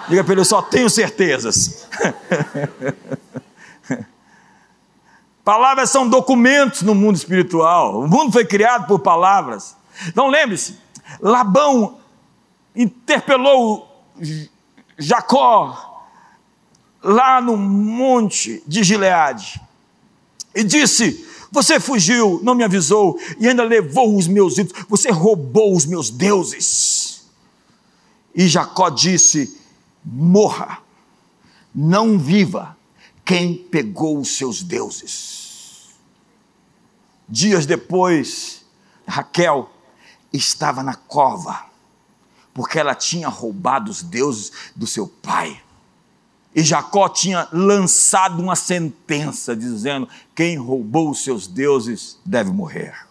Diga 0.08 0.24
para 0.24 0.32
ele, 0.32 0.40
eu 0.40 0.44
só 0.44 0.60
tenho 0.60 0.90
certezas. 0.90 1.86
palavras 5.50 5.90
são 5.90 6.08
documentos 6.08 6.82
no 6.82 6.94
mundo 6.94 7.16
espiritual. 7.16 8.02
O 8.02 8.08
mundo 8.08 8.30
foi 8.30 8.44
criado 8.44 8.86
por 8.86 9.00
palavras. 9.00 9.76
Então 10.06 10.28
lembre-se, 10.28 10.78
Labão 11.20 11.98
interpelou 12.74 13.88
Jacó 14.96 16.04
lá 17.02 17.40
no 17.40 17.56
monte 17.56 18.62
de 18.64 18.84
Gileade 18.84 19.60
e 20.54 20.62
disse: 20.62 21.26
Você 21.50 21.80
fugiu, 21.80 22.38
não 22.44 22.54
me 22.54 22.62
avisou 22.62 23.18
e 23.40 23.48
ainda 23.48 23.64
levou 23.64 24.16
os 24.16 24.28
meus 24.28 24.56
ídolos, 24.56 24.84
você 24.88 25.10
roubou 25.10 25.74
os 25.74 25.84
meus 25.84 26.10
deuses. 26.10 27.09
E 28.34 28.48
Jacó 28.48 28.90
disse: 28.90 29.60
Morra, 30.04 30.78
não 31.74 32.18
viva 32.18 32.76
quem 33.24 33.54
pegou 33.54 34.18
os 34.18 34.36
seus 34.36 34.62
deuses. 34.62 35.90
Dias 37.28 37.64
depois, 37.66 38.64
Raquel 39.06 39.70
estava 40.32 40.82
na 40.82 40.94
cova, 40.94 41.66
porque 42.52 42.78
ela 42.78 42.94
tinha 42.94 43.28
roubado 43.28 43.90
os 43.90 44.02
deuses 44.02 44.52
do 44.74 44.86
seu 44.86 45.06
pai. 45.06 45.62
E 46.54 46.62
Jacó 46.62 47.08
tinha 47.08 47.48
lançado 47.52 48.42
uma 48.42 48.56
sentença 48.56 49.54
dizendo: 49.54 50.08
quem 50.34 50.56
roubou 50.56 51.10
os 51.10 51.22
seus 51.22 51.46
deuses 51.46 52.18
deve 52.24 52.50
morrer. 52.50 53.06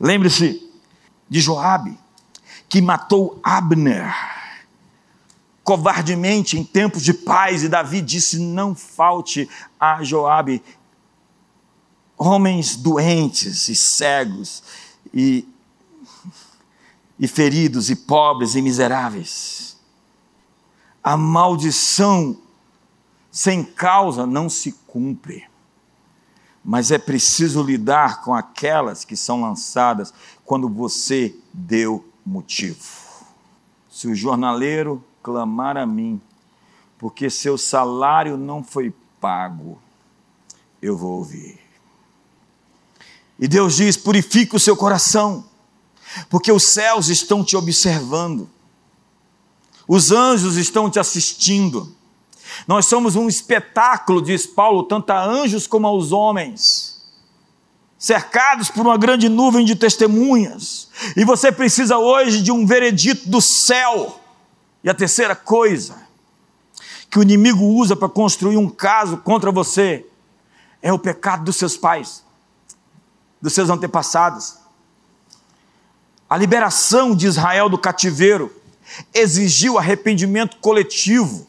Lembre-se 0.00 0.70
de 1.28 1.40
Joabe, 1.40 1.98
que 2.68 2.80
matou 2.80 3.38
Abner 3.42 4.14
covardemente 5.66 6.56
em 6.56 6.62
tempos 6.62 7.02
de 7.02 7.12
paz, 7.12 7.64
e 7.64 7.68
Davi 7.68 8.00
disse: 8.00 8.38
Não 8.38 8.72
falte 8.72 9.50
a 9.80 10.00
Joabe 10.04 10.62
homens 12.16 12.76
doentes 12.76 13.66
e 13.66 13.74
cegos 13.74 14.62
e, 15.12 15.44
e 17.18 17.26
feridos 17.26 17.90
e 17.90 17.96
pobres 17.96 18.54
e 18.54 18.62
miseráveis. 18.62 19.76
A 21.02 21.16
maldição 21.16 22.38
sem 23.28 23.64
causa 23.64 24.24
não 24.24 24.48
se 24.48 24.70
cumpre, 24.86 25.46
mas 26.64 26.92
é 26.92 26.98
preciso 26.98 27.60
lidar 27.60 28.22
com 28.22 28.32
aquelas 28.32 29.04
que 29.04 29.16
são 29.16 29.40
lançadas 29.40 30.14
quando 30.44 30.68
você 30.68 31.34
deu 31.52 32.04
motivo. 32.26 32.82
Se 33.88 34.08
o 34.08 34.14
jornaleiro 34.14 35.02
clamar 35.22 35.76
a 35.76 35.86
mim, 35.86 36.20
porque 36.98 37.30
seu 37.30 37.56
salário 37.56 38.36
não 38.36 38.64
foi 38.64 38.92
pago, 39.20 39.78
eu 40.82 40.96
vou 40.96 41.18
ouvir. 41.18 41.60
E 43.38 43.46
Deus 43.46 43.76
diz: 43.76 43.96
purifique 43.96 44.56
o 44.56 44.60
seu 44.60 44.76
coração, 44.76 45.44
porque 46.28 46.50
os 46.50 46.64
céus 46.64 47.08
estão 47.08 47.44
te 47.44 47.56
observando, 47.56 48.50
os 49.86 50.10
anjos 50.10 50.56
estão 50.56 50.90
te 50.90 50.98
assistindo. 50.98 51.94
Nós 52.66 52.86
somos 52.86 53.16
um 53.16 53.28
espetáculo, 53.28 54.22
diz 54.22 54.46
Paulo, 54.46 54.84
tanto 54.84 55.10
a 55.10 55.24
anjos 55.24 55.66
como 55.66 55.86
aos 55.86 56.10
homens 56.10 56.95
cercados 57.98 58.70
por 58.70 58.82
uma 58.82 58.96
grande 58.96 59.28
nuvem 59.28 59.64
de 59.64 59.74
testemunhas, 59.74 60.90
e 61.16 61.24
você 61.24 61.50
precisa 61.50 61.98
hoje 61.98 62.42
de 62.42 62.52
um 62.52 62.66
veredito 62.66 63.28
do 63.28 63.40
céu. 63.40 64.20
E 64.84 64.90
a 64.90 64.94
terceira 64.94 65.34
coisa 65.34 66.06
que 67.10 67.18
o 67.18 67.22
inimigo 67.22 67.64
usa 67.64 67.96
para 67.96 68.08
construir 68.08 68.56
um 68.56 68.68
caso 68.68 69.16
contra 69.18 69.50
você 69.50 70.06
é 70.82 70.92
o 70.92 70.98
pecado 70.98 71.44
dos 71.44 71.56
seus 71.56 71.76
pais, 71.76 72.24
dos 73.40 73.52
seus 73.52 73.70
antepassados. 73.70 74.58
A 76.28 76.36
liberação 76.36 77.14
de 77.14 77.26
Israel 77.26 77.68
do 77.68 77.78
cativeiro 77.78 78.54
exigiu 79.14 79.78
arrependimento 79.78 80.58
coletivo. 80.58 81.46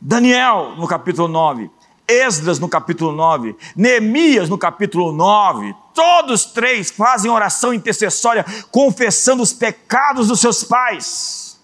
Daniel, 0.00 0.76
no 0.76 0.86
capítulo 0.86 1.26
9, 1.26 1.70
Esdras 2.08 2.58
no 2.58 2.68
capítulo 2.68 3.12
9, 3.12 3.56
Neemias 3.74 4.48
no 4.48 4.56
capítulo 4.56 5.12
9, 5.12 5.74
todos 5.94 6.44
três 6.44 6.90
fazem 6.90 7.30
oração 7.30 7.74
intercessória 7.74 8.44
confessando 8.70 9.42
os 9.42 9.52
pecados 9.52 10.28
dos 10.28 10.40
seus 10.40 10.62
pais. 10.62 11.58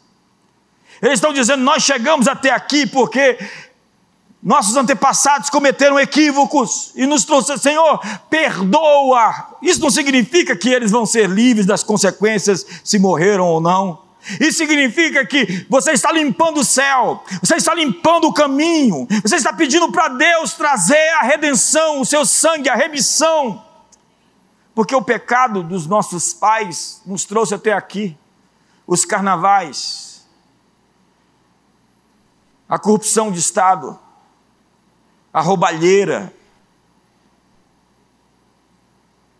Eles 1.01 1.15
estão 1.15 1.33
dizendo: 1.33 1.63
Nós 1.63 1.83
chegamos 1.83 2.29
até 2.29 2.51
aqui 2.51 2.87
porque 2.87 3.39
nossos 4.43 4.77
antepassados 4.77 5.49
cometeram 5.49 6.01
equívocos 6.01 6.91
e 6.97 7.07
nos 7.07 7.25
trouxeram, 7.25 7.61
Senhor, 7.61 8.01
perdoa. 8.29 9.57
Isso 9.63 9.81
não 9.81 9.91
significa 9.91 10.57
que 10.57 10.69
eles 10.69 10.91
vão 10.91 11.07
ser 11.07 11.29
livres 11.29 11.65
das 11.65 11.85
consequências 11.85 12.67
se 12.83 12.99
morreram 12.99 13.47
ou 13.47 13.61
não. 13.61 14.03
Isso 14.41 14.59
significa 14.59 15.27
que 15.27 15.67
você 15.69 15.93
está 15.93 16.13
limpando 16.13 16.61
o 16.61 16.65
céu, 16.65 17.25
você 17.43 17.57
está 17.57 17.75
limpando 17.75 18.29
o 18.29 18.33
caminho, 18.33 19.07
você 19.23 19.37
está 19.37 19.53
pedindo 19.53 19.91
para 19.91 20.09
Deus 20.09 20.55
trazer 20.55 21.09
a 21.15 21.23
redenção, 21.23 22.01
o 22.01 22.07
seu 22.07 22.25
sangue, 22.25 22.69
a 22.69 22.75
remissão. 22.75 23.65
Porque 24.75 24.95
o 24.95 25.03
pecado 25.03 25.63
dos 25.63 25.87
nossos 25.87 26.33
pais 26.33 27.03
nos 27.05 27.25
trouxe 27.25 27.55
até 27.55 27.73
aqui. 27.73 28.17
Os 28.87 29.05
carnavais, 29.05 30.27
a 32.69 32.79
corrupção 32.79 33.31
de 33.31 33.39
Estado, 33.39 33.99
a 35.33 35.41
roubalheira. 35.41 36.33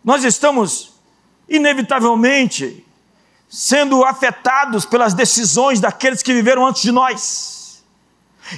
Nós 0.03 0.23
estamos, 0.23 0.93
inevitavelmente, 1.47 2.85
sendo 3.53 4.03
afetados 4.03 4.83
pelas 4.83 5.13
decisões 5.13 5.79
daqueles 5.79 6.23
que 6.23 6.33
viveram 6.33 6.65
antes 6.65 6.81
de 6.81 6.91
nós. 6.91 7.83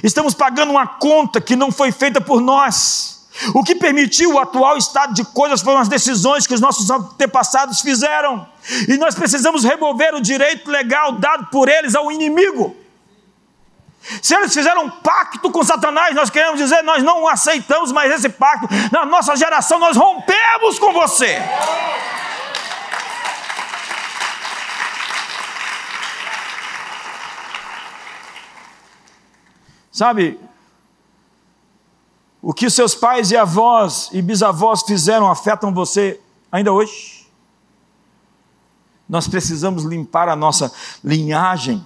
Estamos 0.02 0.32
pagando 0.32 0.70
uma 0.70 0.86
conta 0.86 1.38
que 1.38 1.54
não 1.54 1.70
foi 1.70 1.92
feita 1.92 2.18
por 2.18 2.40
nós. 2.40 3.28
O 3.54 3.62
que 3.62 3.74
permitiu 3.74 4.32
o 4.32 4.38
atual 4.38 4.78
estado 4.78 5.12
de 5.12 5.22
coisas 5.22 5.60
foram 5.60 5.80
as 5.80 5.88
decisões 5.88 6.46
que 6.46 6.54
os 6.54 6.62
nossos 6.62 6.88
antepassados 6.88 7.82
fizeram. 7.82 8.48
E 8.88 8.96
nós 8.96 9.14
precisamos 9.14 9.64
remover 9.64 10.14
o 10.14 10.20
direito 10.20 10.70
legal 10.70 11.12
dado 11.12 11.48
por 11.50 11.68
eles 11.68 11.94
ao 11.94 12.10
inimigo. 12.10 12.74
Se 14.22 14.34
eles 14.34 14.54
fizeram 14.54 14.86
um 14.86 14.90
pacto 14.90 15.50
com 15.50 15.62
Satanás, 15.62 16.14
nós 16.14 16.30
queremos 16.30 16.58
dizer, 16.58 16.80
nós 16.82 17.02
não 17.02 17.28
aceitamos 17.28 17.92
mais 17.92 18.10
esse 18.12 18.30
pacto. 18.30 18.66
Na 18.90 19.04
nossa 19.04 19.36
geração, 19.36 19.78
nós 19.78 19.94
rompemos 19.94 20.78
com 20.78 20.94
você. 20.94 21.38
Sabe, 29.96 30.38
o 32.42 32.52
que 32.52 32.68
seus 32.68 32.94
pais 32.94 33.30
e 33.30 33.36
avós 33.36 34.10
e 34.12 34.20
bisavós 34.20 34.82
fizeram 34.82 35.26
afetam 35.26 35.72
você 35.72 36.20
ainda 36.52 36.70
hoje. 36.70 37.26
Nós 39.08 39.26
precisamos 39.26 39.84
limpar 39.84 40.28
a 40.28 40.36
nossa 40.36 40.70
linhagem 41.02 41.82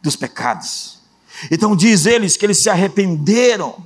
dos 0.00 0.16
pecados. 0.16 1.02
Então 1.50 1.76
diz 1.76 2.06
eles 2.06 2.38
que 2.38 2.46
eles 2.46 2.62
se 2.62 2.70
arrependeram 2.70 3.76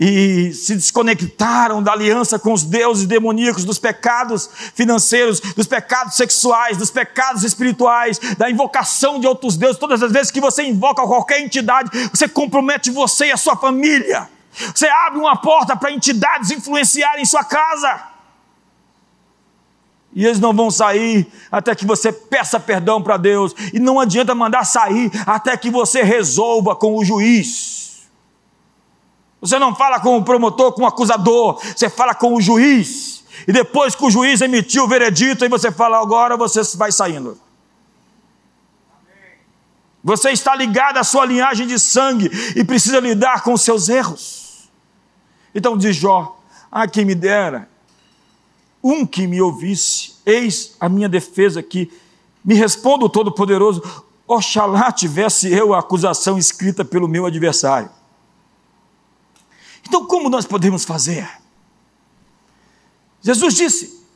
e 0.00 0.50
se 0.54 0.74
desconectaram 0.74 1.82
da 1.82 1.92
aliança 1.92 2.38
com 2.38 2.54
os 2.54 2.62
deuses 2.62 3.06
demoníacos, 3.06 3.66
dos 3.66 3.78
pecados 3.78 4.48
financeiros, 4.74 5.40
dos 5.40 5.66
pecados 5.66 6.16
sexuais, 6.16 6.78
dos 6.78 6.90
pecados 6.90 7.44
espirituais, 7.44 8.18
da 8.38 8.50
invocação 8.50 9.20
de 9.20 9.26
outros 9.26 9.58
deuses. 9.58 9.78
Todas 9.78 10.02
as 10.02 10.10
vezes 10.10 10.30
que 10.30 10.40
você 10.40 10.62
invoca 10.62 11.06
qualquer 11.06 11.40
entidade, 11.40 11.90
você 12.08 12.26
compromete 12.26 12.90
você 12.90 13.26
e 13.26 13.32
a 13.32 13.36
sua 13.36 13.54
família. 13.56 14.26
Você 14.74 14.88
abre 14.88 15.18
uma 15.18 15.36
porta 15.36 15.76
para 15.76 15.92
entidades 15.92 16.50
influenciarem 16.50 17.26
sua 17.26 17.44
casa. 17.44 18.08
E 20.14 20.24
eles 20.24 20.40
não 20.40 20.54
vão 20.54 20.70
sair 20.70 21.30
até 21.52 21.74
que 21.74 21.84
você 21.84 22.10
peça 22.10 22.58
perdão 22.58 23.02
para 23.02 23.18
Deus. 23.18 23.54
E 23.74 23.78
não 23.78 24.00
adianta 24.00 24.34
mandar 24.34 24.64
sair 24.64 25.10
até 25.26 25.54
que 25.58 25.70
você 25.70 26.02
resolva 26.02 26.74
com 26.74 26.96
o 26.96 27.04
juiz. 27.04 27.79
Você 29.40 29.58
não 29.58 29.74
fala 29.74 29.98
com 30.00 30.18
o 30.18 30.24
promotor, 30.24 30.72
com 30.72 30.82
o 30.82 30.86
acusador, 30.86 31.60
você 31.62 31.88
fala 31.88 32.14
com 32.14 32.34
o 32.34 32.40
juiz. 32.40 33.24
E 33.48 33.52
depois 33.52 33.94
que 33.94 34.04
o 34.04 34.10
juiz 34.10 34.40
emitiu 34.40 34.84
o 34.84 34.88
veredito, 34.88 35.44
aí 35.44 35.50
você 35.50 35.72
fala: 35.72 35.98
agora 35.98 36.36
você 36.36 36.60
vai 36.76 36.92
saindo. 36.92 37.38
Você 40.02 40.30
está 40.30 40.54
ligado 40.54 40.96
à 40.96 41.04
sua 41.04 41.24
linhagem 41.24 41.66
de 41.66 41.78
sangue 41.78 42.30
e 42.56 42.64
precisa 42.64 43.00
lidar 43.00 43.42
com 43.42 43.52
os 43.52 43.62
seus 43.62 43.88
erros. 43.88 44.68
Então 45.54 45.76
diz 45.76 45.96
Jó: 45.96 46.38
ah, 46.70 46.86
quem 46.86 47.04
me 47.04 47.14
dera 47.14 47.68
um 48.82 49.04
que 49.04 49.26
me 49.26 49.40
ouvisse, 49.40 50.14
eis 50.24 50.76
a 50.80 50.88
minha 50.88 51.08
defesa 51.08 51.60
aqui. 51.60 51.90
Me 52.44 52.54
responda 52.54 53.04
o 53.04 53.08
Todo-Poderoso: 53.08 53.82
Oxalá 54.26 54.92
tivesse 54.92 55.52
eu 55.52 55.74
a 55.74 55.78
acusação 55.78 56.38
escrita 56.38 56.84
pelo 56.84 57.08
meu 57.08 57.26
adversário. 57.26 57.90
Então, 59.90 60.06
como 60.06 60.28
nós 60.28 60.46
podemos 60.46 60.84
fazer? 60.84 61.28
Jesus 63.20 63.54
disse: 63.54 64.06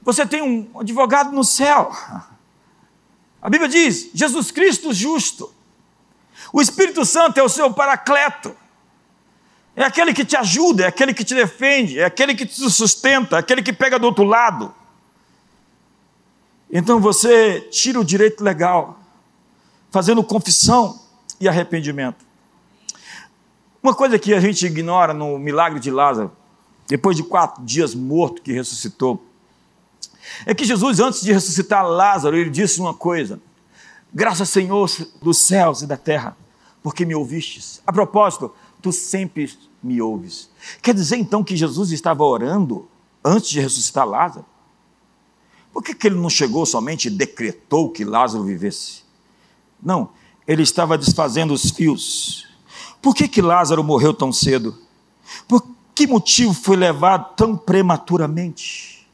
Você 0.00 0.24
tem 0.24 0.40
um 0.40 0.78
advogado 0.78 1.32
no 1.32 1.42
céu. 1.42 1.90
A 3.42 3.50
Bíblia 3.50 3.68
diz: 3.68 4.10
Jesus 4.14 4.52
Cristo 4.52 4.94
justo. 4.94 5.52
O 6.52 6.62
Espírito 6.62 7.04
Santo 7.04 7.38
é 7.38 7.42
o 7.42 7.48
seu 7.48 7.74
paracleto 7.74 8.54
é 9.74 9.84
aquele 9.84 10.12
que 10.12 10.24
te 10.24 10.36
ajuda, 10.36 10.84
é 10.84 10.86
aquele 10.88 11.14
que 11.14 11.22
te 11.22 11.36
defende, 11.36 12.00
é 12.00 12.04
aquele 12.04 12.34
que 12.34 12.44
te 12.44 12.68
sustenta, 12.68 13.36
é 13.36 13.38
aquele 13.38 13.62
que 13.62 13.72
pega 13.72 13.96
do 13.96 14.06
outro 14.06 14.24
lado. 14.24 14.74
Então 16.68 16.98
você 17.00 17.60
tira 17.70 18.00
o 18.00 18.04
direito 18.04 18.42
legal, 18.42 18.98
fazendo 19.92 20.24
confissão 20.24 21.00
e 21.40 21.48
arrependimento. 21.48 22.27
Uma 23.82 23.94
coisa 23.94 24.18
que 24.18 24.34
a 24.34 24.40
gente 24.40 24.66
ignora 24.66 25.14
no 25.14 25.38
milagre 25.38 25.78
de 25.78 25.90
Lázaro, 25.90 26.32
depois 26.86 27.16
de 27.16 27.22
quatro 27.22 27.62
dias 27.64 27.94
morto 27.94 28.42
que 28.42 28.52
ressuscitou, 28.52 29.24
é 30.44 30.54
que 30.54 30.64
Jesus, 30.64 31.00
antes 31.00 31.22
de 31.22 31.32
ressuscitar 31.32 31.86
Lázaro, 31.86 32.36
ele 32.36 32.50
disse 32.50 32.80
uma 32.80 32.92
coisa: 32.94 33.40
Graças, 34.12 34.48
Senhor, 34.48 34.90
dos 35.22 35.38
céus 35.38 35.82
e 35.82 35.86
da 35.86 35.96
terra, 35.96 36.36
porque 36.82 37.04
me 37.04 37.14
ouvistes. 37.14 37.82
A 37.86 37.92
propósito, 37.92 38.52
tu 38.82 38.92
sempre 38.92 39.50
me 39.82 40.00
ouves. 40.00 40.50
Quer 40.82 40.94
dizer 40.94 41.16
então 41.16 41.44
que 41.44 41.56
Jesus 41.56 41.92
estava 41.92 42.24
orando 42.24 42.88
antes 43.24 43.50
de 43.50 43.60
ressuscitar 43.60 44.06
Lázaro? 44.06 44.46
Por 45.72 45.82
que, 45.82 45.94
que 45.94 46.08
ele 46.08 46.16
não 46.16 46.30
chegou 46.30 46.66
somente 46.66 47.06
e 47.06 47.10
decretou 47.10 47.90
que 47.90 48.04
Lázaro 48.04 48.44
vivesse? 48.44 49.02
Não, 49.82 50.10
ele 50.46 50.62
estava 50.62 50.98
desfazendo 50.98 51.52
os 51.52 51.70
fios. 51.70 52.48
Por 53.00 53.14
que, 53.14 53.28
que 53.28 53.40
Lázaro 53.42 53.82
morreu 53.84 54.12
tão 54.12 54.32
cedo? 54.32 54.76
Por 55.46 55.64
que 55.94 56.06
motivo 56.06 56.52
foi 56.52 56.76
levado 56.76 57.34
tão 57.36 57.56
prematuramente? 57.56 59.06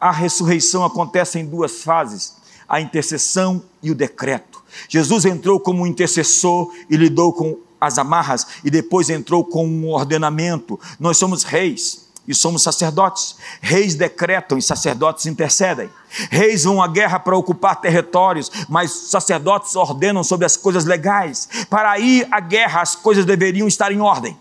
A 0.00 0.10
ressurreição 0.10 0.84
acontece 0.84 1.38
em 1.38 1.46
duas 1.46 1.82
fases: 1.82 2.36
a 2.68 2.80
intercessão 2.80 3.62
e 3.82 3.90
o 3.90 3.94
decreto. 3.94 4.62
Jesus 4.88 5.24
entrou 5.24 5.60
como 5.60 5.86
intercessor 5.86 6.72
e 6.88 6.96
lidou 6.96 7.32
com 7.32 7.58
as 7.80 7.98
amarras 7.98 8.46
e 8.64 8.70
depois 8.70 9.10
entrou 9.10 9.44
com 9.44 9.66
um 9.66 9.90
ordenamento. 9.90 10.78
Nós 10.98 11.18
somos 11.18 11.42
reis 11.42 12.01
e 12.26 12.34
somos 12.34 12.62
sacerdotes. 12.62 13.36
Reis 13.60 13.94
decretam 13.94 14.56
e 14.56 14.62
sacerdotes 14.62 15.26
intercedem. 15.26 15.90
Reis 16.30 16.64
vão 16.64 16.82
à 16.82 16.88
guerra 16.88 17.18
para 17.18 17.36
ocupar 17.36 17.80
territórios, 17.80 18.50
mas 18.68 18.90
sacerdotes 18.90 19.74
ordenam 19.76 20.22
sobre 20.22 20.46
as 20.46 20.56
coisas 20.56 20.84
legais. 20.84 21.48
Para 21.68 21.98
ir 21.98 22.26
à 22.30 22.40
guerra, 22.40 22.82
as 22.82 22.94
coisas 22.94 23.24
deveriam 23.24 23.66
estar 23.66 23.92
em 23.92 24.00
ordem. 24.00 24.36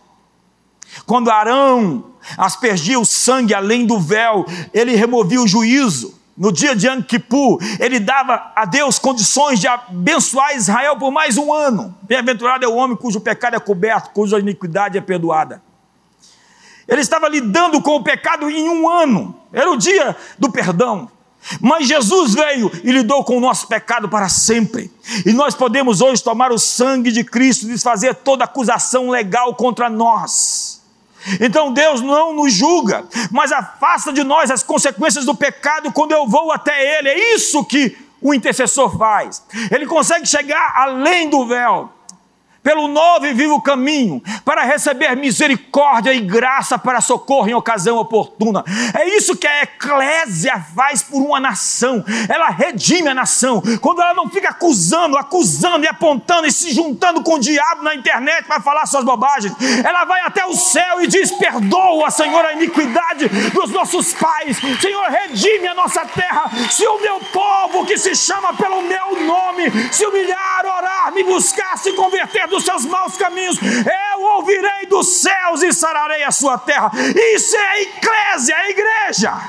Quando 1.06 1.32
Arão 1.32 2.06
aspergia 2.38 3.00
o 3.00 3.06
sangue 3.06 3.54
além 3.54 3.86
do 3.86 4.00
véu, 4.00 4.46
ele 4.74 4.96
removia 4.96 5.42
o 5.42 5.48
juízo 5.48 6.22
no 6.42 6.52
dia 6.52 6.76
de 6.76 6.88
Kippur, 7.04 7.60
ele 7.80 8.00
dava 8.00 8.52
a 8.56 8.66
Deus 8.66 8.98
condições 8.98 9.60
de 9.60 9.68
abençoar 9.68 10.56
Israel 10.56 10.98
por 10.98 11.12
mais 11.12 11.38
um 11.38 11.54
ano. 11.54 11.96
Bem-aventurado 12.02 12.66
é 12.66 12.68
o 12.68 12.74
homem 12.74 12.98
cujo 12.98 13.20
pecado 13.20 13.56
é 13.56 13.60
coberto, 13.60 14.10
cuja 14.12 14.40
iniquidade 14.40 14.98
é 14.98 15.02
perdoada. 15.02 15.62
Ele 16.88 17.02
estava 17.02 17.28
lidando 17.28 17.82
com 17.82 17.96
o 17.96 18.04
pecado 18.04 18.50
em 18.50 18.70
um 18.70 18.90
ano, 18.90 19.36
era 19.52 19.70
o 19.70 19.78
dia 19.78 20.16
do 20.38 20.52
perdão. 20.52 21.10
Mas 21.60 21.88
Jesus 21.88 22.34
veio 22.36 22.72
e 22.84 22.92
lidou 22.92 23.24
com 23.24 23.38
o 23.38 23.40
nosso 23.40 23.68
pecado 23.68 24.08
para 24.08 24.30
sempre. 24.30 24.92
E 25.26 25.34
nós 25.34 25.56
podemos 25.56 26.00
hoje 26.00 26.24
tomar 26.24 26.52
o 26.52 26.60
sangue 26.60 27.12
de 27.12 27.24
Cristo 27.24 27.66
e 27.66 27.70
desfazer 27.70 28.14
toda 28.16 28.44
acusação 28.44 29.10
legal 29.10 29.56
contra 29.56 29.90
nós. 29.90 30.82
Então 31.40 31.74
Deus 31.74 32.02
não 32.02 32.34
nos 32.34 32.54
julga, 32.54 33.06
mas 33.32 33.52
afasta 33.52 34.12
de 34.12 34.24
nós 34.24 34.50
as 34.50 34.64
consequências 34.64 35.26
do 35.26 35.36
pecado 35.36 35.92
quando 35.92 36.12
eu 36.12 36.28
vou 36.28 36.52
até 36.52 37.00
Ele. 37.00 37.10
É 37.10 37.36
isso 37.36 37.64
que 37.64 37.98
o 38.22 38.34
intercessor 38.34 38.96
faz. 38.98 39.44
Ele 39.72 39.86
consegue 39.86 40.28
chegar 40.28 40.74
além 40.76 41.30
do 41.30 41.46
véu 41.48 41.92
pelo 42.64 42.88
novo 42.88 43.26
e 43.26 43.34
vivo 43.34 43.62
caminho, 43.62 44.22
para 44.46 44.64
receber 44.64 45.16
misericórdia 45.16 46.14
e 46.14 46.20
graça 46.20 46.78
para 46.78 47.02
socorro 47.02 47.50
em 47.50 47.54
ocasião 47.54 47.98
oportuna. 47.98 48.64
É 48.94 49.18
isso 49.18 49.36
que 49.36 49.48
a 49.48 49.64
eclésia 49.64 50.64
faz 50.76 51.02
por 51.02 51.22
uma 51.22 51.40
nação. 51.40 52.04
Ela 52.30 52.50
redime 52.50 53.10
a 53.10 53.14
nação. 53.14 53.62
Quando 53.82 54.02
ela 54.02 54.14
não 54.14 54.30
fica 54.30 54.50
acusando, 54.50 55.18
acusando 55.18 55.86
e 55.86 55.88
apontando 55.88 56.48
e 56.48 56.52
se 56.52 56.72
juntando 56.72 57.24
com 57.24 57.36
o 57.36 57.40
diabo 57.40 57.84
na 57.84 57.96
internet 57.96 58.46
para 58.46 58.62
falar 58.62 58.86
suas 58.86 59.04
bobagens, 59.04 59.54
ela 59.84 60.06
vai 60.06 60.22
até 60.22 60.46
o 60.46 60.54
céu 60.54 61.02
e 61.02 61.08
diz: 61.08 61.32
Perdoa, 61.32 62.12
Senhor, 62.12 62.46
a 62.46 62.54
iniquidade 62.54 63.28
dos 63.54 63.72
nossos 63.72 64.14
pais. 64.14 64.58
Senhor, 64.80 65.08
redime 65.08 65.68
a 65.68 65.74
nossa 65.74 66.06
terra. 66.06 66.52
Se 66.70 66.86
o 66.86 67.02
meu 67.02 67.20
povo 67.20 67.86
que 67.86 67.98
se 67.98 68.16
chama 68.16 68.54
pelo 68.54 68.82
meu 68.84 69.26
nome 69.26 69.72
se 69.92 70.06
humilhar, 70.06 70.66
orar, 70.66 71.12
me 71.14 71.24
buscar, 71.24 71.78
se 71.78 71.94
converter 71.94 72.51
dos 72.52 72.64
seus 72.64 72.86
maus 72.86 73.18
caminhos, 73.18 73.58
eu 73.60 74.22
ouvirei 74.36 74.86
dos 74.88 75.22
céus 75.22 75.64
e 75.64 75.74
sararei 75.74 76.24
a 76.24 76.32
sua 76.32 76.58
terra. 76.58 76.92
Isso 77.34 77.56
é 77.56 77.68
a 77.68 77.82
eclésia, 77.82 78.54
é 78.54 78.58
a 78.58 78.70
igreja. 78.70 79.42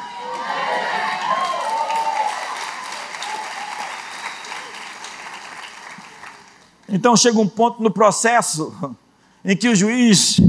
Então 6.89 7.17
chega 7.17 7.41
um 7.41 7.49
ponto 7.49 7.83
no 7.83 7.91
processo 7.91 8.97
em 9.45 9.57
que 9.57 9.69
o 9.69 9.75
juiz 9.75 10.41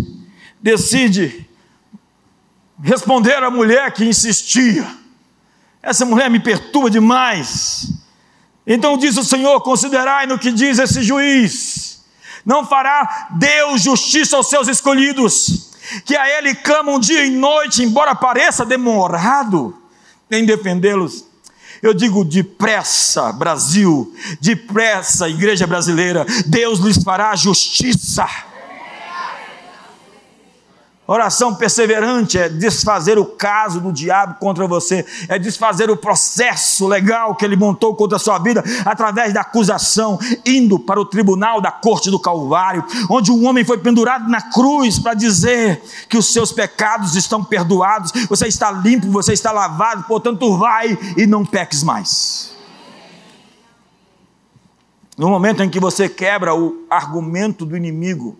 decide 0.62 1.50
responder 2.82 3.42
à 3.42 3.50
mulher 3.50 3.92
que 3.94 4.06
insistia. 4.06 4.86
Essa 5.82 6.06
mulher 6.06 6.30
me 6.30 6.40
perturba 6.40 6.90
demais. 6.90 7.94
Então 8.68 8.98
diz 8.98 9.18
o 9.18 9.24
Senhor: 9.24 9.62
considerai 9.62 10.26
no 10.26 10.38
que 10.38 10.52
diz 10.52 10.80
esse 10.80 11.02
juiz 11.02 11.93
não 12.46 12.66
fará 12.66 13.28
Deus 13.32 13.82
justiça 13.82 14.36
aos 14.36 14.50
seus 14.50 14.68
escolhidos, 14.68 15.72
que 16.06 16.16
a 16.16 16.38
Ele 16.38 16.56
clamam 16.56 17.00
dia 17.00 17.26
e 17.26 17.30
noite, 17.30 17.84
embora 17.84 18.16
pareça 18.16 18.66
demorado 18.66 19.78
em 20.32 20.46
defendê-los. 20.46 21.26
Eu 21.82 21.94
digo 21.94 22.24
depressa, 22.24 23.34
Brasil, 23.34 24.16
depressa, 24.40 25.28
igreja 25.28 25.68
brasileira, 25.68 26.26
Deus 26.46 26.80
lhes 26.80 27.04
fará 27.04 27.36
justiça. 27.36 28.26
Oração 31.06 31.54
perseverante 31.54 32.38
é 32.38 32.48
desfazer 32.48 33.20
o 33.20 33.26
caso 33.26 33.82
do 33.82 33.92
diabo 33.92 34.36
contra 34.40 34.66
você, 34.66 35.06
é 35.28 35.38
desfazer 35.38 35.92
o 35.92 35.98
processo 35.98 36.88
legal 36.88 37.36
que 37.36 37.44
ele 37.44 37.58
montou 37.58 37.94
contra 37.94 38.16
a 38.16 38.20
sua 38.20 38.40
vida 38.40 38.64
através 38.86 39.34
da 39.34 39.42
acusação, 39.42 40.18
indo 40.46 40.80
para 40.80 41.02
o 41.02 41.06
tribunal 41.06 41.60
da 41.60 41.72
corte 41.72 42.10
do 42.10 42.18
Calvário, 42.18 42.86
onde 43.10 43.32
um 43.34 43.46
homem 43.46 43.66
foi 43.66 43.78
pendurado 43.80 44.30
na 44.30 44.42
cruz 44.42 44.98
para 44.98 45.14
dizer 45.14 45.84
que 46.08 46.18
os 46.18 46.32
seus 46.32 46.54
pecados 46.54 47.18
estão 47.18 47.44
perdoados, 47.44 48.14
você 48.30 48.48
está 48.48 48.72
limpo, 48.72 49.12
você 49.12 49.34
está 49.34 49.52
lavado, 49.52 50.04
portanto, 50.04 50.58
vai 50.58 50.98
e 51.18 51.28
não 51.28 51.46
peques 51.46 51.84
mais. 51.84 52.56
No 55.18 55.30
momento 55.30 55.62
em 55.62 55.70
que 55.70 55.82
você 55.82 56.08
quebra 56.08 56.56
o 56.56 56.86
argumento 56.90 57.66
do 57.66 57.76
inimigo, 57.76 58.38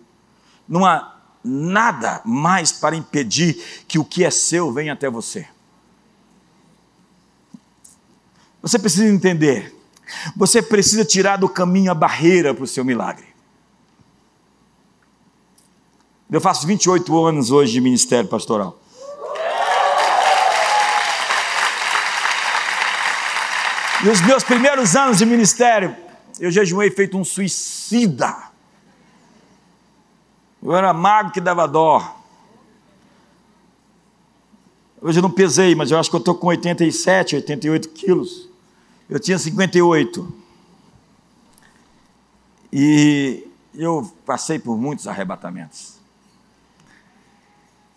numa 0.66 1.13
nada 1.44 2.22
mais 2.24 2.72
para 2.72 2.96
impedir 2.96 3.84
que 3.86 3.98
o 3.98 4.04
que 4.04 4.24
é 4.24 4.30
seu 4.30 4.72
venha 4.72 4.94
até 4.94 5.10
você. 5.10 5.46
Você 8.62 8.78
precisa 8.78 9.04
entender, 9.04 9.76
você 10.34 10.62
precisa 10.62 11.04
tirar 11.04 11.36
do 11.36 11.48
caminho 11.48 11.90
a 11.90 11.94
barreira 11.94 12.54
para 12.54 12.64
o 12.64 12.66
seu 12.66 12.84
milagre. 12.84 13.26
Eu 16.30 16.40
faço 16.40 16.66
28 16.66 17.24
anos 17.26 17.50
hoje 17.50 17.72
de 17.72 17.80
ministério 17.80 18.28
pastoral. 18.28 18.80
E 24.02 24.08
os 24.08 24.20
meus 24.20 24.42
primeiros 24.42 24.96
anos 24.96 25.18
de 25.18 25.24
ministério, 25.24 25.96
eu 26.40 26.50
jejuei 26.50 26.90
feito 26.90 27.16
um 27.16 27.24
suicida. 27.24 28.43
Eu 30.64 30.74
era 30.74 30.94
magro 30.94 31.30
que 31.30 31.42
dava 31.42 31.68
dó. 31.68 32.18
Hoje 34.98 35.18
eu 35.18 35.22
não 35.22 35.30
pesei, 35.30 35.74
mas 35.74 35.90
eu 35.90 35.98
acho 35.98 36.08
que 36.08 36.16
eu 36.16 36.20
estou 36.20 36.34
com 36.34 36.46
87, 36.46 37.36
88 37.36 37.90
quilos. 37.90 38.48
Eu 39.06 39.20
tinha 39.20 39.38
58. 39.38 40.34
E 42.72 43.46
eu 43.74 44.10
passei 44.24 44.58
por 44.58 44.78
muitos 44.78 45.06
arrebatamentos. 45.06 46.00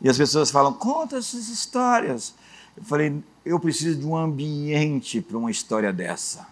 E 0.01 0.09
as 0.09 0.18
pessoas 0.18 0.51
falam, 0.51 0.74
conta 0.74 1.15
essas 1.15 1.47
histórias. 1.47 2.36
Eu 2.76 2.84
falei, 2.84 3.24
eu 3.45 3.57
preciso 3.61 3.97
de 3.97 4.05
um 4.05 4.18
ambiente 4.18 5.22
para 5.22 5.38
uma 5.38 5.49
história 5.49 5.93
dessa. 5.93 6.45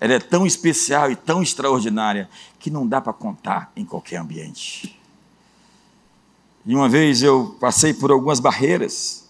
Ela 0.00 0.14
é 0.14 0.18
tão 0.18 0.46
especial 0.46 1.10
e 1.10 1.16
tão 1.16 1.42
extraordinária 1.42 2.30
que 2.58 2.70
não 2.70 2.88
dá 2.88 2.98
para 2.98 3.12
contar 3.12 3.70
em 3.76 3.84
qualquer 3.84 4.16
ambiente. 4.16 4.97
E 6.64 6.74
uma 6.74 6.88
vez 6.88 7.22
eu 7.22 7.56
passei 7.60 7.94
por 7.94 8.10
algumas 8.10 8.40
barreiras, 8.40 9.26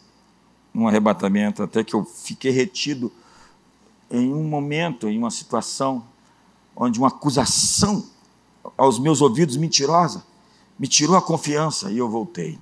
num 0.72 0.88
arrebatamento, 0.88 1.62
até 1.62 1.82
que 1.82 1.94
eu 1.94 2.04
fiquei 2.04 2.50
retido 2.50 3.12
em 4.10 4.32
um 4.32 4.44
momento, 4.44 5.08
em 5.08 5.18
uma 5.18 5.30
situação, 5.30 6.04
onde 6.74 6.98
uma 6.98 7.08
acusação 7.08 8.04
aos 8.76 8.98
meus 8.98 9.20
ouvidos 9.20 9.56
mentirosa 9.56 10.24
me 10.78 10.86
tirou 10.86 11.16
a 11.16 11.22
confiança 11.22 11.90
e 11.90 11.98
eu 11.98 12.08
voltei. 12.08 12.58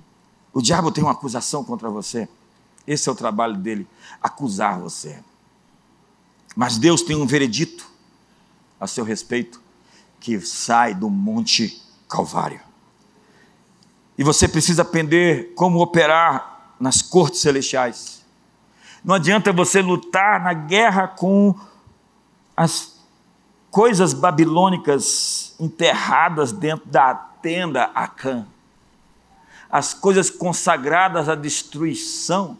O 0.51 0.61
diabo 0.61 0.91
tem 0.91 1.03
uma 1.03 1.11
acusação 1.11 1.63
contra 1.63 1.89
você. 1.89 2.27
Esse 2.85 3.07
é 3.07 3.11
o 3.11 3.15
trabalho 3.15 3.55
dele, 3.57 3.87
acusar 4.21 4.79
você. 4.79 5.19
Mas 6.55 6.77
Deus 6.77 7.03
tem 7.03 7.15
um 7.15 7.27
veredito 7.27 7.87
a 8.79 8.87
seu 8.87 9.03
respeito 9.03 9.61
que 10.19 10.39
sai 10.41 10.95
do 10.95 11.09
Monte 11.09 11.79
Calvário. 12.09 12.66
E 14.17 14.23
você 14.23 14.47
precisa 14.47 14.81
aprender 14.81 15.53
como 15.55 15.79
operar 15.79 16.73
nas 16.79 17.01
cortes 17.01 17.41
celestiais. 17.41 18.25
Não 19.03 19.15
adianta 19.15 19.53
você 19.53 19.81
lutar 19.81 20.43
na 20.43 20.53
guerra 20.53 21.07
com 21.07 21.55
as 22.55 22.97
coisas 23.69 24.13
babilônicas 24.13 25.55
enterradas 25.59 26.51
dentro 26.51 26.87
da 26.87 27.13
tenda 27.13 27.91
Acã. 27.93 28.45
As 29.69 29.93
coisas 29.93 30.29
consagradas 30.29 31.29
à 31.29 31.35
destruição. 31.35 32.57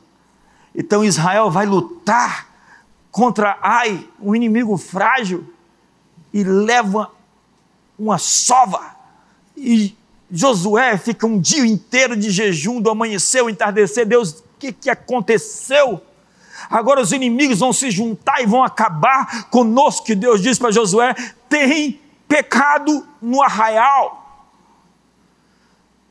Então 0.76 1.04
Israel 1.04 1.50
vai 1.50 1.66
lutar 1.66 2.48
contra 3.12 3.58
Ai, 3.62 4.08
um 4.20 4.36
inimigo 4.36 4.78
frágil, 4.78 5.52
e 6.32 6.44
leva 6.44 7.10
uma 7.98 8.20
sova 8.20 8.96
e 9.56 9.98
Josué 10.32 10.98
fica 10.98 11.26
um 11.26 11.40
dia 11.40 11.66
inteiro 11.66 12.16
de 12.16 12.30
jejum, 12.30 12.82
do 12.82 12.90
amanhecer 12.90 13.40
ao 13.40 13.50
entardecer. 13.50 14.06
Deus, 14.06 14.32
o 14.32 14.44
que, 14.60 14.72
que 14.74 14.90
aconteceu? 14.90 16.02
Agora 16.70 17.02
os 17.02 17.12
inimigos 17.12 17.60
vão 17.60 17.72
se 17.72 17.90
juntar 17.92 18.42
e 18.42 18.46
vão 18.46 18.64
acabar 18.64 19.50
conosco, 19.50 20.06
que 20.06 20.16
Deus 20.16 20.42
disse 20.42 20.60
para 20.60 20.72
Josué: 20.72 21.16
tem 21.48 22.00
pecado 22.28 23.08
no 23.22 23.42
arraial. 23.42 24.26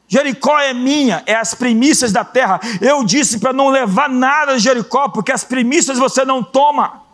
Jericó 0.09 0.59
é 0.61 0.73
minha, 0.73 1.23
é 1.27 1.35
as 1.35 1.53
primícias 1.53 2.13
da 2.13 2.25
terra. 2.25 2.61
Eu 2.81 3.05
disse 3.05 3.41
para 3.41 3.53
não 3.53 3.69
levar 3.69 4.09
nada 4.09 4.55
de 4.55 4.61
Jericó, 4.61 5.09
porque 5.09 5.33
as 5.33 5.43
primícias 5.43 5.99
você 5.99 6.25
não 6.25 6.43
toma. 6.43 7.06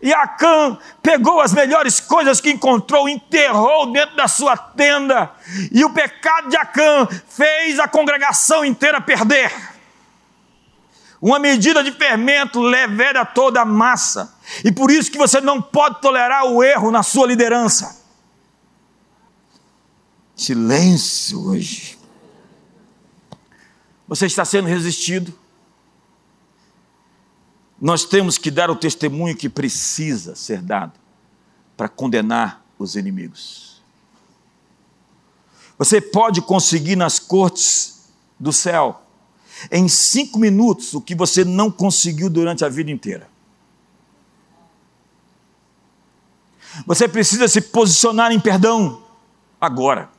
E 0.00 0.14
Acã 0.14 0.78
pegou 1.02 1.40
as 1.40 1.52
melhores 1.52 1.98
coisas 1.98 2.40
que 2.40 2.50
encontrou, 2.50 3.08
enterrou 3.08 3.90
dentro 3.92 4.16
da 4.16 4.28
sua 4.28 4.56
tenda. 4.56 5.30
E 5.72 5.84
o 5.84 5.90
pecado 5.90 6.48
de 6.48 6.56
Acã 6.56 7.06
fez 7.28 7.80
a 7.80 7.88
congregação 7.88 8.64
inteira 8.64 9.00
perder. 9.00 9.52
Uma 11.20 11.40
medida 11.40 11.82
de 11.82 11.90
fermento 11.90 12.60
levera 12.60 13.24
toda 13.24 13.60
a 13.60 13.64
massa. 13.64 14.36
E 14.64 14.70
por 14.70 14.88
isso 14.90 15.10
que 15.10 15.18
você 15.18 15.40
não 15.40 15.60
pode 15.60 16.00
tolerar 16.00 16.44
o 16.44 16.62
erro 16.62 16.92
na 16.92 17.02
sua 17.02 17.26
liderança. 17.26 18.00
Silêncio 20.36 21.48
hoje. 21.48 21.98
Você 24.06 24.26
está 24.26 24.44
sendo 24.44 24.68
resistido 24.68 25.36
nós 27.80 28.04
temos 28.04 28.36
que 28.38 28.50
dar 28.50 28.70
o 28.70 28.76
testemunho 28.76 29.36
que 29.36 29.48
precisa 29.48 30.34
ser 30.34 30.60
dado 30.60 30.92
para 31.76 31.88
condenar 31.88 32.64
os 32.78 32.96
inimigos. 32.96 33.80
Você 35.78 36.00
pode 36.00 36.42
conseguir 36.42 36.96
nas 36.96 37.20
cortes 37.20 38.10
do 38.38 38.52
céu, 38.52 39.02
em 39.70 39.88
cinco 39.88 40.38
minutos, 40.38 40.92
o 40.94 41.00
que 41.00 41.14
você 41.14 41.44
não 41.44 41.70
conseguiu 41.70 42.28
durante 42.28 42.64
a 42.64 42.68
vida 42.68 42.90
inteira. 42.90 43.28
Você 46.84 47.08
precisa 47.08 47.46
se 47.48 47.60
posicionar 47.60 48.32
em 48.32 48.40
perdão 48.40 49.02
agora. 49.60 50.10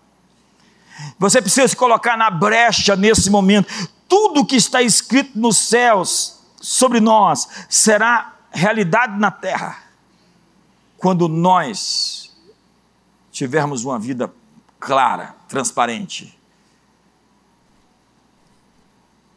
Você 1.18 1.42
precisa 1.42 1.68
se 1.68 1.76
colocar 1.76 2.18
na 2.18 2.30
brecha 2.30 2.96
nesse 2.96 3.30
momento. 3.30 3.68
Tudo 4.08 4.46
que 4.46 4.56
está 4.56 4.82
escrito 4.82 5.38
nos 5.38 5.58
céus 5.58 6.39
sobre 6.62 7.00
nós 7.00 7.48
será 7.70 8.36
realidade 8.52 9.18
na 9.20 9.32
terra 9.32 9.84
quando 10.98 11.28
nós 11.28 12.36
tivermos 13.32 13.86
uma 13.86 13.98
vida 13.98 14.34
clara, 14.80 15.36
transparente. 15.48 16.38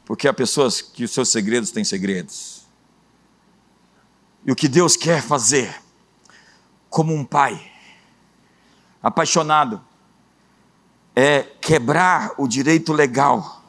Porque 0.05 0.27
há 0.27 0.33
pessoas 0.33 0.81
que 0.83 1.05
os 1.05 1.13
seus 1.13 1.29
segredos 1.29 1.71
têm 1.71 1.85
segredos. 1.85 2.67
E 4.45 4.51
o 4.51 4.57
que 4.57 4.67
Deus 4.67 4.97
quer 4.97 5.23
fazer, 5.23 5.81
como 6.91 7.15
um 7.15 7.25
pai 7.25 7.71
apaixonado, 9.01 9.81
é 11.15 11.43
quebrar 11.43 12.33
o 12.39 12.49
direito 12.49 12.93
legal, 12.93 13.63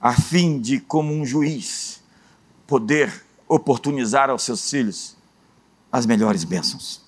a 0.00 0.12
fim 0.14 0.60
de, 0.60 0.80
como 0.80 1.12
um 1.12 1.24
juiz, 1.24 2.02
poder 2.68 3.24
oportunizar 3.48 4.28
aos 4.28 4.42
seus 4.42 4.70
filhos 4.70 5.16
as 5.90 6.04
melhores 6.04 6.44
bênçãos. 6.44 7.00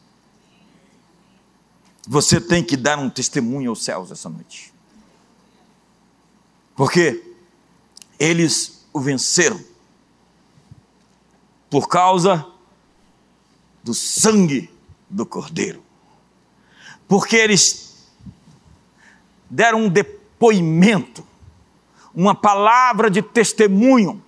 Você 2.08 2.40
tem 2.40 2.64
que 2.64 2.78
dar 2.78 2.98
um 2.98 3.10
testemunho 3.10 3.68
aos 3.68 3.84
céus 3.84 4.10
essa 4.10 4.28
noite. 4.30 4.72
Porque 6.74 7.22
eles 8.18 8.86
o 8.90 8.98
venceram 8.98 9.62
por 11.68 11.88
causa 11.88 12.44
do 13.84 13.92
sangue 13.92 14.70
do 15.10 15.26
Cordeiro. 15.26 15.84
Porque 17.06 17.36
eles 17.36 18.08
deram 19.48 19.82
um 19.82 19.88
depoimento, 19.90 21.22
uma 22.14 22.34
palavra 22.34 23.10
de 23.10 23.20
testemunho 23.20 24.24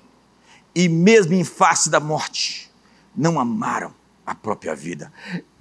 e 0.74 0.88
mesmo 0.88 1.34
em 1.34 1.44
face 1.44 1.90
da 1.90 2.00
morte, 2.00 2.70
não 3.14 3.38
amaram 3.38 3.92
a 4.24 4.34
própria 4.34 4.74
vida. 4.74 5.12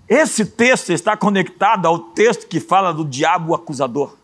Esse 0.08 0.46
texto 0.46 0.92
está 0.92 1.16
conectado 1.16 1.86
ao 1.86 2.00
texto 2.00 2.48
que 2.48 2.60
fala 2.60 2.94
do 2.94 3.06
diabo 3.06 3.54
acusador. 3.54 4.16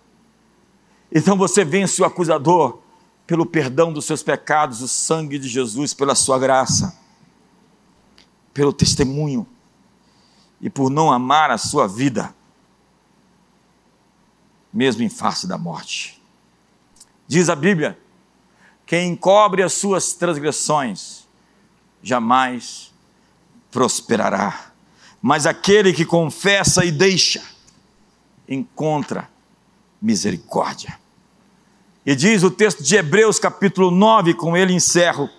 Então 1.12 1.38
você 1.38 1.64
vence 1.64 2.02
o 2.02 2.06
acusador 2.06 2.80
pelo 3.26 3.46
perdão 3.46 3.92
dos 3.92 4.06
seus 4.06 4.24
pecados, 4.24 4.82
o 4.82 4.88
sangue 4.88 5.38
de 5.38 5.48
Jesus, 5.48 5.94
pela 5.94 6.16
sua 6.16 6.40
graça, 6.40 6.98
pelo 8.54 8.72
testemunho 8.72 9.46
e 10.62 10.70
por 10.70 10.90
não 10.90 11.12
amar 11.12 11.52
a 11.52 11.58
sua 11.58 11.88
vida, 11.88 12.34
mesmo 14.74 15.04
em 15.04 15.10
face 15.10 15.48
da 15.48 15.58
morte. 15.58 16.22
Diz 17.28 17.50
a 17.50 17.56
Bíblia: 17.56 17.98
quem 18.88 19.12
encobre 19.12 19.62
as 19.62 19.74
suas 19.74 20.14
transgressões 20.14 21.28
jamais 22.02 22.94
prosperará, 23.70 24.72
mas 25.22 25.46
aquele 25.46 25.92
que 25.92 26.06
confessa 26.06 26.86
e 26.86 26.92
deixa 26.92 27.44
encontra 28.48 29.30
misericórdia. 30.02 30.98
E 32.06 32.16
diz 32.16 32.44
o 32.44 32.50
texto 32.50 32.82
de 32.82 32.96
Hebreus, 32.96 33.38
capítulo 33.38 33.92
9, 33.92 34.34
com 34.36 34.56
ele 34.56 34.72
encerro: 34.72 35.30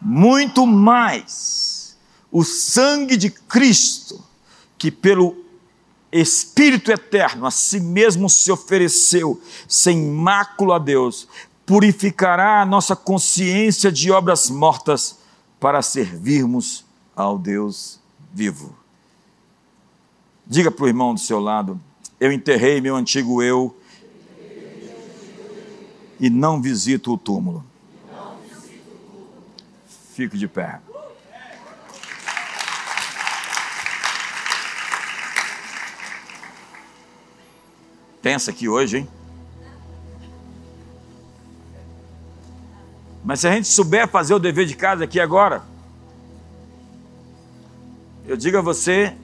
muito 0.00 0.66
mais 0.66 1.96
o 2.32 2.42
sangue 2.42 3.16
de 3.16 3.30
Cristo, 3.30 4.20
que 4.76 4.90
pelo 4.90 5.36
Espírito 6.10 6.90
eterno 6.90 7.46
a 7.46 7.50
si 7.52 7.78
mesmo 7.78 8.28
se 8.28 8.50
ofereceu, 8.50 9.40
sem 9.68 10.10
mácula 10.10 10.76
a 10.76 10.78
Deus, 10.80 11.28
purificará 11.66 12.60
a 12.60 12.66
nossa 12.66 12.94
consciência 12.94 13.90
de 13.90 14.10
obras 14.10 14.50
mortas 14.50 15.18
para 15.58 15.82
servirmos 15.82 16.84
ao 17.16 17.38
Deus 17.38 18.00
vivo. 18.32 18.76
Diga 20.46 20.70
para 20.70 20.84
o 20.84 20.88
irmão 20.88 21.14
do 21.14 21.20
seu 21.20 21.40
lado: 21.40 21.80
eu 22.20 22.32
enterrei 22.32 22.80
meu 22.80 22.96
antigo 22.96 23.42
eu 23.42 23.76
e 26.20 26.28
não 26.28 26.60
visito 26.60 27.12
o 27.12 27.18
túmulo. 27.18 27.64
Fico 30.14 30.36
de 30.36 30.46
pé. 30.46 30.80
Pensa 38.22 38.50
aqui 38.50 38.68
hoje, 38.68 38.98
hein? 38.98 39.08
Mas 43.24 43.40
se 43.40 43.48
a 43.48 43.52
gente 43.52 43.66
souber 43.66 44.06
fazer 44.06 44.34
o 44.34 44.38
dever 44.38 44.66
de 44.66 44.76
casa 44.76 45.04
aqui 45.04 45.18
agora, 45.18 45.62
eu 48.26 48.36
digo 48.36 48.58
a 48.58 48.60
você 48.60 49.14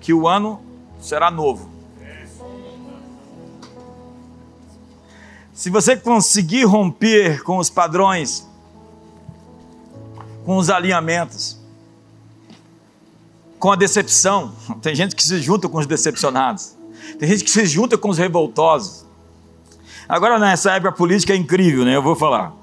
que 0.00 0.12
o 0.12 0.28
ano 0.28 0.60
será 1.00 1.28
novo. 1.30 1.68
Se 5.52 5.70
você 5.70 5.96
conseguir 5.96 6.64
romper 6.64 7.42
com 7.42 7.58
os 7.58 7.68
padrões, 7.68 8.48
com 10.44 10.56
os 10.56 10.70
alinhamentos, 10.70 11.58
com 13.58 13.70
a 13.70 13.76
decepção, 13.76 14.52
tem 14.80 14.94
gente 14.94 15.16
que 15.16 15.22
se 15.22 15.40
junta 15.40 15.68
com 15.68 15.78
os 15.78 15.86
decepcionados, 15.86 16.76
tem 17.18 17.28
gente 17.28 17.44
que 17.44 17.50
se 17.50 17.66
junta 17.66 17.98
com 17.98 18.08
os 18.08 18.18
revoltosos. 18.18 19.04
Agora, 20.08 20.38
nessa 20.38 20.72
época 20.72 20.92
política 20.92 21.32
é 21.32 21.36
incrível, 21.36 21.84
né? 21.84 21.94
Eu 21.96 22.02
vou 22.02 22.14
falar. 22.14 22.61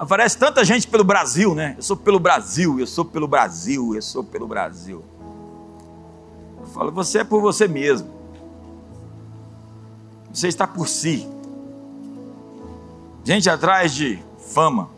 Aparece 0.00 0.38
tanta 0.38 0.64
gente 0.64 0.88
pelo 0.88 1.04
Brasil, 1.04 1.54
né? 1.54 1.74
Eu 1.76 1.82
sou 1.82 1.94
pelo 1.94 2.18
Brasil, 2.18 2.80
eu 2.80 2.86
sou 2.86 3.04
pelo 3.04 3.28
Brasil, 3.28 3.94
eu 3.94 4.00
sou 4.00 4.24
pelo 4.24 4.46
Brasil. 4.48 5.04
Eu 6.58 6.66
falo, 6.68 6.90
você 6.90 7.18
é 7.18 7.24
por 7.24 7.42
você 7.42 7.68
mesmo. 7.68 8.10
Você 10.32 10.48
está 10.48 10.66
por 10.66 10.88
si. 10.88 11.28
Gente 13.24 13.50
atrás 13.50 13.92
de 13.92 14.18
fama, 14.38 14.88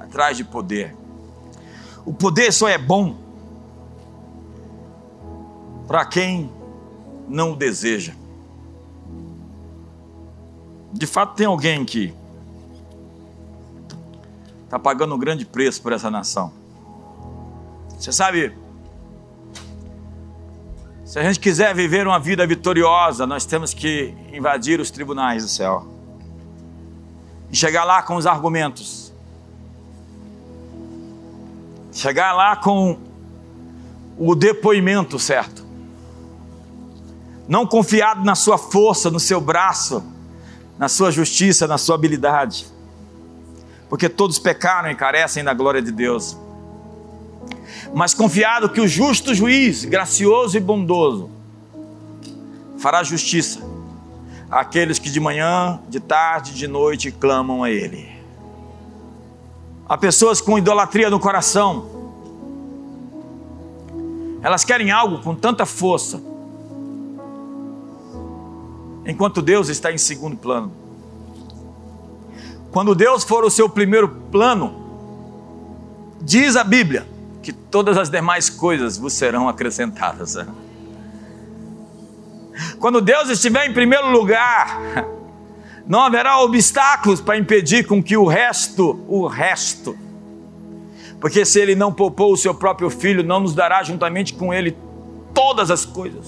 atrás 0.00 0.36
de 0.36 0.42
poder. 0.42 0.96
O 2.04 2.12
poder 2.12 2.52
só 2.52 2.68
é 2.68 2.76
bom 2.76 3.16
para 5.86 6.04
quem 6.04 6.50
não 7.28 7.52
o 7.52 7.56
deseja. 7.56 8.14
De 10.92 11.06
fato, 11.06 11.36
tem 11.36 11.46
alguém 11.46 11.84
que 11.84 12.12
está 14.68 14.78
pagando 14.78 15.14
um 15.14 15.18
grande 15.18 15.46
preço 15.46 15.80
por 15.80 15.92
essa 15.92 16.10
nação. 16.10 16.52
Você 17.98 18.12
sabe, 18.12 18.54
se 21.06 21.18
a 21.18 21.22
gente 21.22 21.40
quiser 21.40 21.74
viver 21.74 22.06
uma 22.06 22.20
vida 22.20 22.46
vitoriosa, 22.46 23.26
nós 23.26 23.46
temos 23.46 23.72
que 23.72 24.14
invadir 24.30 24.78
os 24.78 24.90
tribunais 24.90 25.42
do 25.42 25.48
céu. 25.48 25.86
E 27.50 27.56
chegar 27.56 27.84
lá 27.84 28.02
com 28.02 28.16
os 28.16 28.26
argumentos, 28.26 29.10
chegar 31.90 32.34
lá 32.34 32.54
com 32.54 32.98
o 34.18 34.34
depoimento 34.34 35.18
certo, 35.18 35.64
não 37.48 37.66
confiado 37.66 38.22
na 38.22 38.34
sua 38.34 38.58
força, 38.58 39.10
no 39.10 39.18
seu 39.18 39.40
braço, 39.40 40.04
na 40.78 40.90
sua 40.90 41.10
justiça, 41.10 41.66
na 41.66 41.78
sua 41.78 41.94
habilidade, 41.94 42.66
porque 43.88 44.08
todos 44.08 44.38
pecaram 44.38 44.90
e 44.90 44.94
carecem 44.94 45.42
da 45.42 45.54
glória 45.54 45.80
de 45.80 45.90
Deus 45.90 46.36
mas 47.94 48.14
confiado 48.14 48.68
que 48.68 48.80
o 48.80 48.88
justo 48.88 49.34
juiz, 49.34 49.84
gracioso 49.84 50.56
e 50.56 50.60
bondoso, 50.60 51.30
fará 52.78 53.02
justiça 53.02 53.60
àqueles 54.50 54.98
que 54.98 55.10
de 55.10 55.20
manhã, 55.20 55.80
de 55.88 56.00
tarde, 56.00 56.54
de 56.54 56.66
noite 56.66 57.10
clamam 57.10 57.62
a 57.62 57.70
Ele. 57.70 58.08
Há 59.88 59.96
pessoas 59.96 60.40
com 60.40 60.58
idolatria 60.58 61.10
no 61.10 61.18
coração, 61.18 61.96
elas 64.42 64.64
querem 64.64 64.90
algo 64.90 65.20
com 65.22 65.34
tanta 65.34 65.66
força, 65.66 66.22
enquanto 69.06 69.42
Deus 69.42 69.68
está 69.68 69.90
em 69.90 69.98
segundo 69.98 70.36
plano. 70.36 70.87
Quando 72.70 72.94
Deus 72.94 73.24
for 73.24 73.44
o 73.44 73.50
seu 73.50 73.68
primeiro 73.68 74.08
plano, 74.30 74.74
diz 76.20 76.56
a 76.56 76.64
Bíblia, 76.64 77.06
que 77.42 77.52
todas 77.52 77.96
as 77.96 78.10
demais 78.10 78.50
coisas 78.50 78.98
vos 78.98 79.12
serão 79.12 79.48
acrescentadas. 79.48 80.36
Quando 82.78 83.00
Deus 83.00 83.28
estiver 83.30 83.68
em 83.68 83.72
primeiro 83.72 84.10
lugar, 84.10 85.06
não 85.86 86.00
haverá 86.00 86.40
obstáculos 86.40 87.20
para 87.20 87.38
impedir 87.38 87.86
com 87.86 88.02
que 88.02 88.16
o 88.16 88.26
resto, 88.26 89.02
o 89.08 89.26
resto, 89.26 89.96
porque 91.20 91.44
se 91.44 91.60
ele 91.60 91.74
não 91.74 91.92
poupou 91.92 92.32
o 92.32 92.36
seu 92.36 92.54
próprio 92.54 92.90
filho, 92.90 93.24
não 93.24 93.40
nos 93.40 93.54
dará 93.54 93.82
juntamente 93.82 94.34
com 94.34 94.52
ele 94.52 94.76
todas 95.34 95.70
as 95.70 95.84
coisas. 95.84 96.26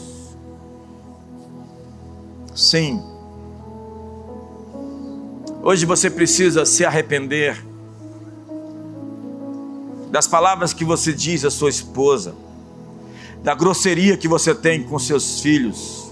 Sim. 2.54 3.09
Hoje 5.62 5.84
você 5.84 6.08
precisa 6.08 6.64
se 6.64 6.86
arrepender 6.86 7.62
das 10.10 10.26
palavras 10.26 10.72
que 10.72 10.86
você 10.86 11.12
diz 11.12 11.44
à 11.44 11.50
sua 11.50 11.68
esposa, 11.68 12.34
da 13.42 13.54
grosseria 13.54 14.16
que 14.16 14.26
você 14.26 14.54
tem 14.54 14.82
com 14.82 14.98
seus 14.98 15.40
filhos. 15.40 16.10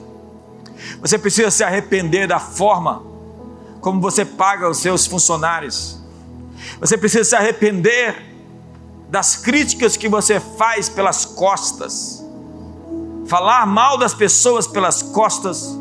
Você 1.00 1.18
precisa 1.18 1.50
se 1.50 1.64
arrepender 1.64 2.28
da 2.28 2.38
forma 2.38 3.02
como 3.80 4.02
você 4.02 4.22
paga 4.22 4.68
os 4.68 4.78
seus 4.78 5.06
funcionários. 5.06 5.98
Você 6.78 6.98
precisa 6.98 7.24
se 7.24 7.34
arrepender 7.34 8.22
das 9.08 9.34
críticas 9.34 9.96
que 9.96 10.10
você 10.10 10.40
faz 10.40 10.90
pelas 10.90 11.24
costas. 11.24 12.22
Falar 13.26 13.66
mal 13.66 13.96
das 13.96 14.12
pessoas 14.12 14.66
pelas 14.66 15.02
costas 15.02 15.74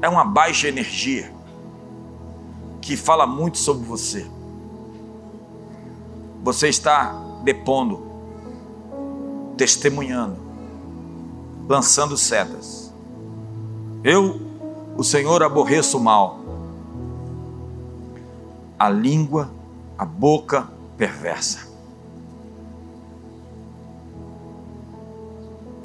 é 0.00 0.08
uma 0.08 0.24
baixa 0.24 0.66
energia 0.66 1.37
que 2.88 2.96
fala 2.96 3.26
muito 3.26 3.58
sobre 3.58 3.86
você 3.86 4.26
você 6.42 6.68
está 6.68 7.12
depondo, 7.42 8.00
testemunhando, 9.58 10.38
lançando 11.68 12.16
setas. 12.16 12.90
Eu, 14.02 14.40
o 14.96 15.04
Senhor, 15.04 15.42
aborreço 15.42 15.98
o 15.98 16.00
mal, 16.00 16.38
a 18.78 18.88
língua, 18.88 19.50
a 19.98 20.06
boca 20.06 20.66
perversa. 20.96 21.68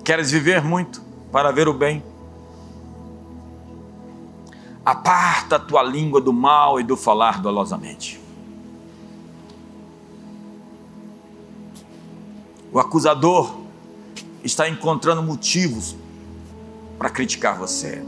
Queres 0.05 0.31
viver 0.31 0.63
muito 0.63 1.01
para 1.29 1.51
ver 1.51 1.67
o 1.67 1.73
bem? 1.73 2.01
Aparta 4.85 5.55
a 5.55 5.59
tua 5.59 5.81
língua 5.81 6.19
do 6.19 6.33
mal 6.33 6.79
e 6.79 6.83
do 6.83 6.97
falar 6.97 7.41
dolosamente. 7.41 8.19
O 12.71 12.79
acusador 12.79 13.61
está 14.43 14.67
encontrando 14.67 15.21
motivos 15.21 15.95
para 16.97 17.09
criticar 17.09 17.57
você. 17.57 18.03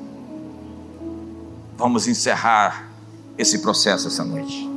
Vamos 1.78 2.08
encerrar 2.08 2.90
esse 3.38 3.60
processo 3.60 4.08
essa 4.08 4.24
noite. 4.24 4.70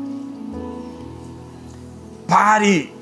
Pare 2.27 2.93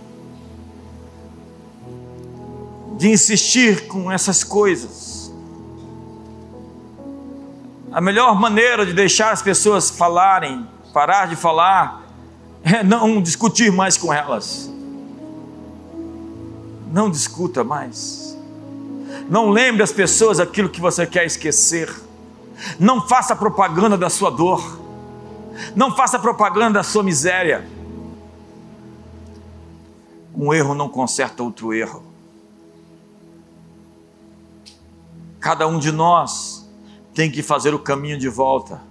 de 2.96 3.08
insistir 3.08 3.86
com 3.88 4.10
essas 4.10 4.42
coisas. 4.44 5.05
A 7.96 8.00
melhor 8.02 8.38
maneira 8.38 8.84
de 8.84 8.92
deixar 8.92 9.32
as 9.32 9.40
pessoas 9.40 9.88
falarem, 9.88 10.68
parar 10.92 11.28
de 11.28 11.34
falar, 11.34 12.02
é 12.62 12.82
não 12.82 13.22
discutir 13.22 13.72
mais 13.72 13.96
com 13.96 14.12
elas. 14.12 14.70
Não 16.92 17.10
discuta 17.10 17.64
mais. 17.64 18.36
Não 19.30 19.48
lembre 19.48 19.82
as 19.82 19.92
pessoas 19.92 20.38
aquilo 20.38 20.68
que 20.68 20.78
você 20.78 21.06
quer 21.06 21.24
esquecer. 21.24 21.90
Não 22.78 23.00
faça 23.00 23.34
propaganda 23.34 23.96
da 23.96 24.10
sua 24.10 24.28
dor. 24.28 24.78
Não 25.74 25.96
faça 25.96 26.18
propaganda 26.18 26.80
da 26.80 26.82
sua 26.82 27.02
miséria. 27.02 27.66
Um 30.34 30.52
erro 30.52 30.74
não 30.74 30.90
conserta 30.90 31.42
outro 31.42 31.72
erro. 31.72 32.02
Cada 35.40 35.66
um 35.66 35.78
de 35.78 35.90
nós 35.90 36.55
tem 37.16 37.30
que 37.30 37.42
fazer 37.42 37.74
o 37.74 37.78
caminho 37.78 38.18
de 38.18 38.28
volta, 38.28 38.82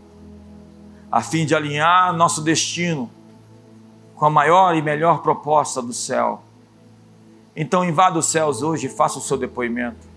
a 1.11 1.21
fim 1.21 1.45
de 1.45 1.53
alinhar 1.53 2.11
nosso 2.11 2.41
destino 2.41 3.07
com 4.15 4.25
a 4.25 4.31
maior 4.31 4.75
e 4.75 4.81
melhor 4.81 5.21
proposta 5.21 5.79
do 5.79 5.93
céu. 5.93 6.41
Então 7.55 7.85
invada 7.85 8.17
os 8.17 8.25
céus 8.25 8.63
hoje 8.63 8.87
e 8.87 8.89
faça 8.89 9.19
o 9.19 9.21
seu 9.21 9.37
depoimento. 9.37 10.07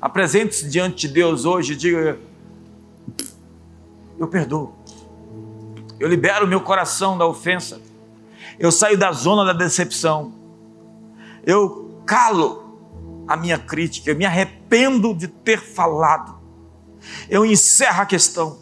Apresente-se 0.00 0.68
diante 0.68 1.08
de 1.08 1.14
Deus 1.14 1.44
hoje 1.44 1.72
e 1.72 1.76
diga: 1.76 2.20
Eu 4.16 4.28
perdoo. 4.28 4.72
Eu 5.98 6.08
libero 6.08 6.46
meu 6.46 6.60
coração 6.60 7.18
da 7.18 7.26
ofensa. 7.26 7.82
Eu 8.60 8.70
saio 8.70 8.96
da 8.96 9.10
zona 9.10 9.44
da 9.44 9.52
decepção. 9.52 10.32
Eu 11.44 12.00
calo 12.06 12.67
a 13.28 13.36
minha 13.36 13.58
crítica. 13.58 14.10
Eu 14.10 14.16
me 14.16 14.24
arrependo 14.24 15.14
de 15.14 15.28
ter 15.28 15.60
falado. 15.60 16.38
Eu 17.28 17.44
encerro 17.44 18.00
a 18.00 18.06
questão. 18.06 18.58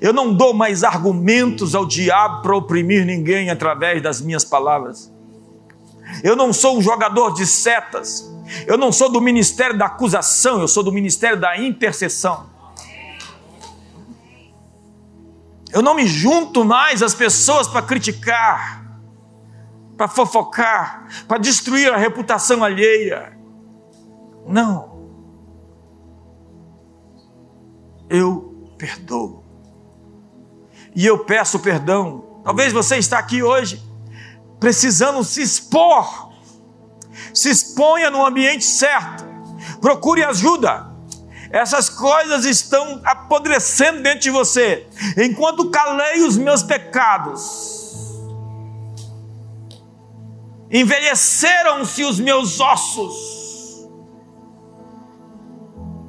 Eu 0.00 0.12
não 0.12 0.34
dou 0.34 0.52
mais 0.52 0.82
argumentos 0.82 1.74
ao 1.74 1.86
diabo 1.86 2.42
para 2.42 2.56
oprimir 2.56 3.04
ninguém 3.04 3.50
através 3.50 4.02
das 4.02 4.20
minhas 4.20 4.44
palavras. 4.44 5.12
Eu 6.22 6.34
não 6.34 6.52
sou 6.52 6.78
um 6.78 6.82
jogador 6.82 7.34
de 7.34 7.46
setas. 7.46 8.28
Eu 8.66 8.78
não 8.78 8.90
sou 8.90 9.10
do 9.10 9.20
ministério 9.20 9.76
da 9.76 9.86
acusação, 9.86 10.60
eu 10.60 10.68
sou 10.68 10.82
do 10.82 10.90
ministério 10.90 11.38
da 11.38 11.58
intercessão. 11.58 12.48
Eu 15.70 15.82
não 15.82 15.94
me 15.94 16.06
junto 16.06 16.64
mais 16.64 17.02
às 17.02 17.14
pessoas 17.14 17.68
para 17.68 17.82
criticar, 17.82 18.86
para 19.98 20.08
fofocar, 20.08 21.06
para 21.28 21.36
destruir 21.36 21.92
a 21.92 21.98
reputação 21.98 22.64
alheia. 22.64 23.37
Não. 24.48 24.98
Eu 28.08 28.72
perdoo. 28.76 29.44
E 30.94 31.06
eu 31.06 31.24
peço 31.24 31.58
perdão. 31.58 32.40
Talvez 32.42 32.72
você 32.72 32.96
está 32.96 33.18
aqui 33.18 33.42
hoje 33.42 33.82
precisando 34.58 35.22
se 35.22 35.42
expor 35.42 36.28
se 37.32 37.50
exponha 37.50 38.10
no 38.10 38.24
ambiente 38.24 38.64
certo, 38.64 39.24
procure 39.80 40.24
ajuda. 40.24 40.88
Essas 41.50 41.88
coisas 41.88 42.44
estão 42.44 43.00
apodrecendo 43.04 44.02
dentro 44.02 44.20
de 44.20 44.30
você, 44.30 44.86
enquanto 45.16 45.70
calei 45.70 46.22
os 46.22 46.36
meus 46.36 46.62
pecados. 46.62 47.76
Envelheceram-se 50.70 52.04
os 52.04 52.20
meus 52.20 52.60
ossos. 52.60 53.47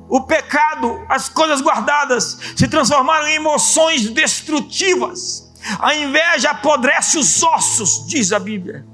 O 0.09 0.21
pecado, 0.21 1.05
as 1.07 1.29
coisas 1.29 1.61
guardadas, 1.61 2.37
se 2.55 2.67
transformaram 2.67 3.27
em 3.27 3.35
emoções 3.35 4.09
destrutivas. 4.09 5.47
A 5.79 5.93
inveja 5.93 6.51
apodrece 6.51 7.17
os 7.17 7.43
ossos, 7.43 8.07
diz 8.07 8.33
a 8.33 8.39
Bíblia 8.39 8.85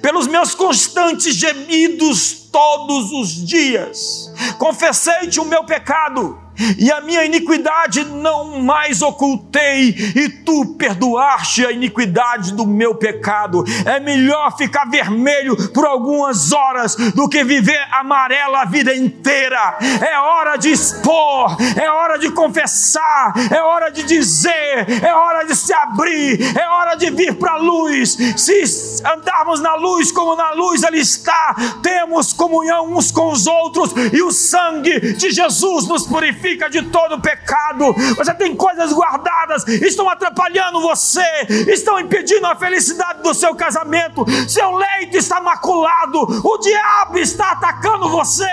pelos 0.00 0.26
meus 0.26 0.54
constantes 0.54 1.34
gemidos 1.34 2.48
todos 2.52 3.12
os 3.12 3.44
dias. 3.46 4.32
Confessei-te 4.58 5.40
o 5.40 5.44
meu 5.44 5.64
pecado 5.64 6.40
e 6.78 6.90
a 6.90 7.00
minha 7.00 7.24
iniquidade 7.24 8.04
não 8.04 8.60
mais 8.60 9.02
ocultei, 9.02 9.88
e 9.88 10.28
tu 10.28 10.74
perdoaste 10.76 11.66
a 11.66 11.72
iniquidade 11.72 12.52
do 12.52 12.66
meu 12.66 12.94
pecado. 12.94 13.64
É 13.84 13.98
melhor 13.98 14.56
ficar 14.56 14.88
vermelho 14.88 15.56
por 15.72 15.84
algumas 15.84 16.52
horas 16.52 16.94
do 16.94 17.28
que 17.28 17.42
viver 17.42 17.80
amarelo 17.92 18.56
a 18.56 18.64
vida 18.64 18.94
inteira. 18.94 19.78
É 20.00 20.18
hora 20.18 20.56
de 20.56 20.70
expor, 20.70 21.56
é 21.80 21.90
hora 21.90 22.18
de 22.18 22.30
confessar, 22.30 23.32
é 23.50 23.60
hora 23.60 23.90
de 23.90 24.02
dizer, 24.04 25.02
é 25.02 25.14
hora 25.14 25.44
de 25.44 25.56
se 25.56 25.72
abrir, 25.72 26.56
é 26.56 26.68
hora 26.68 26.94
de 26.94 27.10
vir 27.10 27.34
para 27.34 27.52
a 27.52 27.56
luz. 27.56 28.16
Se 28.36 29.02
andarmos 29.04 29.60
na 29.60 29.74
luz 29.74 30.12
como 30.12 30.36
na 30.36 30.52
luz 30.52 30.82
ele 30.82 31.00
está, 31.00 31.54
temos 31.82 32.32
comunhão 32.32 32.92
uns 32.92 33.10
com 33.10 33.30
os 33.30 33.46
outros 33.46 33.92
e 34.12 34.22
o 34.22 34.30
sangue 34.30 35.14
de 35.14 35.30
Jesus 35.30 35.88
nos 35.88 36.06
purifica 36.06 36.43
purifica 36.44 36.68
de 36.68 36.82
todo 36.82 37.20
pecado. 37.20 37.94
Você 38.16 38.34
tem 38.34 38.54
coisas 38.54 38.92
guardadas, 38.92 39.66
estão 39.66 40.08
atrapalhando 40.08 40.80
você, 40.80 41.24
estão 41.68 41.98
impedindo 41.98 42.46
a 42.46 42.54
felicidade 42.54 43.22
do 43.22 43.32
seu 43.32 43.54
casamento. 43.54 44.24
Seu 44.48 44.72
leito 44.72 45.16
está 45.16 45.40
maculado, 45.40 46.20
o 46.20 46.58
diabo 46.58 47.18
está 47.18 47.52
atacando 47.52 48.10
você. 48.10 48.44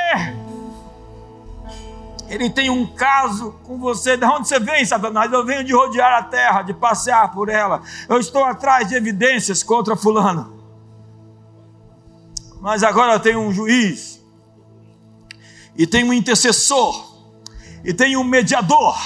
Ele 2.29 2.49
tem 2.49 2.69
um 2.69 2.87
caso 2.87 3.59
com 3.63 3.77
você. 3.77 4.15
De 4.15 4.23
onde 4.23 4.47
você 4.47 4.57
vem, 4.57 4.85
Satanás? 4.85 5.31
Eu 5.33 5.45
venho 5.45 5.65
de 5.65 5.73
rodear 5.73 6.13
a 6.13 6.23
terra, 6.23 6.61
de 6.61 6.73
passear 6.73 7.29
por 7.33 7.49
ela. 7.49 7.81
Eu 8.07 8.19
estou 8.19 8.45
atrás 8.45 8.87
de 8.87 8.95
evidências 8.95 9.61
contra 9.61 9.97
Fulano. 9.97 10.61
Mas 12.61 12.83
agora 12.83 13.19
tenho 13.19 13.39
um 13.39 13.51
juiz 13.51 14.21
e 15.75 15.85
tenho 15.85 16.07
um 16.07 16.13
intercessor 16.13 17.10
e 17.83 17.93
tem 17.93 18.15
um 18.17 18.23
mediador, 18.23 18.97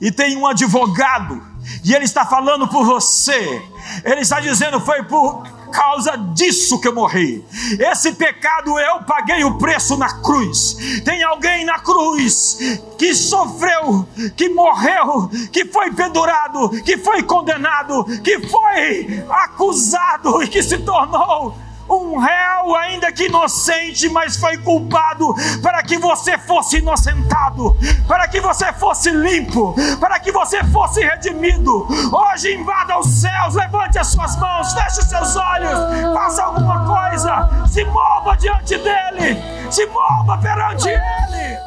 e 0.00 0.10
tem 0.10 0.36
um 0.36 0.46
advogado, 0.46 1.42
e 1.84 1.94
ele 1.94 2.04
está 2.04 2.24
falando 2.24 2.68
por 2.68 2.84
você, 2.84 3.62
ele 4.04 4.20
está 4.20 4.40
dizendo: 4.40 4.80
foi 4.80 5.02
por 5.04 5.46
causa 5.70 6.16
disso 6.16 6.80
que 6.80 6.88
eu 6.88 6.94
morri. 6.94 7.44
Esse 7.78 8.12
pecado 8.12 8.78
eu 8.78 9.02
paguei 9.02 9.44
o 9.44 9.58
preço 9.58 9.96
na 9.96 10.22
cruz. 10.22 11.02
Tem 11.04 11.22
alguém 11.22 11.64
na 11.64 11.78
cruz 11.78 12.58
que 12.98 13.14
sofreu, 13.14 14.08
que 14.36 14.48
morreu, 14.48 15.28
que 15.52 15.66
foi 15.66 15.92
pendurado, 15.92 16.70
que 16.82 16.96
foi 16.96 17.22
condenado, 17.22 18.04
que 18.22 18.40
foi 18.48 19.24
acusado 19.28 20.42
e 20.42 20.48
que 20.48 20.62
se 20.62 20.78
tornou 20.78 21.65
um 21.88 22.18
réu, 22.18 22.74
ainda 22.74 23.12
que 23.12 23.26
inocente, 23.26 24.08
mas 24.08 24.36
foi 24.36 24.56
culpado 24.58 25.34
para 25.62 25.82
que 25.82 25.98
você 25.98 26.36
fosse 26.38 26.78
inocentado, 26.78 27.76
para 28.06 28.26
que 28.28 28.40
você 28.40 28.72
fosse 28.72 29.10
limpo, 29.10 29.74
para 30.00 30.18
que 30.18 30.32
você 30.32 30.62
fosse 30.64 31.02
redimido. 31.02 31.86
Hoje 32.12 32.54
invada 32.54 32.98
os 32.98 33.08
céus, 33.08 33.54
levante 33.54 33.98
as 33.98 34.08
suas 34.08 34.36
mãos, 34.36 34.72
feche 34.72 35.00
os 35.00 35.08
seus 35.08 35.36
olhos, 35.36 35.78
faça 36.14 36.42
alguma 36.42 36.86
coisa, 36.86 37.48
se 37.68 37.84
mova 37.84 38.36
diante 38.36 38.76
dele, 38.78 39.42
se 39.70 39.86
mova 39.86 40.38
perante 40.38 40.88
ele. 40.88 41.65